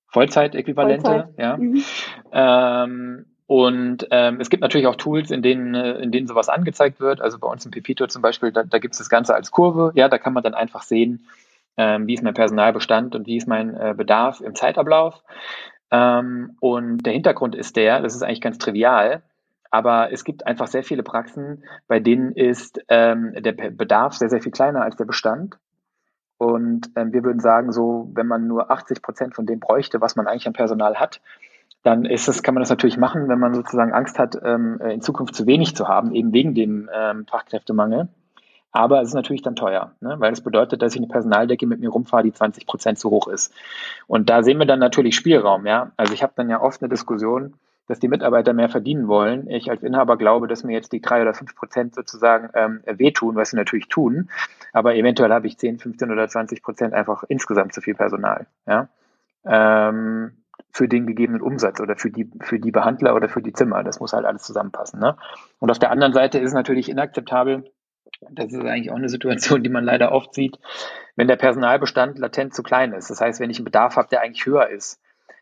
Vollzeitäquivalente. 0.06 1.02
Vollzeit. 1.02 1.38
Ja. 1.38 1.56
Mhm. 1.58 1.84
Ähm, 2.32 3.26
und 3.46 4.06
ähm, 4.10 4.40
es 4.40 4.50
gibt 4.50 4.62
natürlich 4.62 4.86
auch 4.86 4.96
Tools, 4.96 5.30
in 5.30 5.40
denen, 5.40 5.74
äh, 5.74 5.92
in 6.00 6.12
denen 6.12 6.26
sowas 6.26 6.50
angezeigt 6.50 7.00
wird. 7.00 7.20
Also 7.20 7.38
bei 7.38 7.48
uns 7.48 7.64
im 7.64 7.70
Pepito 7.70 8.06
zum 8.06 8.20
Beispiel, 8.20 8.52
da, 8.52 8.62
da 8.62 8.78
gibt 8.78 8.92
es 8.92 8.98
das 8.98 9.08
Ganze 9.08 9.34
als 9.34 9.50
Kurve. 9.50 9.90
Ja, 9.94 10.08
da 10.08 10.18
kann 10.18 10.34
man 10.34 10.42
dann 10.42 10.52
einfach 10.52 10.82
sehen, 10.82 11.26
wie 11.78 12.14
ist 12.14 12.22
mein 12.22 12.34
Personalbestand 12.34 13.14
und 13.14 13.26
wie 13.26 13.36
ist 13.36 13.48
mein 13.48 13.74
äh, 13.74 13.94
Bedarf 13.96 14.40
im 14.40 14.54
Zeitablauf. 14.54 15.22
Ähm, 15.90 16.56
und 16.60 16.98
der 17.06 17.12
Hintergrund 17.12 17.54
ist 17.54 17.76
der, 17.76 18.00
das 18.00 18.14
ist 18.14 18.22
eigentlich 18.22 18.40
ganz 18.40 18.58
trivial, 18.58 19.22
aber 19.70 20.12
es 20.12 20.24
gibt 20.24 20.46
einfach 20.46 20.66
sehr 20.66 20.82
viele 20.82 21.02
Praxen, 21.02 21.64
bei 21.86 22.00
denen 22.00 22.32
ist 22.32 22.80
ähm, 22.88 23.34
der 23.38 23.52
Bedarf 23.52 24.14
sehr, 24.14 24.28
sehr 24.28 24.40
viel 24.40 24.52
kleiner 24.52 24.82
als 24.82 24.96
der 24.96 25.04
Bestand. 25.04 25.58
Und 26.38 26.90
ähm, 26.94 27.12
wir 27.12 27.24
würden 27.24 27.40
sagen, 27.40 27.72
so, 27.72 28.10
wenn 28.14 28.26
man 28.26 28.46
nur 28.46 28.70
80 28.70 29.02
Prozent 29.02 29.34
von 29.34 29.44
dem 29.44 29.58
bräuchte, 29.58 30.00
was 30.00 30.14
man 30.14 30.26
eigentlich 30.26 30.46
an 30.46 30.52
Personal 30.52 30.96
hat, 30.96 31.20
dann 31.82 32.04
ist 32.04 32.28
es, 32.28 32.42
kann 32.42 32.54
man 32.54 32.62
das 32.62 32.70
natürlich 32.70 32.96
machen, 32.96 33.28
wenn 33.28 33.38
man 33.38 33.54
sozusagen 33.54 33.92
Angst 33.92 34.18
hat, 34.18 34.38
ähm, 34.42 34.80
in 34.80 35.00
Zukunft 35.00 35.34
zu 35.34 35.46
wenig 35.46 35.74
zu 35.74 35.88
haben, 35.88 36.14
eben 36.14 36.32
wegen 36.32 36.54
dem 36.54 36.88
ähm, 36.92 37.26
Fachkräftemangel. 37.26 38.08
Aber 38.78 39.02
es 39.02 39.08
ist 39.08 39.14
natürlich 39.14 39.42
dann 39.42 39.56
teuer, 39.56 39.90
ne? 39.98 40.14
weil 40.20 40.32
es 40.32 40.38
das 40.38 40.44
bedeutet, 40.44 40.82
dass 40.82 40.94
ich 40.94 41.00
eine 41.00 41.08
Personaldecke 41.08 41.66
mit 41.66 41.80
mir 41.80 41.88
rumfahre, 41.88 42.22
die 42.22 42.32
20 42.32 42.64
Prozent 42.64 42.96
zu 42.96 43.10
hoch 43.10 43.26
ist. 43.26 43.52
Und 44.06 44.30
da 44.30 44.44
sehen 44.44 44.56
wir 44.60 44.66
dann 44.66 44.78
natürlich 44.78 45.16
Spielraum. 45.16 45.66
Ja? 45.66 45.90
Also 45.96 46.14
ich 46.14 46.22
habe 46.22 46.34
dann 46.36 46.48
ja 46.48 46.60
oft 46.60 46.80
eine 46.80 46.88
Diskussion, 46.88 47.54
dass 47.88 47.98
die 47.98 48.06
Mitarbeiter 48.06 48.52
mehr 48.52 48.68
verdienen 48.68 49.08
wollen. 49.08 49.50
Ich 49.50 49.68
als 49.68 49.82
Inhaber 49.82 50.16
glaube, 50.16 50.46
dass 50.46 50.62
mir 50.62 50.74
jetzt 50.74 50.92
die 50.92 51.00
drei 51.00 51.22
oder 51.22 51.34
fünf 51.34 51.56
Prozent 51.56 51.96
sozusagen 51.96 52.50
ähm, 52.54 52.80
wehtun, 52.86 53.34
was 53.34 53.50
sie 53.50 53.56
natürlich 53.56 53.88
tun. 53.88 54.30
Aber 54.72 54.94
eventuell 54.94 55.32
habe 55.32 55.48
ich 55.48 55.58
10, 55.58 55.80
15 55.80 56.12
oder 56.12 56.28
20 56.28 56.62
Prozent 56.62 56.94
einfach 56.94 57.24
insgesamt 57.26 57.74
zu 57.74 57.80
viel 57.80 57.96
Personal. 57.96 58.46
Ja? 58.64 58.86
Ähm, 59.44 60.36
für 60.70 60.86
den 60.86 61.08
gegebenen 61.08 61.40
Umsatz 61.40 61.80
oder 61.80 61.96
für 61.96 62.12
die, 62.12 62.30
für 62.42 62.60
die 62.60 62.70
Behandler 62.70 63.16
oder 63.16 63.28
für 63.28 63.42
die 63.42 63.52
Zimmer. 63.52 63.82
Das 63.82 63.98
muss 63.98 64.12
halt 64.12 64.24
alles 64.24 64.44
zusammenpassen. 64.44 65.00
Ne? 65.00 65.16
Und 65.58 65.72
auf 65.72 65.80
der 65.80 65.90
anderen 65.90 66.12
Seite 66.12 66.38
ist 66.38 66.50
es 66.50 66.54
natürlich 66.54 66.88
inakzeptabel, 66.88 67.64
das 68.30 68.52
ist 68.52 68.60
eigentlich 68.60 68.90
auch 68.90 68.96
eine 68.96 69.08
Situation, 69.08 69.62
die 69.62 69.70
man 69.70 69.84
leider 69.84 70.12
oft 70.12 70.34
sieht, 70.34 70.58
wenn 71.16 71.28
der 71.28 71.36
Personalbestand 71.36 72.18
latent 72.18 72.54
zu 72.54 72.62
klein 72.62 72.92
ist. 72.92 73.10
Das 73.10 73.20
heißt, 73.20 73.40
wenn 73.40 73.50
ich 73.50 73.58
einen 73.58 73.64
Bedarf 73.64 73.96
habe, 73.96 74.08
der 74.08 74.22
eigentlich 74.22 74.46
höher 74.46 74.68
ist 74.68 75.00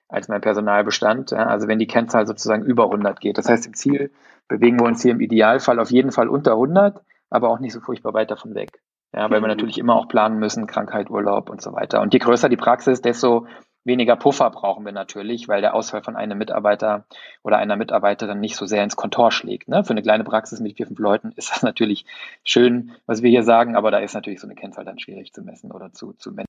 als 0.09 0.29
mein 0.29 0.41
Personalbestand, 0.41 1.33
also 1.33 1.67
wenn 1.67 1.79
die 1.79 1.87
Kennzahl 1.89 2.27
sozusagen 2.27 2.65
über 2.65 2.85
100 2.85 3.21
geht. 3.21 3.39
Das 3.39 3.49
heißt, 3.49 3.67
im 3.67 3.75
Ziel 3.75 4.13
bewegen 4.47 4.79
wir 4.79 4.87
uns 4.87 5.03
hier 5.03 5.11
im 5.11 5.21
Idealfall 5.21 5.81
auf 5.81 5.91
jeden 5.91 6.13
Fall 6.13 6.29
unter 6.29 6.53
100, 6.53 7.03
aber 7.29 7.51
auch 7.51 7.59
nicht 7.59 7.73
so 7.73 7.81
furchtbar 7.81 8.15
weit 8.15 8.31
davon 8.31 8.55
weg. 8.55 8.71
Ja, 9.13 9.31
weil 9.31 9.41
wir 9.41 9.49
mhm. 9.49 9.49
natürlich 9.49 9.79
immer 9.79 9.97
auch 9.97 10.09
planen 10.09 10.39
müssen, 10.39 10.67
Krankheit, 10.67 11.11
Urlaub 11.11 11.51
und 11.51 11.63
so 11.63 11.73
weiter. 11.73 12.03
Und 12.03 12.13
je 12.13 12.21
größer 12.21 12.49
die 12.49 12.57
Praxis, 12.57 13.01
desto 13.01 13.47
Weniger 13.87 14.17
Puffer 14.17 14.51
brauchen 14.51 14.85
wir 14.85 14.91
natürlich, 14.91 15.47
weil 15.47 15.61
der 15.61 15.75
Ausfall 15.75 16.03
von 16.03 16.17
einem 16.17 16.37
Mitarbeiter 16.39 17.07
oder 17.45 17.59
einer 17.59 17.77
Mitarbeiterin 17.77 18.41
nicht 18.41 18.57
so 18.57 18.67
sehr 18.67 18.83
ins 18.83 18.97
Kontor 18.97 19.31
schlägt. 19.31 19.69
Ne? 19.69 19.85
Für 19.85 19.91
eine 19.91 20.03
kleine 20.03 20.25
Praxis 20.25 20.59
mit 20.59 20.77
vier, 20.77 20.89
fünf 20.89 20.99
Leuten 20.99 21.33
ist 21.37 21.53
das 21.53 21.63
natürlich 21.63 22.05
schön, 22.43 22.93
was 23.07 23.23
wir 23.23 23.31
hier 23.31 23.45
sagen, 23.45 23.77
aber 23.77 23.93
da 23.93 23.99
ist 23.99 24.15
natürlich 24.15 24.41
so 24.41 24.49
eine 24.49 24.57
Kennzahl 24.57 24.85
dann 24.85 24.99
schwierig 24.99 25.33
zu 25.33 25.43
messen 25.43 25.71
oder 25.71 25.93
zu, 25.93 26.13
zu 26.15 26.33
messen. 26.33 26.47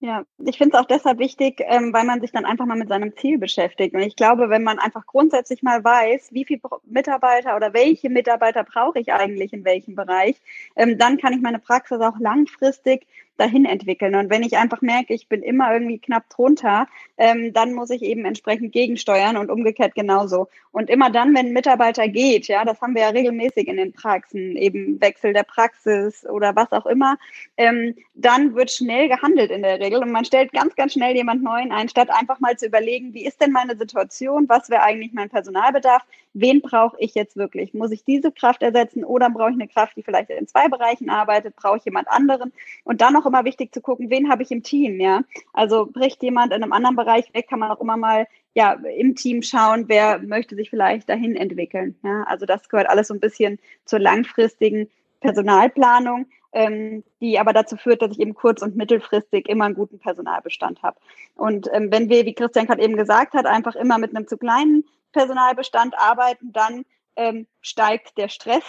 Ja, 0.00 0.24
ich 0.44 0.58
finde 0.58 0.76
es 0.76 0.82
auch 0.82 0.86
deshalb 0.86 1.18
wichtig, 1.18 1.62
ähm, 1.66 1.94
weil 1.94 2.04
man 2.04 2.20
sich 2.20 2.30
dann 2.30 2.44
einfach 2.44 2.66
mal 2.66 2.76
mit 2.76 2.88
seinem 2.88 3.16
Ziel 3.16 3.38
beschäftigt. 3.38 3.94
Und 3.94 4.02
ich 4.02 4.14
glaube, 4.14 4.50
wenn 4.50 4.62
man 4.62 4.78
einfach 4.78 5.06
grundsätzlich 5.06 5.62
mal 5.62 5.82
weiß, 5.82 6.28
wie 6.32 6.44
viele 6.44 6.60
Mitarbeiter 6.84 7.56
oder 7.56 7.72
welche 7.72 8.10
Mitarbeiter 8.10 8.62
brauche 8.62 8.98
ich 8.98 9.14
eigentlich 9.14 9.54
in 9.54 9.64
welchem 9.64 9.94
Bereich, 9.94 10.36
ähm, 10.76 10.98
dann 10.98 11.16
kann 11.16 11.32
ich 11.32 11.40
meine 11.40 11.58
Praxis 11.58 11.98
auch 12.00 12.18
langfristig 12.18 13.06
dahin 13.36 13.64
entwickeln. 13.64 14.14
Und 14.14 14.30
wenn 14.30 14.42
ich 14.42 14.56
einfach 14.56 14.82
merke, 14.82 15.14
ich 15.14 15.28
bin 15.28 15.42
immer 15.42 15.72
irgendwie 15.72 15.98
knapp 15.98 16.28
drunter, 16.30 16.86
ähm, 17.18 17.52
dann 17.52 17.72
muss 17.72 17.90
ich 17.90 18.02
eben 18.02 18.24
entsprechend 18.24 18.72
gegensteuern 18.72 19.36
und 19.36 19.50
umgekehrt 19.50 19.94
genauso. 19.94 20.48
Und 20.72 20.90
immer 20.90 21.10
dann, 21.10 21.34
wenn 21.34 21.46
ein 21.46 21.52
Mitarbeiter 21.52 22.08
geht, 22.08 22.48
ja, 22.48 22.64
das 22.64 22.80
haben 22.80 22.94
wir 22.94 23.02
ja 23.02 23.08
regelmäßig 23.08 23.68
in 23.68 23.76
den 23.76 23.92
Praxen, 23.92 24.56
eben 24.56 25.00
Wechsel 25.00 25.32
der 25.32 25.42
Praxis 25.42 26.26
oder 26.26 26.54
was 26.56 26.72
auch 26.72 26.86
immer, 26.86 27.16
ähm, 27.56 27.94
dann 28.14 28.54
wird 28.54 28.70
schnell 28.70 29.08
gehandelt 29.08 29.50
in 29.50 29.62
der 29.62 29.80
Regel 29.80 30.02
und 30.02 30.10
man 30.10 30.24
stellt 30.24 30.52
ganz, 30.52 30.74
ganz 30.74 30.94
schnell 30.94 31.14
jemand 31.14 31.42
Neuen 31.42 31.72
ein, 31.72 31.88
statt 31.88 32.08
einfach 32.10 32.40
mal 32.40 32.56
zu 32.56 32.66
überlegen, 32.66 33.14
wie 33.14 33.26
ist 33.26 33.40
denn 33.40 33.52
meine 33.52 33.76
Situation, 33.76 34.48
was 34.48 34.70
wäre 34.70 34.82
eigentlich 34.82 35.12
mein 35.12 35.28
Personalbedarf, 35.28 36.02
wen 36.38 36.60
brauche 36.60 36.96
ich 37.00 37.14
jetzt 37.14 37.36
wirklich? 37.36 37.74
Muss 37.74 37.90
ich 37.90 38.04
diese 38.04 38.30
Kraft 38.30 38.62
ersetzen 38.62 39.04
oder 39.04 39.30
brauche 39.30 39.50
ich 39.50 39.56
eine 39.56 39.68
Kraft, 39.68 39.96
die 39.96 40.02
vielleicht 40.02 40.30
in 40.30 40.46
zwei 40.46 40.68
Bereichen 40.68 41.08
arbeitet, 41.08 41.56
brauche 41.56 41.78
ich 41.78 41.84
jemand 41.84 42.08
anderen? 42.08 42.52
Und 42.84 43.00
dann 43.00 43.14
noch 43.14 43.25
immer 43.26 43.44
wichtig 43.44 43.74
zu 43.74 43.80
gucken, 43.80 44.10
wen 44.10 44.30
habe 44.30 44.42
ich 44.42 44.50
im 44.50 44.62
Team, 44.62 45.00
ja? 45.00 45.22
Also 45.52 45.86
bricht 45.86 46.22
jemand 46.22 46.52
in 46.52 46.62
einem 46.62 46.72
anderen 46.72 46.96
Bereich 46.96 47.32
weg, 47.34 47.48
kann 47.48 47.58
man 47.58 47.70
auch 47.70 47.80
immer 47.80 47.96
mal 47.96 48.26
ja 48.56 48.72
im 48.72 49.14
Team 49.14 49.42
schauen, 49.42 49.84
wer 49.88 50.18
möchte 50.18 50.56
sich 50.56 50.70
vielleicht 50.70 51.08
dahin 51.10 51.36
entwickeln. 51.36 51.94
Ja? 52.02 52.22
Also 52.22 52.46
das 52.46 52.68
gehört 52.70 52.88
alles 52.88 53.08
so 53.08 53.14
ein 53.14 53.20
bisschen 53.20 53.58
zur 53.84 53.98
langfristigen 53.98 54.88
Personalplanung, 55.20 56.26
ähm, 56.52 57.04
die 57.20 57.38
aber 57.38 57.52
dazu 57.52 57.76
führt, 57.76 58.00
dass 58.00 58.12
ich 58.12 58.20
eben 58.20 58.34
kurz- 58.34 58.62
und 58.62 58.74
mittelfristig 58.74 59.46
immer 59.46 59.66
einen 59.66 59.74
guten 59.74 59.98
Personalbestand 59.98 60.82
habe. 60.82 60.98
Und 61.34 61.68
ähm, 61.72 61.92
wenn 61.92 62.08
wir, 62.08 62.24
wie 62.24 62.32
Christian 62.32 62.66
gerade 62.66 62.82
eben 62.82 62.96
gesagt 62.96 63.34
hat, 63.34 63.44
einfach 63.44 63.76
immer 63.76 63.98
mit 63.98 64.16
einem 64.16 64.26
zu 64.26 64.38
kleinen 64.38 64.84
Personalbestand 65.12 65.94
arbeiten, 65.98 66.52
dann 66.52 66.86
ähm, 67.16 67.46
steigt 67.60 68.16
der 68.16 68.28
Stress, 68.28 68.64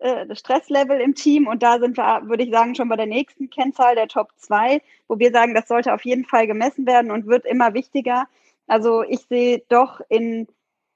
das 0.00 0.38
Stresslevel 0.38 1.00
im 1.00 1.14
Team. 1.14 1.46
Und 1.46 1.62
da 1.62 1.78
sind 1.78 1.96
wir, 1.96 2.22
würde 2.24 2.44
ich 2.44 2.50
sagen, 2.50 2.74
schon 2.74 2.88
bei 2.88 2.96
der 2.96 3.06
nächsten 3.06 3.50
Kennzahl 3.50 3.94
der 3.94 4.08
Top 4.08 4.30
2, 4.36 4.80
wo 5.08 5.18
wir 5.18 5.30
sagen, 5.30 5.54
das 5.54 5.68
sollte 5.68 5.92
auf 5.92 6.04
jeden 6.04 6.24
Fall 6.24 6.46
gemessen 6.46 6.86
werden 6.86 7.10
und 7.10 7.26
wird 7.26 7.44
immer 7.44 7.74
wichtiger. 7.74 8.24
Also 8.66 9.02
ich 9.02 9.20
sehe 9.28 9.62
doch 9.68 10.00
in 10.08 10.46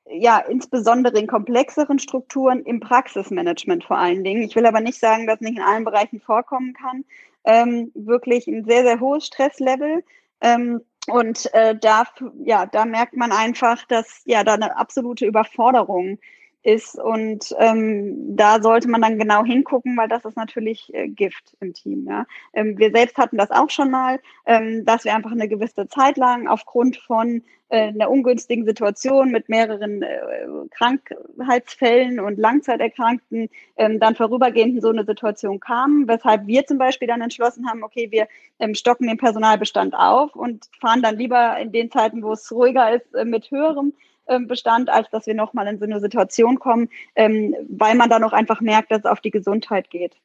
ja, 0.07 0.39
insbesondere 0.39 1.19
in 1.19 1.27
komplexeren 1.27 1.99
Strukturen 1.99 2.63
im 2.65 2.81
Praxismanagement 2.81 3.85
vor 3.85 3.99
allen 3.99 4.23
Dingen. 4.23 4.43
Ich 4.43 4.55
will 4.55 4.67
aber 4.67 4.81
nicht 4.81 4.99
sagen, 4.99 5.27
dass 5.27 5.41
nicht 5.41 5.57
in 5.57 5.63
allen 5.63 5.85
Bereichen 5.85 6.21
vorkommen 6.21 6.75
kann. 6.75 7.05
Ähm, 7.45 7.91
wirklich 7.95 8.47
ein 8.47 8.65
sehr, 8.65 8.83
sehr 8.83 9.01
hohes 9.01 9.27
Stresslevel. 9.27 10.05
Ähm, 10.41 10.83
und 11.09 11.53
äh, 11.55 11.77
da, 11.79 12.05
ja, 12.45 12.67
da 12.67 12.85
merkt 12.85 13.17
man 13.17 13.33
einfach, 13.33 13.85
dass 13.87 14.23
ja 14.25 14.45
da 14.45 14.55
eine 14.55 14.77
absolute 14.77 15.27
Überforderung 15.27 16.19
ist. 16.65 16.99
Und 16.99 17.55
ähm, 17.59 18.37
da 18.37 18.61
sollte 18.61 18.89
man 18.89 19.03
dann 19.03 19.19
genau 19.19 19.45
hingucken, 19.45 19.97
weil 19.97 20.09
das 20.09 20.25
ist 20.25 20.37
natürlich 20.37 20.93
äh, 20.95 21.09
Gift 21.09 21.57
im 21.61 21.75
Team. 21.75 22.07
Ja? 22.09 22.27
Ähm, 22.53 22.79
wir 22.79 22.91
selbst 22.91 23.17
hatten 23.19 23.37
das 23.37 23.51
auch 23.51 23.71
schon 23.71 23.91
mal, 23.91 24.21
ähm, 24.47 24.85
dass 24.85 25.05
wir 25.05 25.15
einfach 25.15 25.33
eine 25.33 25.49
gewisse 25.49 25.87
Zeit 25.89 26.17
lang 26.17 26.49
aufgrund 26.49 26.97
von 26.97 27.43
äh, 27.69 27.89
einer 27.89 28.11
ungünstigen 28.11 28.65
Situation 28.65 29.31
mit 29.31 29.49
mehreren 29.49 30.03
äh, 30.03 30.47
Krankheitsfällen 30.71 32.21
und 32.21 32.39
Langzeiterkrankten 32.39 33.49
ähm, 33.77 34.01
dann 34.01 34.15
vorübergehend 34.15 34.77
in 34.77 34.81
so 34.81 34.91
eine 34.91 35.05
Situation 35.05 35.61
kamen, 35.61 36.09
weshalb 36.09 36.47
wir 36.47 36.65
zum 36.67 36.79
Beispiel 36.79 37.09
dann 37.09 37.21
entschlossen 37.21 37.69
haben, 37.69 37.83
okay, 37.83 38.11
wir 38.11 38.29
ähm, 38.59 38.75
stocken 38.75 39.07
den 39.07 39.19
Personalbestand 39.19 39.95
auf 39.95 40.35
und 40.35 40.67
fahren 40.81 41.03
dann 41.03 41.19
lieber 41.19 41.59
in 41.59 41.73
den 41.73 41.91
Zeiten, 41.91 42.23
wo 42.23 42.33
es 42.33 42.51
ruhiger 42.53 42.95
ist, 42.95 43.15
äh, 43.15 43.25
mit 43.25 43.51
höherem 43.51 43.93
Bestand, 44.27 44.89
als 44.89 45.11
dass 45.11 45.27
wir 45.27 45.35
nochmal 45.35 45.67
in 45.67 45.79
so 45.79 45.85
eine 45.85 46.01
Situation 46.01 46.59
kommen, 46.59 46.89
ähm, 47.15 47.55
weil 47.69 47.95
man 47.95 48.09
dann 48.11 48.25
auch 48.25 48.33
einfach 48.33 48.61
merkt, 48.61 48.91
dass 48.91 49.01
es 49.01 49.05
auf 49.05 49.21
die 49.21 49.31
Gesundheit 49.31 49.91
geht. 49.91 50.17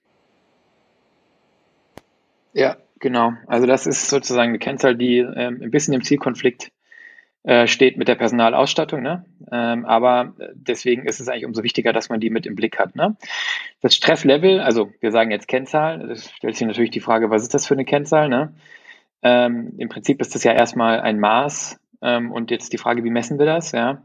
Ja, 2.54 2.78
genau. 3.00 3.34
Also 3.48 3.68
das 3.68 3.88
ist 3.88 4.10
sozusagen 4.10 4.50
eine 4.50 4.60
Kennzahl, 4.60 4.96
die 4.96 5.20
ähm, 5.20 5.60
ein 5.62 5.72
bisschen 5.72 5.94
im 5.94 6.04
Zielkonflikt 6.04 6.72
äh, 7.44 7.68
steht 7.68 7.98
mit 7.98 8.08
der 8.08 8.16
Personalausstattung. 8.16 9.02
Ne? 9.02 9.26
Ähm, 9.52 9.86
aber 9.86 10.34
deswegen 10.54 11.06
ist 11.06 11.20
es 11.20 11.30
eigentlich 11.30 11.46
umso 11.46 11.64
wichtiger, 11.64 11.94
dass 11.94 12.10
man 12.10 12.20
die 12.20 12.30
mit 12.30 12.46
im 12.46 12.56
Blick 12.56 12.80
hat. 12.80 12.96
Ne? 12.96 13.16
Das 13.82 13.96
Stresslevel, 13.96 14.60
also 14.60 14.92
wir 15.00 15.12
sagen 15.12 15.32
jetzt 15.32 15.48
Kennzahl, 15.48 16.08
das 16.08 16.32
stellt 16.32 16.56
sich 16.58 16.68
natürlich 16.68 16.92
die 16.92 17.00
Frage, 17.00 17.30
was 17.30 17.44
ist 17.44 17.54
das 17.54 17.66
für 17.66 17.76
eine 17.76 17.86
Kennzahl? 17.86 18.28
Ne? 18.28 18.54
Ähm, 19.22 19.74
Im 19.78 19.90
Prinzip 19.90 20.20
ist 20.22 20.36
das 20.36 20.44
ja 20.44 20.52
erstmal 20.52 21.00
ein 21.00 21.20
Maß 21.20 21.79
ähm, 22.02 22.32
und 22.32 22.52
jetzt 22.52 22.74
die 22.74 22.78
Frage, 22.78 23.04
wie 23.04 23.10
messen 23.10 23.40
wir 23.40 23.46
das? 23.46 23.72
Ja. 23.72 24.04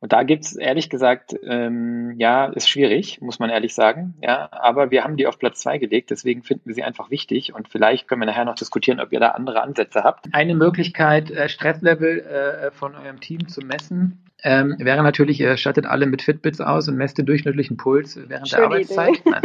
Und 0.00 0.12
da 0.12 0.24
gibt 0.24 0.44
es 0.44 0.56
ehrlich 0.56 0.90
gesagt, 0.90 1.36
ähm, 1.44 2.14
ja, 2.18 2.46
ist 2.46 2.68
schwierig, 2.68 3.20
muss 3.20 3.38
man 3.38 3.50
ehrlich 3.50 3.72
sagen. 3.74 4.14
Ja, 4.20 4.48
aber 4.50 4.90
wir 4.90 5.04
haben 5.04 5.16
die 5.16 5.28
auf 5.28 5.38
Platz 5.38 5.60
zwei 5.60 5.78
gelegt, 5.78 6.10
deswegen 6.10 6.42
finden 6.42 6.66
wir 6.66 6.74
sie 6.74 6.82
einfach 6.82 7.10
wichtig 7.10 7.54
und 7.54 7.68
vielleicht 7.68 8.08
können 8.08 8.20
wir 8.20 8.26
nachher 8.26 8.44
noch 8.44 8.56
diskutieren, 8.56 8.98
ob 8.98 9.12
ihr 9.12 9.20
da 9.20 9.28
andere 9.30 9.62
Ansätze 9.62 10.02
habt. 10.02 10.26
Eine 10.32 10.56
Möglichkeit, 10.56 11.30
äh, 11.30 11.48
Stresslevel 11.48 12.20
äh, 12.20 12.70
von 12.72 12.96
eurem 12.96 13.20
Team 13.20 13.46
zu 13.46 13.60
messen, 13.60 14.26
ähm, 14.42 14.76
wäre 14.78 15.02
natürlich, 15.02 15.40
ihr 15.40 15.56
stattet 15.56 15.86
alle 15.86 16.06
mit 16.06 16.22
Fitbits 16.22 16.60
aus 16.60 16.88
und 16.88 16.96
messt 16.96 17.18
den 17.18 17.26
durchschnittlichen 17.26 17.76
Puls 17.76 18.16
während 18.28 18.48
Schöne 18.48 18.60
der 18.60 18.66
Arbeitszeit. 18.66 19.22
Nein. 19.24 19.42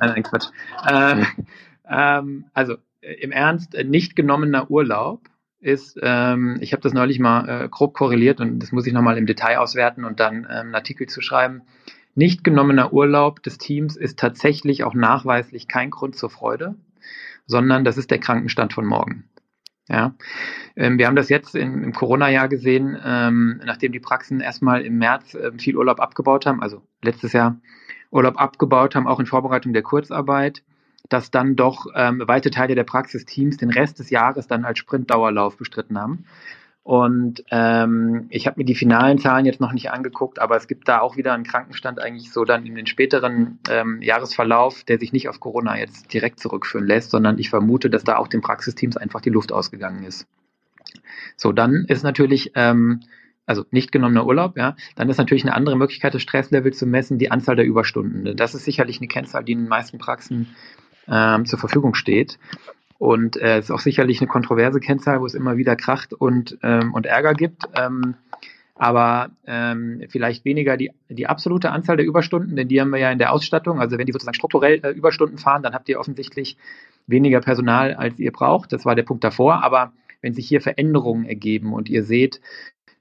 nein, 0.00 0.10
nein, 0.14 0.22
Quatsch. 0.22 0.48
Ähm, 0.90 1.26
ähm, 1.88 2.44
also 2.54 2.76
äh, 3.02 3.12
im 3.14 3.30
Ernst, 3.30 3.74
äh, 3.74 3.84
nicht 3.84 4.16
genommener 4.16 4.70
Urlaub 4.70 5.20
ist, 5.60 5.98
ähm, 6.02 6.58
ich 6.60 6.72
habe 6.72 6.82
das 6.82 6.92
neulich 6.92 7.18
mal 7.18 7.64
äh, 7.64 7.68
grob 7.68 7.94
korreliert 7.94 8.40
und 8.40 8.60
das 8.60 8.72
muss 8.72 8.86
ich 8.86 8.92
nochmal 8.92 9.18
im 9.18 9.26
Detail 9.26 9.58
auswerten 9.58 10.04
und 10.04 10.20
dann 10.20 10.38
ähm, 10.44 10.46
einen 10.48 10.74
Artikel 10.74 11.08
zu 11.08 11.20
schreiben. 11.20 11.62
Nicht 12.14 12.44
genommener 12.44 12.92
Urlaub 12.92 13.42
des 13.42 13.58
Teams 13.58 13.96
ist 13.96 14.18
tatsächlich 14.18 14.84
auch 14.84 14.94
nachweislich 14.94 15.68
kein 15.68 15.90
Grund 15.90 16.16
zur 16.16 16.30
Freude, 16.30 16.74
sondern 17.46 17.84
das 17.84 17.96
ist 17.96 18.10
der 18.10 18.18
Krankenstand 18.18 18.72
von 18.72 18.86
morgen. 18.86 19.24
Ja, 19.88 20.14
ähm, 20.76 20.98
wir 20.98 21.06
haben 21.06 21.16
das 21.16 21.30
jetzt 21.30 21.54
in, 21.54 21.82
im 21.82 21.92
Corona-Jahr 21.92 22.48
gesehen, 22.48 22.96
ähm, 23.02 23.60
nachdem 23.64 23.90
die 23.90 24.00
Praxen 24.00 24.40
erstmal 24.40 24.82
im 24.82 24.98
März 24.98 25.34
äh, 25.34 25.52
viel 25.58 25.76
Urlaub 25.76 25.98
abgebaut 25.98 26.44
haben, 26.44 26.62
also 26.62 26.82
letztes 27.02 27.32
Jahr 27.32 27.58
Urlaub 28.10 28.38
abgebaut 28.38 28.94
haben, 28.94 29.06
auch 29.06 29.18
in 29.18 29.26
Vorbereitung 29.26 29.72
der 29.72 29.82
Kurzarbeit 29.82 30.62
dass 31.08 31.30
dann 31.30 31.56
doch 31.56 31.86
ähm, 31.94 32.22
weite 32.26 32.50
Teile 32.50 32.74
der 32.74 32.84
Praxisteams 32.84 33.56
den 33.56 33.70
Rest 33.70 33.98
des 33.98 34.10
Jahres 34.10 34.46
dann 34.46 34.64
als 34.64 34.78
Sprintdauerlauf 34.78 35.56
bestritten 35.56 35.98
haben. 35.98 36.24
Und 36.82 37.44
ähm, 37.50 38.28
ich 38.30 38.46
habe 38.46 38.58
mir 38.60 38.64
die 38.64 38.74
finalen 38.74 39.18
Zahlen 39.18 39.44
jetzt 39.44 39.60
noch 39.60 39.74
nicht 39.74 39.90
angeguckt, 39.90 40.38
aber 40.38 40.56
es 40.56 40.66
gibt 40.68 40.88
da 40.88 41.00
auch 41.00 41.18
wieder 41.18 41.34
einen 41.34 41.44
Krankenstand 41.44 42.00
eigentlich 42.00 42.32
so 42.32 42.46
dann 42.46 42.64
in 42.64 42.74
den 42.74 42.86
späteren 42.86 43.58
ähm, 43.68 44.00
Jahresverlauf, 44.00 44.84
der 44.84 44.98
sich 44.98 45.12
nicht 45.12 45.28
auf 45.28 45.38
Corona 45.38 45.78
jetzt 45.78 46.10
direkt 46.14 46.40
zurückführen 46.40 46.86
lässt, 46.86 47.10
sondern 47.10 47.38
ich 47.38 47.50
vermute, 47.50 47.90
dass 47.90 48.04
da 48.04 48.16
auch 48.16 48.26
den 48.26 48.40
Praxisteams 48.40 48.96
einfach 48.96 49.20
die 49.20 49.28
Luft 49.28 49.52
ausgegangen 49.52 50.02
ist. 50.04 50.26
So, 51.36 51.52
dann 51.52 51.84
ist 51.88 52.04
natürlich 52.04 52.52
ähm, 52.54 53.00
also 53.48 53.64
nicht 53.70 53.92
genommener 53.92 54.26
Urlaub, 54.26 54.56
ja, 54.56 54.76
dann 54.94 55.08
ist 55.08 55.16
natürlich 55.16 55.44
eine 55.44 55.54
andere 55.54 55.76
Möglichkeit, 55.76 56.14
das 56.14 56.22
Stresslevel 56.22 56.72
zu 56.72 56.86
messen, 56.86 57.18
die 57.18 57.30
Anzahl 57.30 57.56
der 57.56 57.64
Überstunden. 57.64 58.36
Das 58.36 58.54
ist 58.54 58.64
sicherlich 58.64 58.98
eine 58.98 59.08
Kennzahl, 59.08 59.42
die 59.42 59.52
in 59.52 59.60
den 59.60 59.68
meisten 59.68 59.98
Praxen 59.98 60.54
ähm, 61.10 61.46
zur 61.46 61.58
Verfügung 61.58 61.94
steht. 61.94 62.38
Und 62.98 63.36
es 63.36 63.42
äh, 63.42 63.58
ist 63.60 63.70
auch 63.70 63.80
sicherlich 63.80 64.20
eine 64.20 64.28
kontroverse 64.28 64.80
Kennzahl, 64.80 65.20
wo 65.20 65.26
es 65.26 65.34
immer 65.34 65.56
wieder 65.56 65.76
Kracht 65.76 66.12
und, 66.12 66.58
ähm, 66.62 66.92
und 66.94 67.06
Ärger 67.06 67.34
gibt. 67.34 67.64
Ähm, 67.76 68.14
aber 68.74 69.30
ähm, 69.46 70.04
vielleicht 70.08 70.44
weniger 70.44 70.76
die, 70.76 70.92
die 71.08 71.26
absolute 71.26 71.70
Anzahl 71.70 71.96
der 71.96 72.06
Überstunden, 72.06 72.54
denn 72.54 72.68
die 72.68 72.80
haben 72.80 72.90
wir 72.90 73.00
ja 73.00 73.10
in 73.10 73.18
der 73.18 73.32
Ausstattung. 73.32 73.80
Also 73.80 73.98
wenn 73.98 74.06
die 74.06 74.12
sozusagen 74.12 74.36
strukturell 74.36 74.80
äh, 74.84 74.90
Überstunden 74.90 75.38
fahren, 75.38 75.62
dann 75.62 75.74
habt 75.74 75.88
ihr 75.88 75.98
offensichtlich 75.98 76.56
weniger 77.06 77.40
Personal, 77.40 77.94
als 77.94 78.18
ihr 78.18 78.32
braucht. 78.32 78.72
Das 78.72 78.84
war 78.84 78.94
der 78.94 79.02
Punkt 79.02 79.24
davor. 79.24 79.64
Aber 79.64 79.92
wenn 80.20 80.34
sich 80.34 80.46
hier 80.46 80.60
Veränderungen 80.60 81.24
ergeben 81.24 81.72
und 81.72 81.88
ihr 81.88 82.04
seht, 82.04 82.40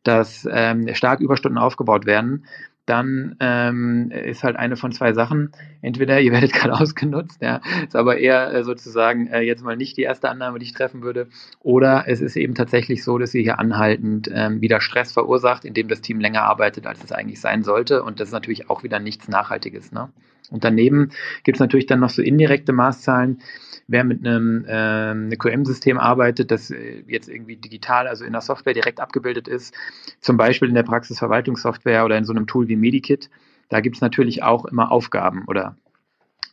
dass 0.04 0.48
ähm, 0.52 0.94
stark 0.96 1.20
Überstunden 1.20 1.60
aufgebaut 1.60 2.06
werden, 2.06 2.46
dann 2.88 3.36
ähm, 3.42 4.12
ist 4.12 4.44
halt 4.44 4.56
eine 4.56 4.78
von 4.78 4.92
zwei 4.92 5.14
Sachen. 5.14 5.52
Entweder 5.82 6.20
ihr 6.20 6.32
werdet 6.34 6.54
gerade 6.54 6.74
ausgenutzt, 6.74 7.42
ja, 7.42 7.62
ist 7.86 7.96
aber 7.96 8.18
eher 8.18 8.54
äh, 8.54 8.64
sozusagen 8.64 9.28
äh, 9.28 9.42
jetzt 9.42 9.64
mal 9.64 9.78
nicht 9.78 9.98
die 9.98 10.04
erste 10.04 10.30
Annahme, 10.30 10.58
die 10.58 10.66
ich 10.66 10.74
treffen 10.74 11.04
würde. 11.04 11.28
Oder 11.62 12.06
es 12.08 12.22
ist 12.22 12.36
eben 12.36 12.56
tatsächlich 12.56 13.04
so, 13.04 13.18
dass 13.18 13.34
ihr 13.34 13.44
hier 13.44 13.60
anhaltend 13.60 14.30
ähm, 14.34 14.62
wieder 14.62 14.82
Stress 14.82 15.12
verursacht, 15.12 15.66
indem 15.66 15.90
das 15.90 16.02
Team 16.02 16.20
länger 16.20 16.44
arbeitet, 16.44 16.88
als 16.88 17.04
es 17.04 17.12
eigentlich 17.12 17.42
sein 17.42 17.64
sollte. 17.64 18.04
Und 18.04 18.20
das 18.20 18.30
ist 18.30 18.34
natürlich 18.34 18.70
auch 18.70 18.84
wieder 18.84 19.00
nichts 19.00 19.28
Nachhaltiges. 19.28 19.92
Ne? 19.92 20.10
Und 20.50 20.64
daneben 20.64 21.12
gibt 21.44 21.58
es 21.58 21.60
natürlich 21.60 21.88
dann 21.88 22.00
noch 22.00 22.10
so 22.10 22.22
indirekte 22.22 22.72
Maßzahlen. 22.72 23.42
Wer 23.88 24.04
mit 24.04 24.26
einem 24.26 24.66
äh, 24.66 25.36
QM-System 25.38 25.98
arbeitet, 25.98 26.52
das 26.52 26.72
äh, 26.72 27.04
jetzt 27.08 27.30
irgendwie 27.30 27.56
digital, 27.56 28.08
also 28.08 28.26
in 28.26 28.34
der 28.34 28.42
Software 28.42 28.74
direkt 28.74 29.00
abgebildet 29.00 29.48
ist, 29.48 29.74
zum 30.20 30.38
Beispiel 30.38 30.68
in 30.68 30.76
der 30.76 30.84
Praxisverwaltungssoftware 30.84 32.04
oder 32.04 32.18
in 32.18 32.26
so 32.26 32.34
einem 32.34 32.48
Tool 32.48 32.68
wie 32.68 32.76
Medikit, 32.76 33.30
da 33.70 33.80
gibt 33.80 33.98
es 33.98 34.02
natürlich 34.02 34.44
auch 34.44 34.66
immer 34.66 34.92
Aufgaben 34.92 35.46
oder 35.48 35.78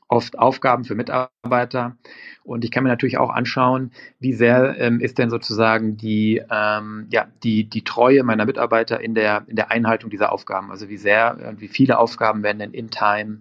oft 0.08 0.38
Aufgaben 0.38 0.84
für 0.84 0.94
Mitarbeiter. 0.94 1.96
Und 2.44 2.64
ich 2.64 2.70
kann 2.70 2.84
mir 2.84 2.90
natürlich 2.90 3.18
auch 3.18 3.30
anschauen, 3.30 3.90
wie 4.20 4.32
sehr 4.32 4.76
ähm, 4.78 5.00
ist 5.00 5.18
denn 5.18 5.30
sozusagen 5.30 5.96
die, 5.96 6.42
ähm, 6.50 7.06
ja, 7.10 7.26
die, 7.42 7.64
die 7.68 7.84
Treue 7.84 8.22
meiner 8.22 8.44
Mitarbeiter 8.44 9.00
in 9.00 9.14
der, 9.14 9.44
in 9.46 9.56
der 9.56 9.70
Einhaltung 9.70 10.10
dieser 10.10 10.32
Aufgaben. 10.32 10.70
Also 10.70 10.88
wie 10.88 10.98
sehr, 10.98 11.38
äh, 11.38 11.60
wie 11.60 11.68
viele 11.68 11.98
Aufgaben 11.98 12.42
werden 12.42 12.58
denn 12.58 12.72
in 12.72 12.90
Time 12.90 13.40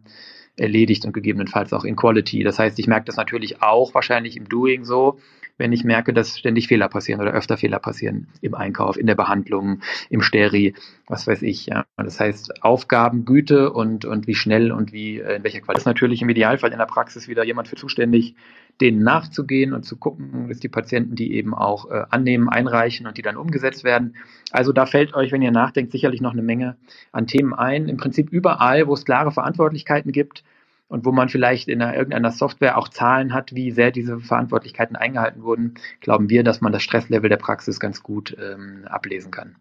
erledigt 0.58 1.06
und 1.06 1.14
gegebenenfalls 1.14 1.74
auch 1.74 1.84
in 1.84 1.96
Quality. 1.96 2.44
Das 2.44 2.60
heißt, 2.60 2.78
ich 2.80 2.88
merke 2.88 3.06
das 3.06 3.16
natürlich 3.16 3.62
auch 3.62 3.94
wahrscheinlich 3.94 4.38
im 4.38 4.48
Doing 4.48 4.86
so, 4.86 5.20
wenn 5.58 5.72
ich 5.72 5.84
merke, 5.84 6.14
dass 6.14 6.38
ständig 6.38 6.68
Fehler 6.68 6.90
passieren 6.90 7.22
oder 7.22 7.32
öfter 7.32 7.58
Fehler 7.58 7.80
passieren 7.80 8.28
im 8.42 8.56
Einkauf, 8.56 8.98
in 8.98 9.08
der 9.08 9.16
Behandlung, 9.16 9.82
im 10.10 10.22
Steri, 10.22 10.74
was 11.08 11.28
weiß 11.28 11.44
ich. 11.44 11.68
Ja. 11.68 11.86
Das 11.98 12.20
heißt, 12.20 12.64
Aufgabengüte 12.64 13.72
und, 13.72 14.06
und 14.06 14.26
wie 14.26 14.36
schnell 14.36 14.72
und 14.72 14.92
wie 14.92 15.20
äh, 15.20 15.36
in 15.36 15.44
welcher 15.44 15.60
Qualität. 15.60 15.76
Das 15.76 15.82
ist 15.84 15.88
natürlich 15.88 16.22
im 16.22 16.30
Idealfall 16.30 16.72
in 16.72 16.80
der 16.80 16.86
Praxis 16.86 17.28
wieder 17.28 17.44
jemand 17.44 17.68
für 17.68 17.76
zuständig, 17.76 18.36
denen 18.82 19.04
nachzugehen 19.04 19.74
und 19.74 19.84
zu 19.84 19.98
gucken, 19.98 20.48
dass 20.48 20.60
die 20.60 20.70
Patienten 20.70 21.16
die 21.16 21.34
eben 21.34 21.54
auch 21.54 21.90
äh, 21.92 22.04
annehmen, 22.10 22.50
einreichen 22.50 23.06
und 23.06 23.18
die 23.18 23.22
dann 23.22 23.38
umgesetzt 23.38 23.84
werden. 23.84 24.16
Also 24.52 24.72
da 24.72 24.88
fällt 24.88 25.14
euch, 25.14 25.32
wenn 25.32 25.44
ihr 25.44 25.52
nachdenkt, 25.52 25.92
sicherlich 25.92 26.22
noch 26.22 26.34
eine 26.34 26.42
Menge 26.42 26.78
an 27.12 27.28
Themen 27.28 27.54
ein. 27.54 27.88
Im 27.88 27.98
Prinzip 27.98 28.32
überall, 28.32 28.88
wo 28.88 28.94
es 28.94 29.06
klare 29.06 29.32
Verantwortlichkeiten 29.32 30.12
gibt, 30.12 30.44
und 30.94 31.06
wo 31.06 31.12
man 31.12 31.28
vielleicht 31.28 31.70
in 31.70 31.82
einer, 31.82 31.96
irgendeiner 31.96 32.30
Software 32.30 32.78
auch 32.78 32.88
Zahlen 32.88 33.34
hat, 33.34 33.56
wie 33.56 33.72
sehr 33.72 33.90
diese 33.90 34.20
Verantwortlichkeiten 34.20 34.96
eingehalten 34.96 35.42
wurden, 35.42 35.74
glauben 36.02 36.30
wir, 36.30 36.44
dass 36.44 36.62
man 36.62 36.72
das 36.72 36.84
Stresslevel 36.84 37.32
der 37.32 37.38
Praxis 37.38 37.80
ganz 37.80 38.04
gut 38.04 38.38
ähm, 38.40 38.86
ablesen 38.88 39.32
kann. 39.32 39.56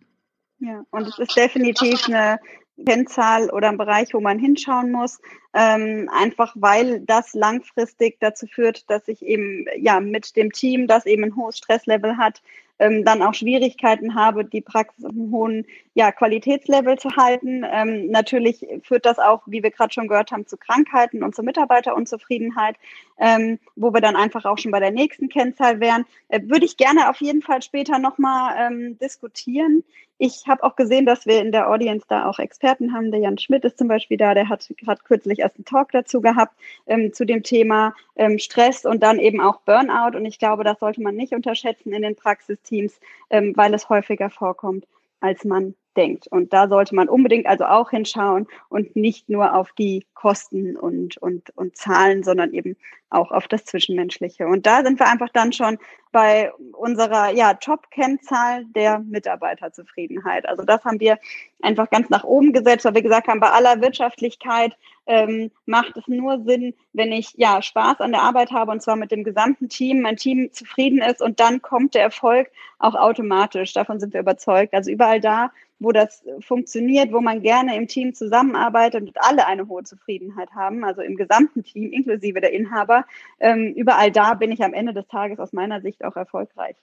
Ja, 0.59 0.85
und 0.91 1.09
es 1.09 1.19
ist 1.19 1.35
definitiv 1.35 2.07
eine 2.07 2.39
Kennzahl 2.85 3.49
oder 3.49 3.71
ein 3.71 3.79
Bereich, 3.79 4.13
wo 4.13 4.21
man 4.21 4.39
hinschauen 4.39 4.93
muss, 4.93 5.23
ähm, 5.55 6.11
einfach 6.13 6.55
weil 6.55 7.01
das 7.01 7.33
langfristig 7.33 8.19
dazu 8.21 8.47
führt, 8.47 8.91
dass 8.91 9.09
ich 9.09 9.23
eben 9.23 9.65
ja 9.79 10.01
mit 10.01 10.37
dem 10.37 10.53
Team, 10.53 10.87
das 10.87 11.07
eben 11.07 11.25
ein 11.25 11.37
hohes 11.37 11.57
Stresslevel 11.57 12.19
hat, 12.19 12.43
ähm, 12.79 13.07
dann 13.07 13.23
auch 13.23 13.33
Schwierigkeiten 13.33 14.15
habe, 14.15 14.45
die 14.45 14.61
Praxis 14.61 15.07
auf 15.07 15.13
einem 15.13 15.31
hohen 15.31 15.67
ja, 15.95 16.11
Qualitätslevel 16.11 16.99
zu 16.99 17.11
halten. 17.17 17.65
Ähm, 17.71 18.11
natürlich 18.11 18.67
führt 18.83 19.05
das 19.05 19.19
auch, 19.19 19.43
wie 19.47 19.63
wir 19.63 19.71
gerade 19.71 19.93
schon 19.93 20.09
gehört 20.09 20.33
haben, 20.33 20.47
zu 20.47 20.57
Krankheiten 20.57 21.23
und 21.23 21.35
zur 21.35 21.45
Mitarbeiterunzufriedenheit, 21.45 22.77
ähm, 23.19 23.59
wo 23.77 23.93
wir 23.93 24.01
dann 24.01 24.17
einfach 24.17 24.45
auch 24.45 24.59
schon 24.59 24.71
bei 24.71 24.81
der 24.81 24.91
nächsten 24.91 25.29
Kennzahl 25.29 25.81
wären. 25.81 26.05
Äh, 26.29 26.41
würde 26.45 26.65
ich 26.65 26.77
gerne 26.77 27.11
auf 27.11 27.21
jeden 27.21 27.43
Fall 27.43 27.63
später 27.63 27.99
nochmal 27.99 28.55
ähm, 28.59 28.99
diskutieren. 28.99 29.85
Ich 30.25 30.47
habe 30.47 30.63
auch 30.63 30.77
gesehen, 30.77 31.05
dass 31.05 31.27
wir 31.27 31.41
in 31.41 31.53
der 31.53 31.69
Audience 31.69 32.07
da 32.09 32.27
auch 32.27 32.39
Experten 32.39 32.95
haben. 32.95 33.11
Der 33.11 33.21
Jan 33.21 33.39
Schmidt 33.39 33.65
ist 33.65 33.77
zum 33.77 33.89
Beispiel 33.89 34.17
da, 34.17 34.35
der 34.35 34.49
hat, 34.49 34.67
hat 34.87 35.05
kürzlich 35.05 35.41
erst 35.41 35.57
einen 35.57 35.65
Talk 35.65 35.91
dazu 35.93 36.21
gehabt, 36.21 36.55
ähm, 36.87 37.13
zu 37.13 37.27
dem 37.27 37.43
Thema 37.43 37.95
ähm, 38.17 38.39
Stress 38.39 38.87
und 38.87 39.03
dann 39.03 39.19
eben 39.19 39.41
auch 39.41 39.61
Burnout. 39.63 40.17
Und 40.17 40.25
ich 40.25 40.39
glaube, 40.39 40.65
das 40.65 40.79
sollte 40.79 41.03
man 41.03 41.17
nicht 41.17 41.35
unterschätzen 41.35 41.93
in 41.93 42.03
den 42.03 42.17
Praxisteams, 42.17 42.99
ähm, 43.31 43.53
weil 43.57 43.75
es 43.75 43.89
häufiger 43.89 44.31
vorkommt, 44.31 44.87
als 45.21 45.45
man 45.45 45.75
denkt. 45.97 46.27
Und 46.29 46.53
da 46.53 46.69
sollte 46.69 46.95
man 46.95 47.09
unbedingt 47.09 47.47
also 47.47 47.65
auch 47.65 47.91
hinschauen 47.91 48.47
und 48.69 48.97
nicht 48.97 49.29
nur 49.29 49.55
auf 49.55 49.73
die 49.73 50.07
Kosten 50.15 50.77
und, 50.77 51.17
und, 51.19 51.51
und 51.57 51.77
Zahlen, 51.77 52.23
sondern 52.23 52.53
eben 52.53 52.77
auch 53.11 53.31
auf 53.31 53.47
das 53.49 53.65
Zwischenmenschliche. 53.65 54.47
Und 54.47 54.67
da 54.67 54.83
sind 54.83 54.99
wir 54.99 55.09
einfach 55.09 55.29
dann 55.29 55.53
schon 55.53 55.79
bei 56.13 56.53
unserer 56.73 57.31
ja, 57.33 57.55
Top-Kennzahl 57.55 58.65
der 58.67 59.01
Mitarbeiterzufriedenheit. 59.01 60.49
Also 60.49 60.63
das 60.63 60.85
haben 60.85 61.01
wir 61.01 61.19
einfach 61.63 61.91
ganz 61.91 62.11
nach 62.11 62.25
oben 62.25 62.53
gesetzt, 62.53 62.85
weil 62.85 62.95
wir 62.95 63.03
gesagt 63.03 63.29
haben, 63.29 63.41
bei 63.41 63.51
aller 63.51 63.81
Wirtschaftlichkeit 63.81 64.77
ähm, 65.07 65.51
macht 65.67 65.97
es 65.97 66.07
nur 66.07 66.43
Sinn, 66.45 66.75
wenn 66.93 67.13
ich 67.13 67.33
ja 67.37 67.61
Spaß 67.61 68.01
an 68.01 68.13
der 68.13 68.23
Arbeit 68.23 68.53
habe 68.53 68.71
und 68.71 68.83
zwar 68.83 68.97
mit 68.97 69.11
dem 69.11 69.25
gesamten 69.25 69.69
Team, 69.69 70.01
mein 70.01 70.17
Team 70.17 70.53
zufrieden 70.53 71.01
ist 71.01 71.21
und 71.21 71.41
dann 71.41 71.61
kommt 71.61 71.95
der 71.95 72.03
Erfolg 72.03 72.51
auch 72.79 72.95
automatisch. 72.95 73.73
Davon 73.73 74.01
sind 74.01 74.13
wir 74.13 74.21
überzeugt. 74.21 74.75
Also 74.75 74.91
überall 74.91 75.21
da, 75.21 75.51
wo 75.83 75.93
das 75.93 76.25
funktioniert, 76.41 77.13
wo 77.13 77.21
man 77.21 77.43
gerne 77.43 77.77
im 77.77 77.89
Team 77.89 78.15
zusammenarbeitet 78.15 79.03
und 79.03 79.17
alle 79.21 79.47
eine 79.47 79.69
hohe 79.69 79.85
Zufriedenheit 79.85 80.51
haben, 80.53 80.85
also 80.85 81.03
im 81.03 81.17
gesamten 81.17 81.63
Team 81.63 81.93
inklusive 81.93 82.41
der 82.41 82.53
Inhaber. 82.53 83.05
Ähm, 83.41 83.73
überall 83.75 84.11
da 84.11 84.35
bin 84.35 84.53
ich 84.53 84.63
am 84.63 84.75
Ende 84.75 84.93
des 84.93 85.07
Tages 85.09 85.39
aus 85.39 85.53
meiner 85.53 85.81
Sicht 85.81 86.05
auch 86.05 86.17
erfolgreich. 86.17 86.77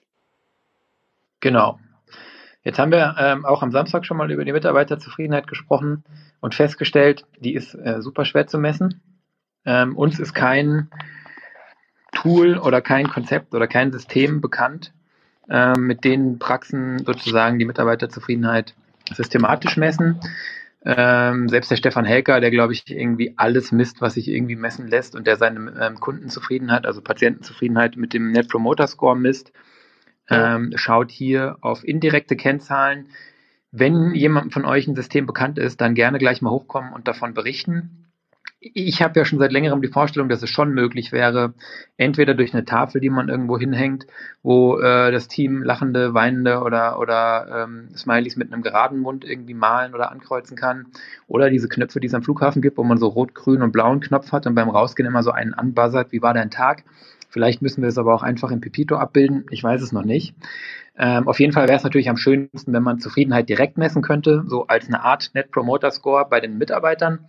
Genau. 1.40 1.78
Jetzt 2.62 2.78
haben 2.78 2.92
wir 2.92 3.16
ähm, 3.18 3.46
auch 3.46 3.62
am 3.62 3.72
Samstag 3.72 4.04
schon 4.04 4.18
mal 4.18 4.30
über 4.30 4.44
die 4.44 4.52
Mitarbeiterzufriedenheit 4.52 5.46
gesprochen 5.46 6.04
und 6.40 6.54
festgestellt, 6.54 7.24
die 7.38 7.54
ist 7.54 7.74
äh, 7.74 8.02
super 8.02 8.26
schwer 8.26 8.46
zu 8.46 8.58
messen. 8.58 9.00
Ähm, 9.64 9.96
uns 9.96 10.18
ist 10.18 10.34
kein 10.34 10.90
Tool 12.12 12.58
oder 12.58 12.82
kein 12.82 13.08
Konzept 13.08 13.54
oder 13.54 13.66
kein 13.66 13.92
System 13.92 14.42
bekannt, 14.42 14.92
ähm, 15.48 15.86
mit 15.86 16.04
denen 16.04 16.38
Praxen 16.38 16.98
sozusagen 16.98 17.58
die 17.58 17.64
Mitarbeiterzufriedenheit 17.64 18.74
systematisch 19.14 19.76
messen. 19.76 20.20
Ähm, 20.84 21.48
selbst 21.48 21.70
der 21.70 21.76
Stefan 21.76 22.06
Helker, 22.06 22.40
der 22.40 22.50
glaube 22.50 22.72
ich 22.72 22.90
irgendwie 22.90 23.34
alles 23.36 23.70
misst, 23.70 24.00
was 24.00 24.14
sich 24.14 24.28
irgendwie 24.28 24.56
messen 24.56 24.88
lässt 24.88 25.14
und 25.14 25.26
der 25.26 25.36
seine 25.36 25.74
ähm, 25.78 26.00
Kundenzufriedenheit, 26.00 26.86
also 26.86 27.02
Patientenzufriedenheit 27.02 27.96
mit 27.96 28.14
dem 28.14 28.32
Net 28.32 28.48
Promoter 28.48 28.86
Score 28.86 29.16
misst, 29.16 29.52
ähm, 30.30 30.72
schaut 30.76 31.10
hier 31.10 31.58
auf 31.60 31.84
indirekte 31.84 32.36
Kennzahlen. 32.36 33.08
Wenn 33.72 34.14
jemand 34.14 34.54
von 34.54 34.64
euch 34.64 34.86
ein 34.88 34.96
System 34.96 35.26
bekannt 35.26 35.58
ist, 35.58 35.80
dann 35.80 35.94
gerne 35.94 36.18
gleich 36.18 36.40
mal 36.40 36.50
hochkommen 36.50 36.92
und 36.92 37.08
davon 37.08 37.34
berichten 37.34 37.99
ich 38.60 39.00
habe 39.00 39.18
ja 39.18 39.24
schon 39.24 39.38
seit 39.38 39.52
längerem 39.52 39.80
die 39.80 39.88
Vorstellung, 39.88 40.28
dass 40.28 40.42
es 40.42 40.50
schon 40.50 40.74
möglich 40.74 41.12
wäre, 41.12 41.54
entweder 41.96 42.34
durch 42.34 42.52
eine 42.52 42.66
Tafel, 42.66 43.00
die 43.00 43.08
man 43.08 43.30
irgendwo 43.30 43.58
hinhängt, 43.58 44.06
wo 44.42 44.78
äh, 44.78 45.10
das 45.10 45.28
Team 45.28 45.62
lachende, 45.62 46.12
weinende 46.12 46.60
oder, 46.60 46.98
oder 46.98 47.64
ähm, 47.64 47.88
Smileys 47.96 48.36
mit 48.36 48.52
einem 48.52 48.62
geraden 48.62 48.98
Mund 48.98 49.24
irgendwie 49.24 49.54
malen 49.54 49.94
oder 49.94 50.12
ankreuzen 50.12 50.58
kann, 50.58 50.88
oder 51.26 51.48
diese 51.48 51.68
Knöpfe, 51.68 52.00
die 52.00 52.08
es 52.08 52.14
am 52.14 52.22
Flughafen 52.22 52.60
gibt, 52.60 52.76
wo 52.76 52.84
man 52.84 52.98
so 52.98 53.08
rot, 53.08 53.34
grün 53.34 53.62
und 53.62 53.72
blauen 53.72 54.00
Knopf 54.00 54.30
hat 54.30 54.46
und 54.46 54.54
beim 54.54 54.68
Rausgehen 54.68 55.08
immer 55.08 55.22
so 55.22 55.30
einen 55.30 55.54
anbuzzert, 55.54 56.12
wie 56.12 56.20
war 56.20 56.34
dein 56.34 56.50
Tag? 56.50 56.84
Vielleicht 57.30 57.62
müssen 57.62 57.80
wir 57.80 57.88
es 57.88 57.96
aber 57.96 58.14
auch 58.14 58.22
einfach 58.22 58.50
in 58.50 58.60
Pipito 58.60 58.96
abbilden, 58.96 59.46
ich 59.50 59.64
weiß 59.64 59.80
es 59.80 59.92
noch 59.92 60.04
nicht. 60.04 60.34
Ähm, 60.98 61.28
auf 61.28 61.40
jeden 61.40 61.54
Fall 61.54 61.66
wäre 61.66 61.78
es 61.78 61.84
natürlich 61.84 62.10
am 62.10 62.18
schönsten, 62.18 62.74
wenn 62.74 62.82
man 62.82 62.98
Zufriedenheit 62.98 63.48
direkt 63.48 63.78
messen 63.78 64.02
könnte, 64.02 64.44
so 64.46 64.66
als 64.66 64.86
eine 64.88 65.02
Art 65.02 65.30
Net 65.32 65.50
Promoter 65.50 65.90
Score 65.92 66.26
bei 66.28 66.40
den 66.40 66.58
Mitarbeitern 66.58 67.20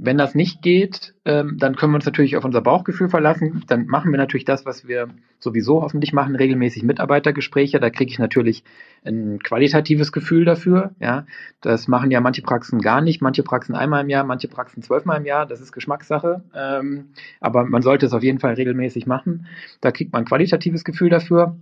wenn 0.00 0.16
das 0.16 0.34
nicht 0.36 0.62
geht, 0.62 1.14
ähm, 1.24 1.56
dann 1.58 1.74
können 1.74 1.92
wir 1.92 1.96
uns 1.96 2.06
natürlich 2.06 2.36
auf 2.36 2.44
unser 2.44 2.60
Bauchgefühl 2.60 3.08
verlassen. 3.08 3.64
Dann 3.66 3.86
machen 3.86 4.12
wir 4.12 4.18
natürlich 4.18 4.44
das, 4.44 4.64
was 4.64 4.86
wir 4.86 5.08
sowieso 5.40 5.82
hoffentlich 5.82 6.12
machen, 6.12 6.36
regelmäßig 6.36 6.84
Mitarbeitergespräche. 6.84 7.80
Da 7.80 7.90
kriege 7.90 8.10
ich 8.10 8.18
natürlich 8.20 8.62
ein 9.04 9.40
qualitatives 9.40 10.12
Gefühl 10.12 10.44
dafür. 10.44 10.94
Ja, 11.00 11.26
das 11.60 11.88
machen 11.88 12.12
ja 12.12 12.20
manche 12.20 12.42
Praxen 12.42 12.80
gar 12.80 13.00
nicht, 13.00 13.20
manche 13.20 13.42
Praxen 13.42 13.74
einmal 13.74 14.04
im 14.04 14.08
Jahr, 14.08 14.24
manche 14.24 14.46
Praxen 14.46 14.82
zwölfmal 14.82 15.18
im 15.18 15.26
Jahr. 15.26 15.46
Das 15.46 15.60
ist 15.60 15.72
Geschmackssache. 15.72 16.44
Ähm, 16.54 17.08
aber 17.40 17.64
man 17.64 17.82
sollte 17.82 18.06
es 18.06 18.12
auf 18.12 18.22
jeden 18.22 18.38
Fall 18.38 18.54
regelmäßig 18.54 19.06
machen. 19.06 19.46
Da 19.80 19.90
kriegt 19.90 20.12
man 20.12 20.22
ein 20.22 20.28
qualitatives 20.28 20.84
Gefühl 20.84 21.10
dafür. 21.10 21.56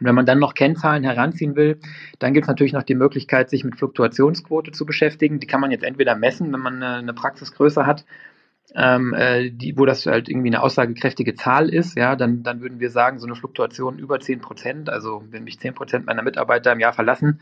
Und 0.00 0.06
wenn 0.06 0.14
man 0.14 0.26
dann 0.26 0.38
noch 0.38 0.54
Kennzahlen 0.54 1.04
heranziehen 1.04 1.56
will, 1.56 1.78
dann 2.18 2.32
gibt 2.32 2.44
es 2.44 2.48
natürlich 2.48 2.72
noch 2.72 2.82
die 2.82 2.94
Möglichkeit, 2.94 3.50
sich 3.50 3.64
mit 3.64 3.76
Fluktuationsquote 3.76 4.72
zu 4.72 4.86
beschäftigen. 4.86 5.40
Die 5.40 5.46
kann 5.46 5.60
man 5.60 5.70
jetzt 5.70 5.84
entweder 5.84 6.16
messen, 6.16 6.52
wenn 6.52 6.60
man 6.60 6.82
eine, 6.82 7.12
Praxisgröße 7.12 7.86
hat, 7.86 8.06
ähm, 8.74 9.14
äh, 9.14 9.50
die, 9.50 9.76
wo 9.76 9.84
das 9.84 10.06
halt 10.06 10.28
irgendwie 10.28 10.48
eine 10.48 10.62
aussagekräftige 10.62 11.34
Zahl 11.34 11.68
ist, 11.68 11.96
ja, 11.96 12.16
dann, 12.16 12.42
dann 12.42 12.60
würden 12.60 12.80
wir 12.80 12.90
sagen, 12.90 13.18
so 13.18 13.26
eine 13.26 13.34
Fluktuation 13.34 13.98
über 13.98 14.20
10 14.20 14.40
Prozent, 14.40 14.88
also 14.90 15.22
wenn 15.30 15.44
mich 15.44 15.58
10 15.58 15.74
Prozent 15.74 16.06
meiner 16.06 16.22
Mitarbeiter 16.22 16.72
im 16.72 16.80
Jahr 16.80 16.92
verlassen, 16.92 17.40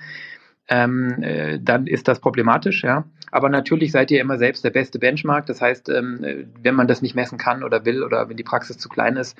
ähm, 0.69 1.23
äh, 1.23 1.59
dann 1.61 1.87
ist 1.87 2.09
das 2.09 2.21
problematisch, 2.21 2.83
ja. 2.83 3.05
Aber 3.31 3.49
natürlich 3.49 3.93
seid 3.93 4.11
ihr 4.11 4.21
immer 4.21 4.39
selbst 4.39 4.65
der 4.65 4.71
beste 4.71 4.99
Benchmark. 4.99 5.47
Das 5.47 5.61
heißt, 5.61 5.89
ähm, 5.89 6.25
äh, 6.25 6.45
wenn 6.63 6.75
man 6.75 6.87
das 6.87 7.03
nicht 7.03 7.15
messen 7.15 7.39
kann 7.39 7.63
oder 7.63 7.85
will 7.85 8.03
oder 8.03 8.29
wenn 8.29 8.37
die 8.37 8.43
Praxis 8.43 8.79
zu 8.79 8.89
klein 8.89 9.17
ist, 9.17 9.39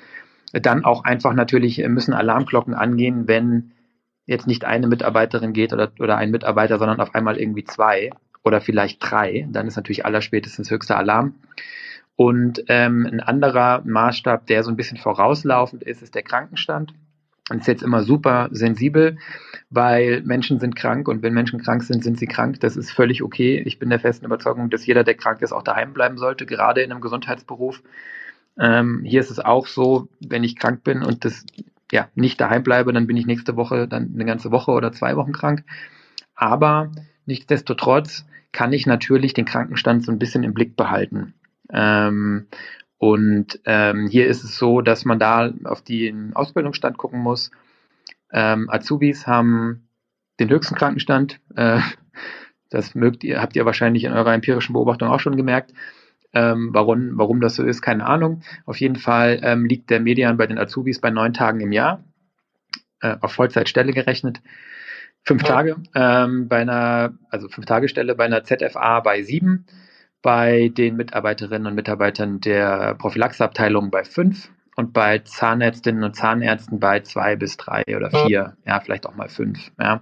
dann 0.53 0.85
auch 0.85 1.03
einfach 1.03 1.33
natürlich 1.33 1.83
äh, 1.83 1.89
müssen 1.89 2.13
Alarmglocken 2.13 2.73
angehen, 2.73 3.27
wenn 3.27 3.71
jetzt 4.25 4.47
nicht 4.47 4.65
eine 4.65 4.87
Mitarbeiterin 4.87 5.53
geht 5.53 5.73
oder, 5.73 5.91
oder 5.99 6.17
ein 6.17 6.31
Mitarbeiter, 6.31 6.77
sondern 6.77 6.99
auf 6.99 7.15
einmal 7.15 7.37
irgendwie 7.37 7.63
zwei 7.63 8.11
oder 8.43 8.61
vielleicht 8.61 8.99
drei. 9.01 9.47
Dann 9.51 9.67
ist 9.67 9.75
natürlich 9.75 10.05
allerspätestens 10.05 10.69
höchster 10.69 10.97
Alarm. 10.97 11.35
Und 12.15 12.63
ähm, 12.67 13.07
ein 13.09 13.21
anderer 13.21 13.81
Maßstab, 13.85 14.45
der 14.47 14.63
so 14.63 14.69
ein 14.69 14.75
bisschen 14.75 14.97
vorauslaufend 14.97 15.83
ist, 15.83 16.01
ist 16.01 16.15
der 16.15 16.23
Krankenstand. 16.23 16.93
Und 17.49 17.61
ist 17.61 17.67
jetzt 17.67 17.81
immer 17.81 18.03
super 18.03 18.49
sensibel, 18.51 19.17
weil 19.71 20.21
Menschen 20.23 20.59
sind 20.59 20.75
krank 20.75 21.07
und 21.07 21.23
wenn 21.23 21.33
Menschen 21.33 21.59
krank 21.63 21.81
sind, 21.81 22.03
sind 22.03 22.19
sie 22.19 22.27
krank. 22.27 22.59
Das 22.59 22.77
ist 22.77 22.91
völlig 22.91 23.23
okay. 23.23 23.63
Ich 23.65 23.79
bin 23.79 23.89
der 23.89 23.99
festen 23.99 24.25
Überzeugung, 24.25 24.69
dass 24.69 24.85
jeder, 24.85 25.03
der 25.03 25.15
krank 25.15 25.41
ist, 25.41 25.51
auch 25.51 25.63
daheim 25.63 25.93
bleiben 25.93 26.17
sollte, 26.17 26.45
gerade 26.45 26.81
in 26.81 26.91
einem 26.91 27.01
Gesundheitsberuf. 27.01 27.81
Ähm, 28.59 29.03
hier 29.05 29.21
ist 29.21 29.31
es 29.31 29.39
auch 29.39 29.67
so, 29.67 30.09
wenn 30.19 30.43
ich 30.43 30.57
krank 30.57 30.83
bin 30.83 31.03
und 31.03 31.25
das 31.25 31.45
ja 31.91 32.09
nicht 32.15 32.39
daheim 32.39 32.63
bleibe, 32.63 32.93
dann 32.93 33.07
bin 33.07 33.17
ich 33.17 33.25
nächste 33.25 33.55
Woche 33.55 33.87
dann 33.87 34.11
eine 34.13 34.25
ganze 34.25 34.51
Woche 34.51 34.71
oder 34.71 34.91
zwei 34.91 35.15
Wochen 35.15 35.31
krank. 35.31 35.63
Aber 36.35 36.91
nichtsdestotrotz 37.25 38.25
kann 38.51 38.73
ich 38.73 38.85
natürlich 38.85 39.33
den 39.33 39.45
Krankenstand 39.45 40.03
so 40.03 40.11
ein 40.11 40.19
bisschen 40.19 40.43
im 40.43 40.53
Blick 40.53 40.75
behalten. 40.75 41.33
Ähm, 41.71 42.47
und 42.97 43.59
ähm, 43.65 44.07
hier 44.07 44.27
ist 44.27 44.43
es 44.43 44.57
so, 44.57 44.81
dass 44.81 45.05
man 45.05 45.19
da 45.19 45.53
auf 45.63 45.81
den 45.81 46.35
Ausbildungsstand 46.35 46.97
gucken 46.97 47.21
muss. 47.21 47.51
Ähm, 48.31 48.69
Azubis 48.69 49.25
haben 49.25 49.87
den 50.39 50.49
höchsten 50.49 50.75
Krankenstand. 50.75 51.39
Äh, 51.55 51.79
das 52.69 52.95
mögt 52.95 53.23
ihr, 53.23 53.41
habt 53.41 53.55
ihr 53.55 53.65
wahrscheinlich 53.65 54.03
in 54.03 54.11
eurer 54.11 54.33
empirischen 54.33 54.73
Beobachtung 54.73 55.09
auch 55.09 55.19
schon 55.19 55.37
gemerkt. 55.37 55.73
Ähm, 56.33 56.69
warum, 56.73 57.17
warum 57.17 57.41
das 57.41 57.55
so 57.55 57.63
ist, 57.63 57.81
keine 57.81 58.05
Ahnung. 58.05 58.41
Auf 58.65 58.79
jeden 58.79 58.95
Fall 58.95 59.39
ähm, 59.41 59.65
liegt 59.65 59.89
der 59.89 59.99
Median 59.99 60.37
bei 60.37 60.45
den 60.45 60.59
Azubis 60.59 61.01
bei 61.01 61.09
neun 61.09 61.33
Tagen 61.33 61.59
im 61.59 61.71
Jahr, 61.71 62.03
äh, 63.01 63.15
auf 63.21 63.33
Vollzeitstelle 63.33 63.93
gerechnet. 63.93 64.41
Fünf 65.23 65.43
Tage 65.43 65.75
ähm, 65.95 66.47
bei 66.47 66.61
einer, 66.61 67.13
also 67.29 67.49
fünf 67.49 67.65
Tage 67.65 67.89
Stelle 67.89 68.15
bei 68.15 68.25
einer 68.25 68.43
ZFA 68.43 68.99
bei 69.01 69.21
sieben, 69.21 69.65
bei 70.21 70.69
den 70.69 70.95
Mitarbeiterinnen 70.95 71.67
und 71.67 71.75
Mitarbeitern 71.75 72.39
der 72.39 72.95
Prophylaxeabteilung 72.95 73.89
bei 73.91 74.03
fünf 74.03 74.49
und 74.75 74.93
bei 74.93 75.19
Zahnärztinnen 75.19 76.03
und 76.03 76.15
Zahnärzten 76.15 76.79
bei 76.79 77.01
zwei 77.01 77.35
bis 77.35 77.57
drei 77.57 77.83
oder 77.95 78.11
vier, 78.11 78.55
ja, 78.65 78.79
vielleicht 78.79 79.05
auch 79.05 79.15
mal 79.15 79.29
fünf. 79.29 79.71
Ja. 79.79 80.01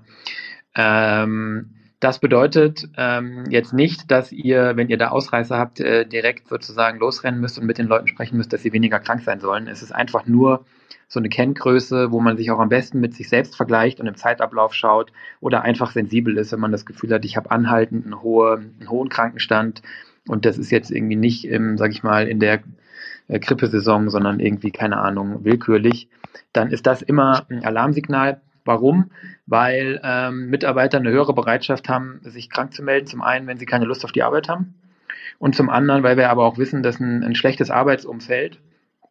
Ähm, 0.76 1.77
das 2.00 2.20
bedeutet 2.20 2.88
ähm, 2.96 3.46
jetzt 3.50 3.74
nicht, 3.74 4.12
dass 4.12 4.32
ihr, 4.32 4.76
wenn 4.76 4.90
ihr 4.90 4.98
da 4.98 5.10
Ausreißer 5.10 5.58
habt, 5.58 5.80
äh, 5.80 6.06
direkt 6.06 6.48
sozusagen 6.48 7.00
losrennen 7.00 7.40
müsst 7.40 7.58
und 7.58 7.66
mit 7.66 7.80
den 7.80 7.88
Leuten 7.88 8.08
sprechen 8.08 8.38
müsst, 8.38 8.54
dass 8.54 8.62
sie 8.62 8.74
weniger 8.74 9.00
krank 9.00 9.24
sein 9.24 9.40
sollen. 9.40 9.68
Es 9.68 9.82
ist 9.82 9.92
einfach 9.92 10.28
nur 10.28 10.66
so 11.08 11.20
eine 11.20 11.30
Kenngröße, 11.30 12.12
wo 12.12 12.20
man 12.20 12.38
sich 12.38 12.52
auch 12.52 12.60
am 12.60 12.70
besten 12.70 13.00
mit 13.00 13.16
sich 13.16 13.30
selbst 13.30 13.56
vergleicht 13.56 14.00
und 14.00 14.08
im 14.08 14.16
Zeitablauf 14.16 14.76
schaut 14.76 15.12
oder 15.40 15.64
einfach 15.64 15.92
sensibel 15.92 16.38
ist, 16.38 16.52
wenn 16.52 16.60
man 16.60 16.72
das 16.72 16.86
Gefühl 16.86 17.14
hat, 17.14 17.26
ich 17.26 17.36
habe 17.36 17.50
anhaltend 17.50 18.06
einen, 18.06 18.22
hohe, 18.22 18.58
einen 18.58 18.90
hohen 18.90 19.10
Krankenstand 19.10 19.82
und 20.28 20.46
das 20.46 20.58
ist 20.58 20.70
jetzt 20.70 20.92
irgendwie 20.92 21.16
nicht, 21.16 21.46
im, 21.46 21.78
sag 21.78 21.92
ich 21.92 22.04
mal, 22.04 22.28
in 22.28 22.40
der 22.40 22.62
äh, 23.28 23.40
Grippesaison, 23.40 24.10
sondern 24.10 24.40
irgendwie, 24.40 24.72
keine 24.72 24.98
Ahnung, 24.98 25.46
willkürlich, 25.46 26.10
dann 26.54 26.70
ist 26.70 26.86
das 26.86 27.02
immer 27.02 27.46
ein 27.50 27.64
Alarmsignal 27.64 28.42
Warum? 28.68 29.12
Weil 29.46 30.00
ähm, 30.04 30.50
Mitarbeiter 30.50 30.98
eine 30.98 31.10
höhere 31.10 31.34
Bereitschaft 31.34 31.90
haben, 31.90 32.20
sich 32.24 32.50
krank 32.50 32.74
zu 32.74 32.84
melden. 32.84 33.08
Zum 33.08 33.22
einen, 33.22 33.48
wenn 33.48 33.58
sie 33.58 33.66
keine 33.66 33.86
Lust 33.86 34.06
auf 34.06 34.12
die 34.12 34.24
Arbeit 34.24 34.50
haben. 34.50 34.76
Und 35.40 35.56
zum 35.56 35.70
anderen, 35.70 36.04
weil 36.04 36.18
wir 36.18 36.30
aber 36.30 36.46
auch 36.46 36.58
wissen, 36.58 36.84
dass 36.84 37.00
ein, 37.00 37.24
ein 37.24 37.36
schlechtes 37.36 37.72
Arbeitsumfeld 37.72 38.60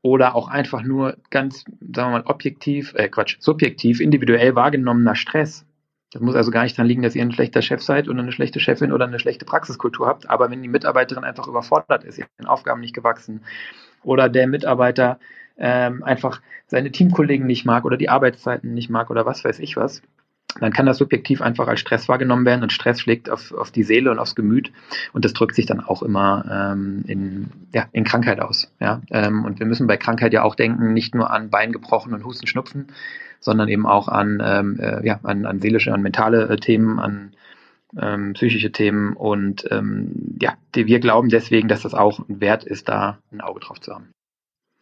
oder 0.03 0.35
auch 0.35 0.49
einfach 0.49 0.83
nur 0.83 1.17
ganz, 1.31 1.65
sagen 1.81 2.13
wir 2.13 2.19
mal, 2.19 2.23
objektiv, 2.27 2.95
äh 2.95 3.09
Quatsch, 3.09 3.37
subjektiv, 3.41 4.01
individuell 4.01 4.55
wahrgenommener 4.55 5.17
Stress. 5.17 5.67
Das 6.13 6.23
muss 6.23 6.37
also 6.37 6.51
gar 6.51 6.63
nicht 6.63 6.79
daran 6.79 6.87
liegen, 6.87 7.03
dass 7.03 7.15
ihr 7.15 7.23
ein 7.23 7.33
schlechter 7.33 7.63
Chef 7.63 7.83
seid 7.83 8.09
oder 8.09 8.21
eine 8.21 8.33
schlechte 8.33 8.61
Chefin 8.61 8.93
oder 8.93 9.07
eine 9.07 9.19
schlechte 9.19 9.45
Praxiskultur 9.45 10.07
habt. 10.07 10.31
Aber 10.31 10.51
wenn 10.51 10.63
die 10.63 10.69
Mitarbeiterin 10.69 11.25
einfach 11.25 11.49
überfordert 11.49 12.05
ist, 12.05 12.19
ihren 12.19 12.47
Aufgaben 12.47 12.81
nicht 12.81 12.95
gewachsen 12.95 13.43
oder 14.03 14.29
der 14.29 14.47
Mitarbeiter 14.47 15.19
ähm, 15.59 16.03
einfach 16.03 16.41
seine 16.67 16.91
Teamkollegen 16.91 17.47
nicht 17.47 17.65
mag 17.65 17.85
oder 17.85 17.97
die 17.97 18.09
Arbeitszeiten 18.09 18.75
nicht 18.75 18.91
mag 18.91 19.11
oder 19.11 19.27
was 19.27 19.45
weiß 19.45 19.59
ich 19.61 19.77
was, 19.77 20.03
dann 20.61 20.73
kann 20.73 20.87
das 20.87 20.99
subjektiv 20.99 21.43
einfach 21.43 21.69
als 21.69 21.81
Stress 21.81 22.09
wahrgenommen 22.09 22.47
werden 22.47 22.63
und 22.63 22.73
Stress 22.73 23.01
schlägt 23.01 23.31
auf, 23.31 23.53
auf 23.53 23.71
die 23.71 23.83
Seele 23.83 24.11
und 24.11 24.19
aufs 24.19 24.35
Gemüt 24.35 24.73
und 25.13 25.25
das 25.25 25.33
drückt 25.33 25.55
sich 25.55 25.67
dann 25.67 25.81
auch 25.81 26.03
immer 26.03 26.73
ähm, 26.73 27.05
in, 27.07 27.51
ja, 27.75 27.89
in 27.93 28.05
Krankheit 28.05 28.41
aus. 28.41 28.73
Ja? 28.81 29.03
Ähm, 29.11 29.45
und 29.45 29.59
wir 29.59 29.67
müssen 29.67 29.87
bei 29.87 29.97
Krankheit 29.97 30.33
ja 30.33 30.43
auch 30.43 30.55
denken, 30.55 30.93
nicht 30.93 31.15
nur 31.15 31.31
an 31.31 31.51
Bein 31.51 31.73
gebrochen 31.73 32.15
und 32.15 32.25
Husten, 32.25 32.47
Schnupfen, 32.47 32.89
sondern 33.41 33.69
eben 33.69 33.87
auch 33.87 34.09
an, 34.09 34.43
ähm, 34.45 34.81
äh, 34.81 35.07
ja, 35.07 35.21
an, 35.23 35.47
an 35.47 35.61
seelische, 35.61 35.93
an 35.93 36.03
mentale 36.03 36.49
äh, 36.49 36.57
Themen, 36.57 36.99
an 36.99 37.33
ähm, 37.99 38.33
psychische 38.35 38.73
Themen 38.73 39.15
und 39.15 39.67
ähm, 39.71 40.37
ja, 40.41 40.55
die, 40.75 40.87
wir 40.87 41.01
glauben 41.01 41.29
deswegen, 41.29 41.69
dass 41.69 41.83
das 41.83 41.95
auch 41.95 42.29
ein 42.29 42.41
Wert 42.41 42.65
ist, 42.65 42.89
da 42.89 43.19
ein 43.31 43.41
Auge 43.41 43.61
drauf 43.61 43.81
zu 43.81 43.95
haben. 43.95 44.11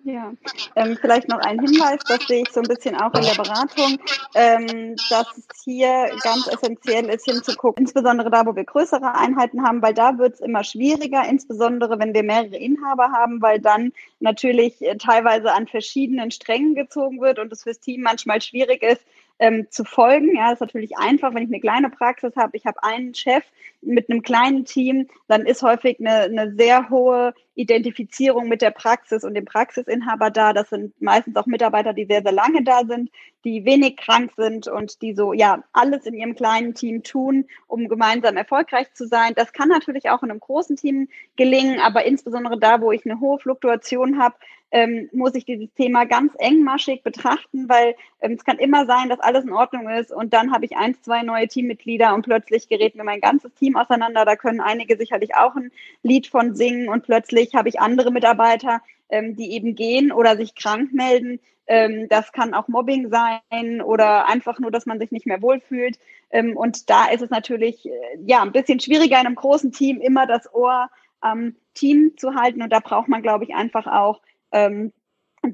Ja, 0.07 0.35
ähm, 0.77 0.99
vielleicht 1.01 1.29
noch 1.29 1.39
ein 1.39 1.59
Hinweis, 1.59 1.99
das 2.07 2.27
sehe 2.27 2.43
ich 2.43 2.53
so 2.53 2.61
ein 2.61 2.69
bisschen 2.69 2.95
auch 2.95 3.15
in 3.15 3.23
der 3.23 3.43
Beratung, 3.43 3.99
ähm, 4.35 4.97
dass 5.09 5.27
es 5.39 5.63
hier 5.65 6.11
ganz 6.23 6.47
essentiell 6.47 7.09
ist, 7.09 7.25
hinzugucken, 7.25 7.85
insbesondere 7.85 8.31
da, 8.31 8.45
wo 8.45 8.55
wir 8.55 8.65
größere 8.65 9.15
Einheiten 9.15 9.63
haben, 9.67 9.81
weil 9.81 9.95
da 9.95 10.19
wird 10.19 10.35
es 10.35 10.41
immer 10.41 10.63
schwieriger, 10.63 11.27
insbesondere 11.27 11.99
wenn 11.99 12.13
wir 12.13 12.23
mehrere 12.23 12.57
Inhaber 12.57 13.13
haben, 13.13 13.41
weil 13.41 13.61
dann 13.61 13.93
natürlich 14.21 14.83
äh, 14.83 14.99
teilweise 14.99 15.53
an 15.53 15.69
verschiedenen 15.69 16.31
Strängen 16.31 16.75
gezogen 16.75 17.23
wird 17.23 17.39
und 17.39 17.51
es 17.51 17.63
fürs 17.63 17.81
Team 17.81 18.03
manchmal 18.03 18.43
schwierig 18.43 18.83
ist, 18.83 19.01
ähm, 19.39 19.69
zu 19.71 19.85
folgen. 19.85 20.37
Ja, 20.37 20.53
ist 20.53 20.61
natürlich 20.61 20.99
einfach, 20.99 21.33
wenn 21.33 21.45
ich 21.45 21.49
eine 21.49 21.61
kleine 21.61 21.89
Praxis 21.89 22.37
habe, 22.37 22.59
ich 22.59 22.67
habe 22.67 22.83
einen 22.83 23.15
Chef 23.15 23.45
mit 23.81 24.11
einem 24.11 24.23
kleinen 24.23 24.67
Team, 24.67 25.09
dann 25.29 25.47
ist 25.47 25.63
häufig 25.63 25.99
eine, 25.99 26.25
eine 26.25 26.55
sehr 26.55 26.91
hohe 26.91 27.33
Identifizierung 27.55 28.49
mit 28.49 28.63
der 28.63 28.71
Praxis 28.71 29.25
und 29.25 29.35
dem 29.35 29.45
Praxisinhaber 29.45 30.31
da. 30.31 30.53
Das 30.53 30.71
sind 30.71 31.01
meistens 31.01 31.37
auch 31.37 31.47
Mitarbeiter, 31.47 31.93
die 31.93 32.07
sehr, 32.07 32.23
sehr 32.23 32.33
lange 32.33 32.63
da 32.65 32.85
sind, 32.85 33.11
die 33.45 33.65
wenig 33.65 33.97
krank 33.97 34.33
sind 34.37 34.69
und 34.69 35.03
die 35.03 35.15
so, 35.15 35.33
ja, 35.33 35.63
alles 35.73 36.07
in 36.07 36.15
ihrem 36.15 36.35
kleinen 36.35 36.75
Team 36.75 37.03
tun, 37.03 37.47
um 37.67 37.89
gemeinsam 37.89 38.37
erfolgreich 38.37 38.93
zu 38.95 39.07
sein. 39.07 39.35
Das 39.37 39.53
kann 39.53 39.69
natürlich 39.69 40.11
auch 40.11 40.23
in 40.23 40.31
einem 40.31 40.41
großen 40.41 40.77
Team 40.77 41.09
gelingen, 41.37 41.79
aber 41.81 42.05
insbesondere 42.05 42.59
da, 42.59 42.81
wo 42.81 42.91
ich 42.91 43.05
eine 43.05 43.21
hohe 43.21 43.39
Fluktuation 43.39 44.19
habe, 44.19 44.37
ähm, 44.75 45.09
muss 45.13 45.37
ich 45.37 45.45
dieses 45.45 45.73
Thema 45.75 46.05
ganz 46.05 46.33
engmaschig 46.37 47.05
betrachten, 47.05 47.69
weil 47.69 47.95
ähm, 48.21 48.33
es 48.33 48.45
kann 48.45 48.59
immer 48.59 48.87
sein, 48.87 49.09
dass 49.09 49.21
alles 49.21 49.45
in 49.45 49.53
Ordnung 49.53 49.89
ist 49.89 50.11
und 50.11 50.35
dann 50.35 50.53
habe 50.53 50.65
ich 50.65 50.77
eins, 50.77 51.01
zwei 51.01 51.23
neue 51.23 51.47
Teammitglieder 51.47 52.13
und 52.13 52.23
plötzlich 52.23 52.69
gerät 52.69 52.97
mir 52.97 53.05
mein 53.05 53.21
ganzes 53.21 53.55
Team 53.55 53.77
auseinander. 53.77 54.25
Da 54.25 54.35
können 54.35 54.61
einige 54.61 54.97
sicherlich 54.97 55.37
auch 55.37 55.55
ein 55.55 55.71
Lied 56.03 56.27
von 56.27 56.57
singen 56.57 56.89
und 56.89 57.05
plötzlich 57.05 57.44
habe 57.53 57.69
ich 57.69 57.81
andere 57.81 58.11
Mitarbeiter, 58.11 58.81
ähm, 59.11 59.37
die 59.37 59.53
eben 59.53 59.75
gehen 59.75 60.13
oder 60.13 60.37
sich 60.37 60.55
krank 60.55 60.95
melden. 60.95 61.41
Ähm, 61.67 62.09
das 62.09 62.33
kann 62.33 62.55
auch 62.55 62.69
Mobbing 62.69 63.11
sein 63.11 63.83
oder 63.83 64.27
einfach 64.27 64.59
nur, 64.59 64.71
dass 64.71 64.87
man 64.87 64.99
sich 64.99 65.11
nicht 65.11 65.27
mehr 65.27 65.43
wohlfühlt. 65.43 65.99
Ähm, 66.31 66.57
und 66.57 66.89
da 66.89 67.09
ist 67.09 67.23
es 67.23 67.31
natürlich 67.31 67.87
äh, 67.87 67.91
ja 68.25 68.43
ein 68.43 68.53
bisschen 68.53 68.81
schwieriger 68.81 69.21
in 69.21 69.27
einem 69.27 69.35
großen 69.35 69.73
Team 69.73 70.01
immer 70.01 70.27
das 70.27 70.53
Ohr 70.55 70.89
am 71.21 71.57
Team 71.75 72.13
zu 72.17 72.35
halten 72.35 72.63
und 72.63 72.71
da 72.71 72.81
braucht 72.81 73.09
man, 73.09 73.23
glaube 73.23 73.45
ich, 73.45 73.55
einfach 73.55 73.87
auch 73.87 74.21
ähm, 74.53 74.93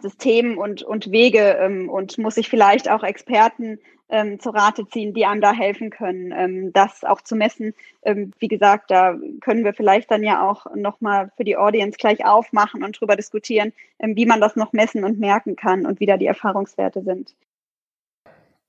System 0.00 0.58
und, 0.58 0.82
und 0.82 1.10
Wege 1.10 1.58
ähm, 1.60 1.88
und 1.88 2.18
muss 2.18 2.36
sich 2.36 2.48
vielleicht 2.48 2.90
auch 2.90 3.02
Experten 3.02 3.78
ähm, 4.10 4.40
zu 4.40 4.50
Rate 4.50 4.86
ziehen, 4.88 5.14
die 5.14 5.24
einem 5.24 5.40
da 5.40 5.52
helfen 5.52 5.90
können, 5.90 6.32
ähm, 6.36 6.72
das 6.72 7.04
auch 7.04 7.20
zu 7.20 7.36
messen. 7.36 7.74
Ähm, 8.02 8.32
wie 8.38 8.48
gesagt, 8.48 8.90
da 8.90 9.16
können 9.40 9.64
wir 9.64 9.72
vielleicht 9.72 10.10
dann 10.10 10.22
ja 10.22 10.48
auch 10.48 10.66
nochmal 10.74 11.30
für 11.36 11.44
die 11.44 11.56
Audience 11.56 11.96
gleich 11.96 12.24
aufmachen 12.24 12.82
und 12.82 13.00
drüber 13.00 13.16
diskutieren, 13.16 13.72
ähm, 13.98 14.16
wie 14.16 14.26
man 14.26 14.40
das 14.40 14.56
noch 14.56 14.72
messen 14.72 15.04
und 15.04 15.18
merken 15.18 15.56
kann 15.56 15.86
und 15.86 16.00
wie 16.00 16.06
da 16.06 16.16
die 16.16 16.26
Erfahrungswerte 16.26 17.02
sind. 17.02 17.34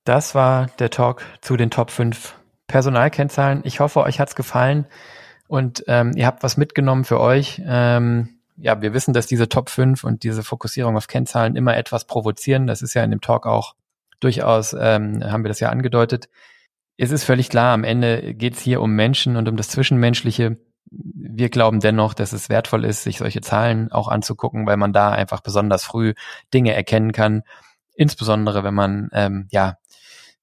Das 0.04 0.34
war 0.34 0.66
der 0.78 0.90
Talk 0.90 1.22
zu 1.40 1.56
den 1.56 1.70
Top 1.70 1.90
5 1.90 2.34
Personalkennzahlen. 2.66 3.62
Ich 3.64 3.80
hoffe, 3.80 4.00
euch 4.00 4.18
hat's 4.18 4.34
gefallen 4.34 4.86
und 5.48 5.84
ähm, 5.86 6.12
ihr 6.16 6.26
habt 6.26 6.42
was 6.42 6.56
mitgenommen 6.56 7.04
für 7.04 7.20
euch. 7.20 7.60
Ähm, 7.66 8.40
ja, 8.56 8.80
wir 8.80 8.94
wissen, 8.94 9.12
dass 9.12 9.26
diese 9.26 9.48
Top 9.48 9.70
5 9.70 10.04
und 10.04 10.22
diese 10.22 10.42
Fokussierung 10.42 10.96
auf 10.96 11.08
Kennzahlen 11.08 11.56
immer 11.56 11.76
etwas 11.76 12.06
provozieren. 12.06 12.66
Das 12.66 12.82
ist 12.82 12.94
ja 12.94 13.02
in 13.02 13.10
dem 13.10 13.20
Talk 13.20 13.46
auch 13.46 13.74
durchaus, 14.22 14.74
ähm, 14.78 15.22
haben 15.24 15.44
wir 15.44 15.48
das 15.48 15.60
ja 15.60 15.70
angedeutet. 15.70 16.28
Es 16.96 17.10
ist 17.10 17.24
völlig 17.24 17.48
klar, 17.48 17.74
am 17.74 17.84
Ende 17.84 18.34
geht 18.34 18.54
es 18.54 18.60
hier 18.60 18.80
um 18.80 18.92
Menschen 18.92 19.36
und 19.36 19.48
um 19.48 19.56
das 19.56 19.68
Zwischenmenschliche. 19.68 20.58
Wir 20.90 21.48
glauben 21.48 21.80
dennoch, 21.80 22.14
dass 22.14 22.32
es 22.32 22.48
wertvoll 22.48 22.84
ist, 22.84 23.02
sich 23.02 23.18
solche 23.18 23.40
Zahlen 23.40 23.90
auch 23.90 24.08
anzugucken, 24.08 24.66
weil 24.66 24.76
man 24.76 24.92
da 24.92 25.10
einfach 25.10 25.40
besonders 25.40 25.84
früh 25.84 26.14
Dinge 26.52 26.74
erkennen 26.74 27.12
kann. 27.12 27.42
Insbesondere, 27.94 28.62
wenn 28.62 28.74
man 28.74 29.08
ähm, 29.12 29.48
ja 29.50 29.78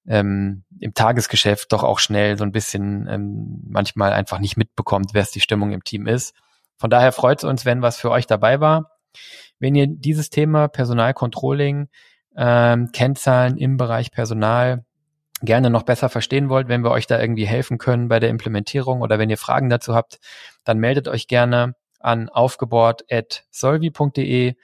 ähm, 0.06 0.64
im 0.80 0.94
Tagesgeschäft 0.94 1.72
doch 1.72 1.84
auch 1.84 1.98
schnell 1.98 2.36
so 2.36 2.44
ein 2.44 2.52
bisschen 2.52 3.06
ähm, 3.08 3.60
manchmal 3.68 4.12
einfach 4.12 4.38
nicht 4.38 4.56
mitbekommt, 4.56 5.10
wer 5.12 5.22
es 5.22 5.30
die 5.30 5.40
Stimmung 5.40 5.72
im 5.72 5.84
Team 5.84 6.06
ist. 6.06 6.34
Von 6.78 6.90
daher 6.90 7.12
freut 7.12 7.38
es 7.38 7.44
uns, 7.44 7.64
wenn 7.64 7.82
was 7.82 7.98
für 7.98 8.10
euch 8.10 8.26
dabei 8.26 8.60
war. 8.60 8.98
Wenn 9.58 9.74
ihr 9.74 9.86
dieses 9.86 10.30
Thema 10.30 10.68
Personalcontrolling, 10.68 11.88
ähm, 12.36 12.92
Kennzahlen 12.92 13.56
im 13.56 13.76
Bereich 13.76 14.12
Personal 14.12 14.84
gerne 15.42 15.70
noch 15.70 15.84
besser 15.84 16.08
verstehen 16.08 16.48
wollt, 16.48 16.66
wenn 16.68 16.82
wir 16.84 16.90
euch 16.90 17.06
da 17.06 17.20
irgendwie 17.20 17.46
helfen 17.46 17.78
können 17.78 18.08
bei 18.08 18.18
der 18.20 18.28
Implementierung 18.28 19.00
oder 19.00 19.18
wenn 19.18 19.30
ihr 19.30 19.38
Fragen 19.38 19.70
dazu 19.70 19.94
habt, 19.94 20.18
dann 20.64 20.78
meldet 20.78 21.08
euch 21.08 21.28
gerne 21.28 21.74
an 21.98 22.28
aufgebohrt.solvi.de. 22.28 24.54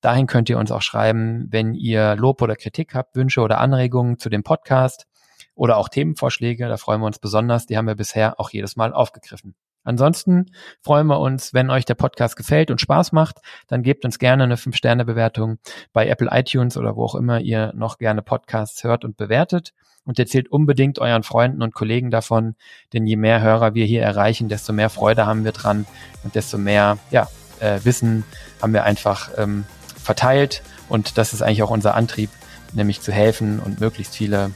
Dahin 0.00 0.26
könnt 0.26 0.50
ihr 0.50 0.58
uns 0.58 0.70
auch 0.70 0.82
schreiben, 0.82 1.46
wenn 1.50 1.74
ihr 1.74 2.14
Lob 2.16 2.42
oder 2.42 2.56
Kritik 2.56 2.94
habt, 2.94 3.16
Wünsche 3.16 3.40
oder 3.40 3.58
Anregungen 3.58 4.18
zu 4.18 4.28
dem 4.28 4.42
Podcast 4.42 5.06
oder 5.54 5.78
auch 5.78 5.88
Themenvorschläge. 5.88 6.68
Da 6.68 6.76
freuen 6.76 7.00
wir 7.00 7.06
uns 7.06 7.18
besonders. 7.18 7.64
Die 7.66 7.78
haben 7.78 7.86
wir 7.86 7.94
bisher 7.94 8.38
auch 8.38 8.50
jedes 8.50 8.76
Mal 8.76 8.92
aufgegriffen. 8.92 9.54
Ansonsten 9.86 10.46
freuen 10.82 11.06
wir 11.06 11.20
uns, 11.20 11.54
wenn 11.54 11.70
euch 11.70 11.84
der 11.84 11.94
Podcast 11.94 12.36
gefällt 12.36 12.72
und 12.72 12.80
Spaß 12.80 13.12
macht, 13.12 13.38
dann 13.68 13.84
gebt 13.84 14.04
uns 14.04 14.18
gerne 14.18 14.42
eine 14.42 14.56
5-Sterne-Bewertung 14.56 15.58
bei 15.92 16.08
Apple 16.08 16.28
iTunes 16.32 16.76
oder 16.76 16.96
wo 16.96 17.04
auch 17.04 17.14
immer 17.14 17.40
ihr 17.40 17.72
noch 17.76 17.98
gerne 17.98 18.20
Podcasts 18.20 18.82
hört 18.82 19.04
und 19.04 19.16
bewertet. 19.16 19.72
Und 20.04 20.18
erzählt 20.18 20.50
unbedingt 20.50 20.98
euren 20.98 21.22
Freunden 21.22 21.62
und 21.62 21.74
Kollegen 21.74 22.10
davon, 22.10 22.56
denn 22.92 23.06
je 23.06 23.16
mehr 23.16 23.40
Hörer 23.40 23.74
wir 23.74 23.86
hier 23.86 24.02
erreichen, 24.02 24.48
desto 24.48 24.72
mehr 24.72 24.90
Freude 24.90 25.24
haben 25.24 25.44
wir 25.44 25.52
dran 25.52 25.86
und 26.24 26.34
desto 26.34 26.58
mehr 26.58 26.98
ja, 27.10 27.28
äh, 27.60 27.80
Wissen 27.84 28.24
haben 28.60 28.72
wir 28.72 28.84
einfach 28.84 29.30
ähm, 29.36 29.64
verteilt. 29.96 30.62
Und 30.88 31.16
das 31.16 31.32
ist 31.32 31.42
eigentlich 31.42 31.62
auch 31.62 31.70
unser 31.70 31.94
Antrieb, 31.94 32.30
nämlich 32.72 33.00
zu 33.00 33.12
helfen 33.12 33.60
und 33.60 33.80
möglichst 33.80 34.16
viele 34.16 34.50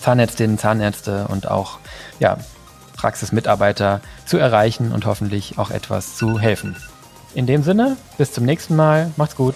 Zahnärztinnen, 0.00 0.58
Zahnärzte 0.58 1.26
und 1.28 1.48
auch 1.48 1.78
ja, 2.18 2.38
Praxismitarbeiter 3.06 4.00
zu 4.24 4.36
erreichen 4.36 4.90
und 4.90 5.06
hoffentlich 5.06 5.58
auch 5.58 5.70
etwas 5.70 6.16
zu 6.16 6.40
helfen. 6.40 6.74
In 7.34 7.46
dem 7.46 7.62
Sinne, 7.62 7.96
bis 8.18 8.32
zum 8.32 8.44
nächsten 8.44 8.74
Mal, 8.74 9.12
macht's 9.16 9.36
gut. 9.36 9.54